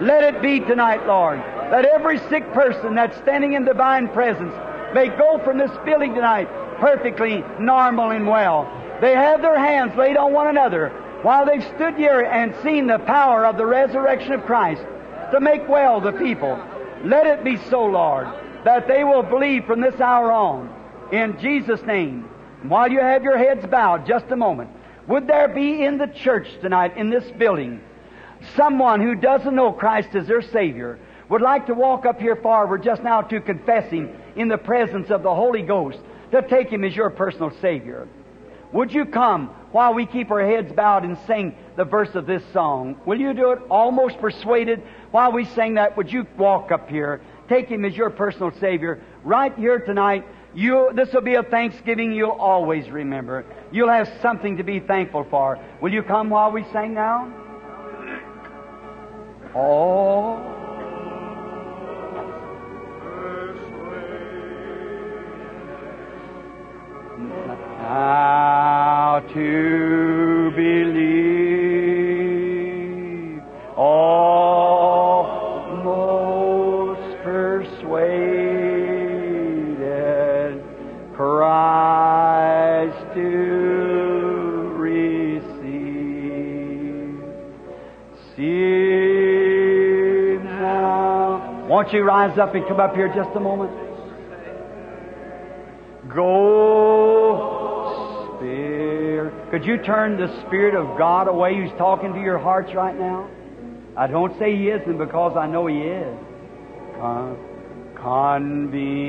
[0.00, 4.52] Let it be tonight, Lord, that every sick person that's standing in divine presence
[4.94, 6.48] may go from this building tonight
[6.78, 8.70] perfectly normal and well.
[9.00, 10.88] They have their hands laid on one another
[11.22, 14.82] while they've stood here and seen the power of the resurrection of Christ
[15.32, 16.60] to make well the people.
[17.04, 18.26] Let it be so, Lord,
[18.64, 20.81] that they will believe from this hour on.
[21.12, 22.28] In Jesus' name.
[22.62, 24.70] While you have your heads bowed, just a moment.
[25.08, 27.82] Would there be in the church tonight, in this building,
[28.56, 30.98] someone who doesn't know Christ as their Savior,
[31.28, 35.10] would like to walk up here forward just now to confess Him in the presence
[35.10, 35.98] of the Holy Ghost,
[36.30, 38.08] to take Him as your personal Savior?
[38.72, 42.42] Would you come while we keep our heads bowed and sing the verse of this
[42.54, 42.98] song?
[43.04, 45.96] Will you do it almost persuaded while we sing that?
[45.96, 50.24] Would you walk up here, take Him as your personal Savior right here tonight?
[50.54, 53.44] You, this will be a Thanksgiving you'll always remember.
[53.70, 55.58] You'll have something to be thankful for.
[55.80, 57.32] Will you come while we sing now?
[59.54, 60.48] Oh.
[67.78, 71.82] How to believe,
[73.76, 74.31] almost
[91.82, 93.72] Won't you rise up and come up here just a moment?
[96.14, 97.58] Go,
[98.38, 99.50] Spirit.
[99.50, 103.28] Could you turn the Spirit of God away who's talking to your hearts right now?
[103.96, 106.16] I don't say He isn't because I know He is.
[107.00, 107.36] Con-
[107.96, 109.00] convenient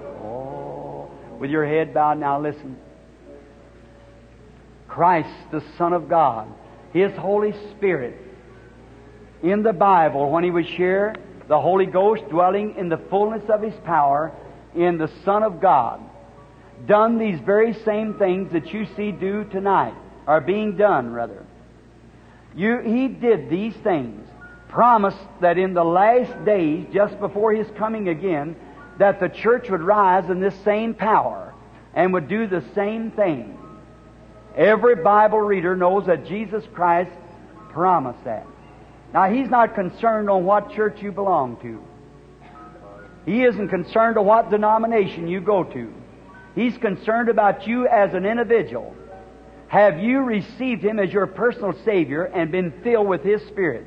[1.41, 2.77] With your head bowed now, listen.
[4.89, 6.47] Christ, the Son of God,
[6.91, 8.17] His Holy Spirit,
[9.41, 11.15] in the Bible, when He was here,
[11.47, 14.33] the Holy Ghost dwelling in the fullness of His power
[14.75, 16.01] in the Son of God,
[16.85, 19.95] done these very same things that you see do tonight,
[20.27, 21.45] are being done, rather.
[22.55, 24.27] You, he did these things,
[24.67, 28.55] promised that in the last days, just before His coming again,
[28.97, 31.53] that the church would rise in this same power
[31.93, 33.58] and would do the same thing.
[34.55, 37.11] Every Bible reader knows that Jesus Christ
[37.69, 38.45] promised that.
[39.13, 41.83] Now, He's not concerned on what church you belong to.
[43.25, 45.93] He isn't concerned on what denomination you go to.
[46.55, 48.95] He's concerned about you as an individual.
[49.67, 53.85] Have you received Him as your personal Savior and been filled with His Spirit?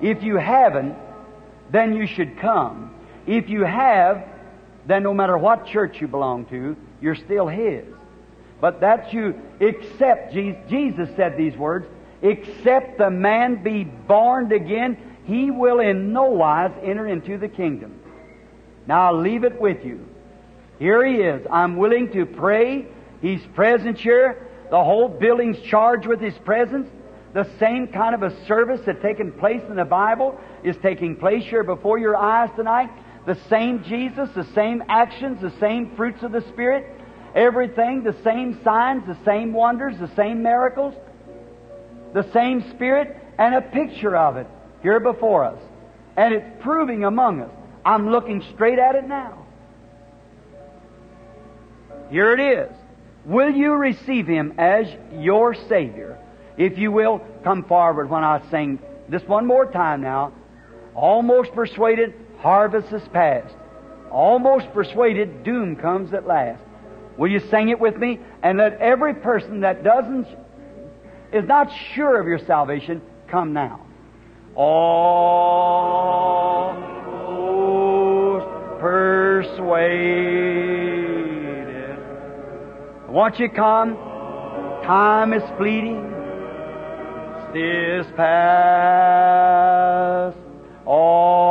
[0.00, 0.94] If you haven't,
[1.70, 2.94] then you should come.
[3.26, 4.26] If you have,
[4.86, 7.84] then no matter what church you belong to, you're still His.
[8.60, 11.86] But that you accept, Jesus said these words,
[12.22, 18.00] except the man be born again, he will in no wise enter into the kingdom.
[18.86, 20.06] Now I'll leave it with you.
[20.78, 21.46] Here He is.
[21.50, 22.86] I'm willing to pray.
[23.22, 24.48] He's present here.
[24.70, 26.88] The whole building's charged with His presence.
[27.32, 31.44] The same kind of a service that's taken place in the Bible is taking place
[31.44, 32.90] here before your eyes tonight.
[33.26, 36.99] The same Jesus, the same actions, the same fruits of the Spirit,
[37.34, 40.94] everything, the same signs, the same wonders, the same miracles,
[42.12, 44.46] the same Spirit, and a picture of it
[44.82, 45.58] here before us.
[46.16, 47.50] And it's proving among us.
[47.84, 49.46] I'm looking straight at it now.
[52.10, 52.76] Here it is.
[53.24, 56.18] Will you receive Him as your Savior?
[56.56, 60.32] If you will, come forward when I sing this one more time now.
[60.94, 63.54] Almost persuaded, harvest is past.
[64.10, 66.62] Almost persuaded, doom comes at last.
[67.20, 68.18] Will you sing it with me?
[68.42, 70.26] And let every person that doesn't,
[71.34, 73.84] is not sure of your salvation, come now.
[74.54, 74.80] Almost
[78.80, 79.58] persuaded.
[83.10, 83.96] Won't you come?
[84.84, 86.10] Time is fleeting.
[87.52, 89.28] This past.
[90.86, 91.49] Almost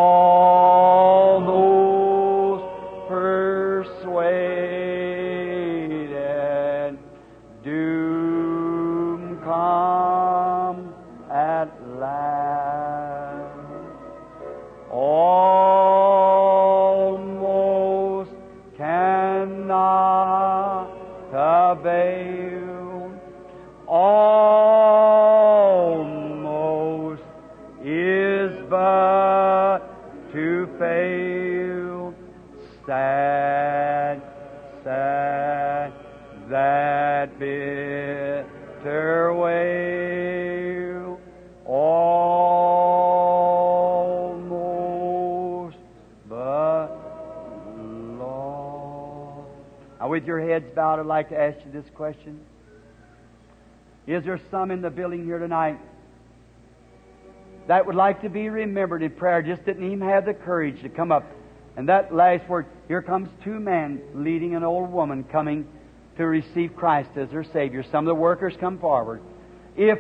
[50.60, 52.40] heads bowed, I'd like to ask you this question.
[54.07, 55.77] Is there some in the building here tonight
[57.68, 60.90] that would like to be remembered in prayer, just didn't even have the courage to
[60.90, 61.23] come up?
[61.77, 65.68] And that last word, here comes two men leading an old woman coming
[66.18, 67.84] to receive Christ as their Savior.
[67.84, 69.22] Some of the workers come forward.
[69.77, 69.99] If,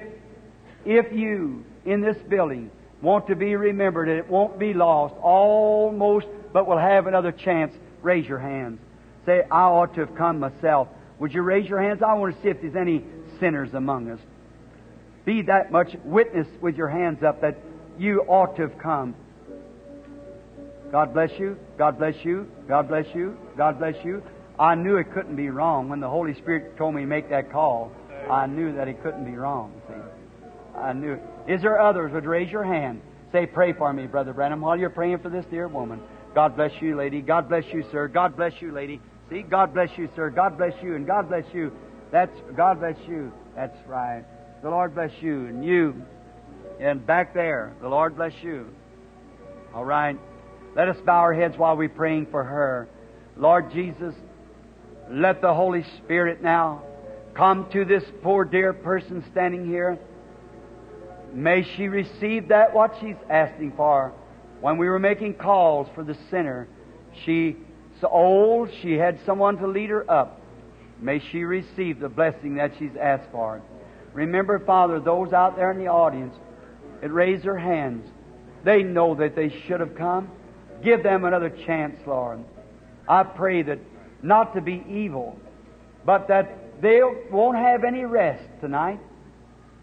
[0.85, 2.71] if you in this building
[3.01, 7.73] want to be remembered and it won't be lost, almost, but will have another chance,
[8.01, 8.79] raise your hands.
[9.25, 10.87] Say, I ought to have come myself.
[11.19, 12.01] Would you raise your hands?
[12.01, 13.03] I want to see if there's any
[13.39, 14.19] sinners among us.
[15.25, 17.57] Be that much witness with your hands up that
[17.97, 19.15] you ought to have come.
[20.91, 21.57] God bless you.
[21.77, 22.47] God bless you.
[22.67, 23.37] God bless you.
[23.57, 24.23] God bless you.
[24.57, 25.89] I knew it couldn't be wrong.
[25.89, 27.91] When the Holy Spirit told me to make that call,
[28.29, 29.71] I knew that it couldn't be wrong.
[29.87, 29.93] See?
[30.77, 31.21] I knew it.
[31.47, 32.11] Is there others?
[32.11, 33.01] Would raise your hand.
[33.31, 36.01] Say, pray for me, Brother Branham, while you're praying for this dear woman.
[36.33, 37.21] God bless you, lady.
[37.21, 38.07] God bless you, sir.
[38.07, 38.99] God bless you, lady.
[39.29, 40.29] See, God bless you, sir.
[40.29, 41.71] God bless you, and God bless you.
[42.11, 43.31] That's God bless you.
[43.55, 44.23] That's right.
[44.63, 46.01] The Lord bless you, and you,
[46.79, 48.67] and back there, the Lord bless you.
[49.73, 50.17] All right.
[50.75, 52.87] Let us bow our heads while we're praying for her.
[53.37, 54.15] Lord Jesus,
[55.09, 56.83] let the Holy Spirit now
[57.33, 59.97] come to this poor dear person standing here.
[61.33, 64.13] May she receive that what she's asking for.
[64.61, 66.67] When we were making calls for the sinner,
[67.25, 67.55] she
[68.01, 70.41] so old she had someone to lead her up.
[70.99, 73.61] May she receive the blessing that she's asked for.
[74.13, 76.35] Remember, Father, those out there in the audience
[77.01, 78.05] that raise their hands,
[78.63, 80.29] they know that they should have come.
[80.83, 82.43] Give them another chance, Lord.
[83.07, 83.79] I pray that
[84.21, 85.39] not to be evil,
[86.05, 87.01] but that they
[87.31, 88.99] won't have any rest tonight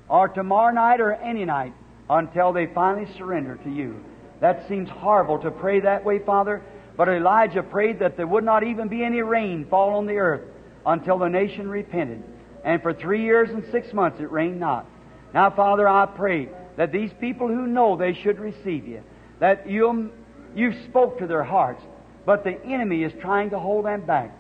[0.09, 1.73] or tomorrow night or any night
[2.09, 4.03] until they finally surrender to you.
[4.41, 6.63] That seems horrible to pray that way, Father,
[6.97, 10.43] but Elijah prayed that there would not even be any rain fall on the earth
[10.85, 12.23] until the nation repented.
[12.65, 14.87] And for three years and six months it rained not.
[15.35, 19.03] Now, Father, I pray that these people who know they should receive you,
[19.41, 20.11] that you
[20.55, 21.83] you spoke to their hearts,
[22.25, 24.35] but the enemy is trying to hold them back.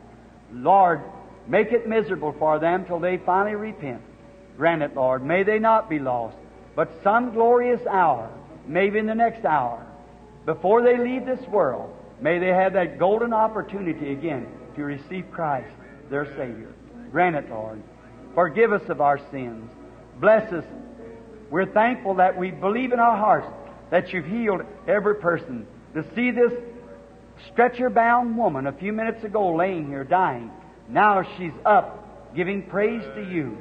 [0.50, 1.02] Lord,
[1.46, 4.00] make it miserable for them till they finally repent.
[4.56, 5.24] Grant it, Lord.
[5.24, 6.36] May they not be lost,
[6.74, 8.30] but some glorious hour,
[8.66, 9.86] maybe in the next hour,
[10.46, 15.70] before they leave this world, may they have that golden opportunity again to receive Christ,
[16.10, 16.72] their Savior.
[17.10, 17.82] Grant it, Lord.
[18.34, 19.70] Forgive us of our sins.
[20.20, 20.64] Bless us.
[21.50, 23.48] We're thankful that we believe in our hearts
[23.90, 25.66] that you've healed every person.
[25.94, 26.52] To see this
[27.50, 30.50] stretcher bound woman a few minutes ago laying here dying,
[30.88, 33.56] now she's up giving praise to you.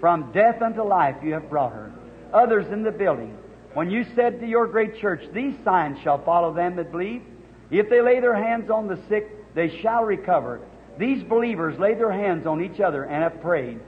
[0.00, 1.92] From death unto life you have brought her.
[2.32, 3.38] Others in the building,
[3.74, 7.22] when you said to your great church, These signs shall follow them that believe,
[7.70, 10.60] if they lay their hands on the sick, they shall recover.
[10.98, 13.80] these believers laid their hands on each other and have prayed,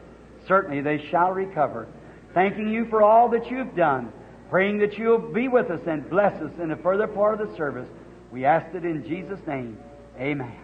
[0.46, 1.86] certainly they shall recover.
[2.34, 4.12] Thanking you for all that you've done,
[4.50, 7.56] praying that you'll be with us and bless us in the further part of the
[7.56, 7.88] service.
[8.30, 9.78] We ask it in Jesus' name.
[10.18, 10.56] Amen.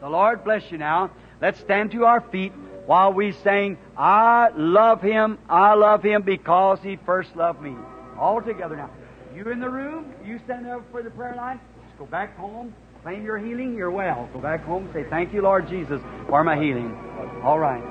[0.00, 1.10] The Lord bless you now.
[1.40, 2.52] Let's stand to our feet
[2.86, 7.74] while we sing, I love Him, I love Him because He first loved me.
[8.16, 8.90] All together now.
[9.34, 11.60] You in the room, you stand there for the prayer line,
[11.98, 14.28] go back home, claim your healing, you're well.
[14.32, 16.94] Go back home, say, Thank you, Lord Jesus, for my healing.
[17.42, 17.82] All right.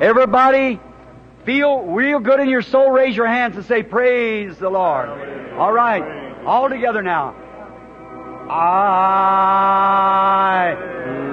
[0.00, 0.78] Everybody
[1.44, 5.08] feel real good in your soul, raise your hands and say, Praise the Lord.
[5.54, 6.44] All right.
[6.44, 7.34] All together now.
[8.50, 8.74] I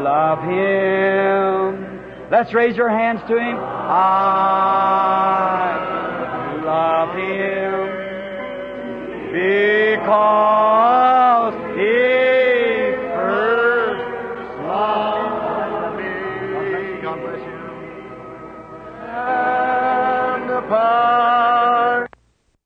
[0.01, 1.99] love Him.
[2.31, 3.57] Let's raise your hands to Him.
[3.57, 4.05] I
[6.63, 8.18] love Him
[9.31, 12.01] because He
[13.15, 14.03] first
[14.67, 16.13] loved me.
[17.01, 17.59] God bless you.
[19.01, 21.98] And power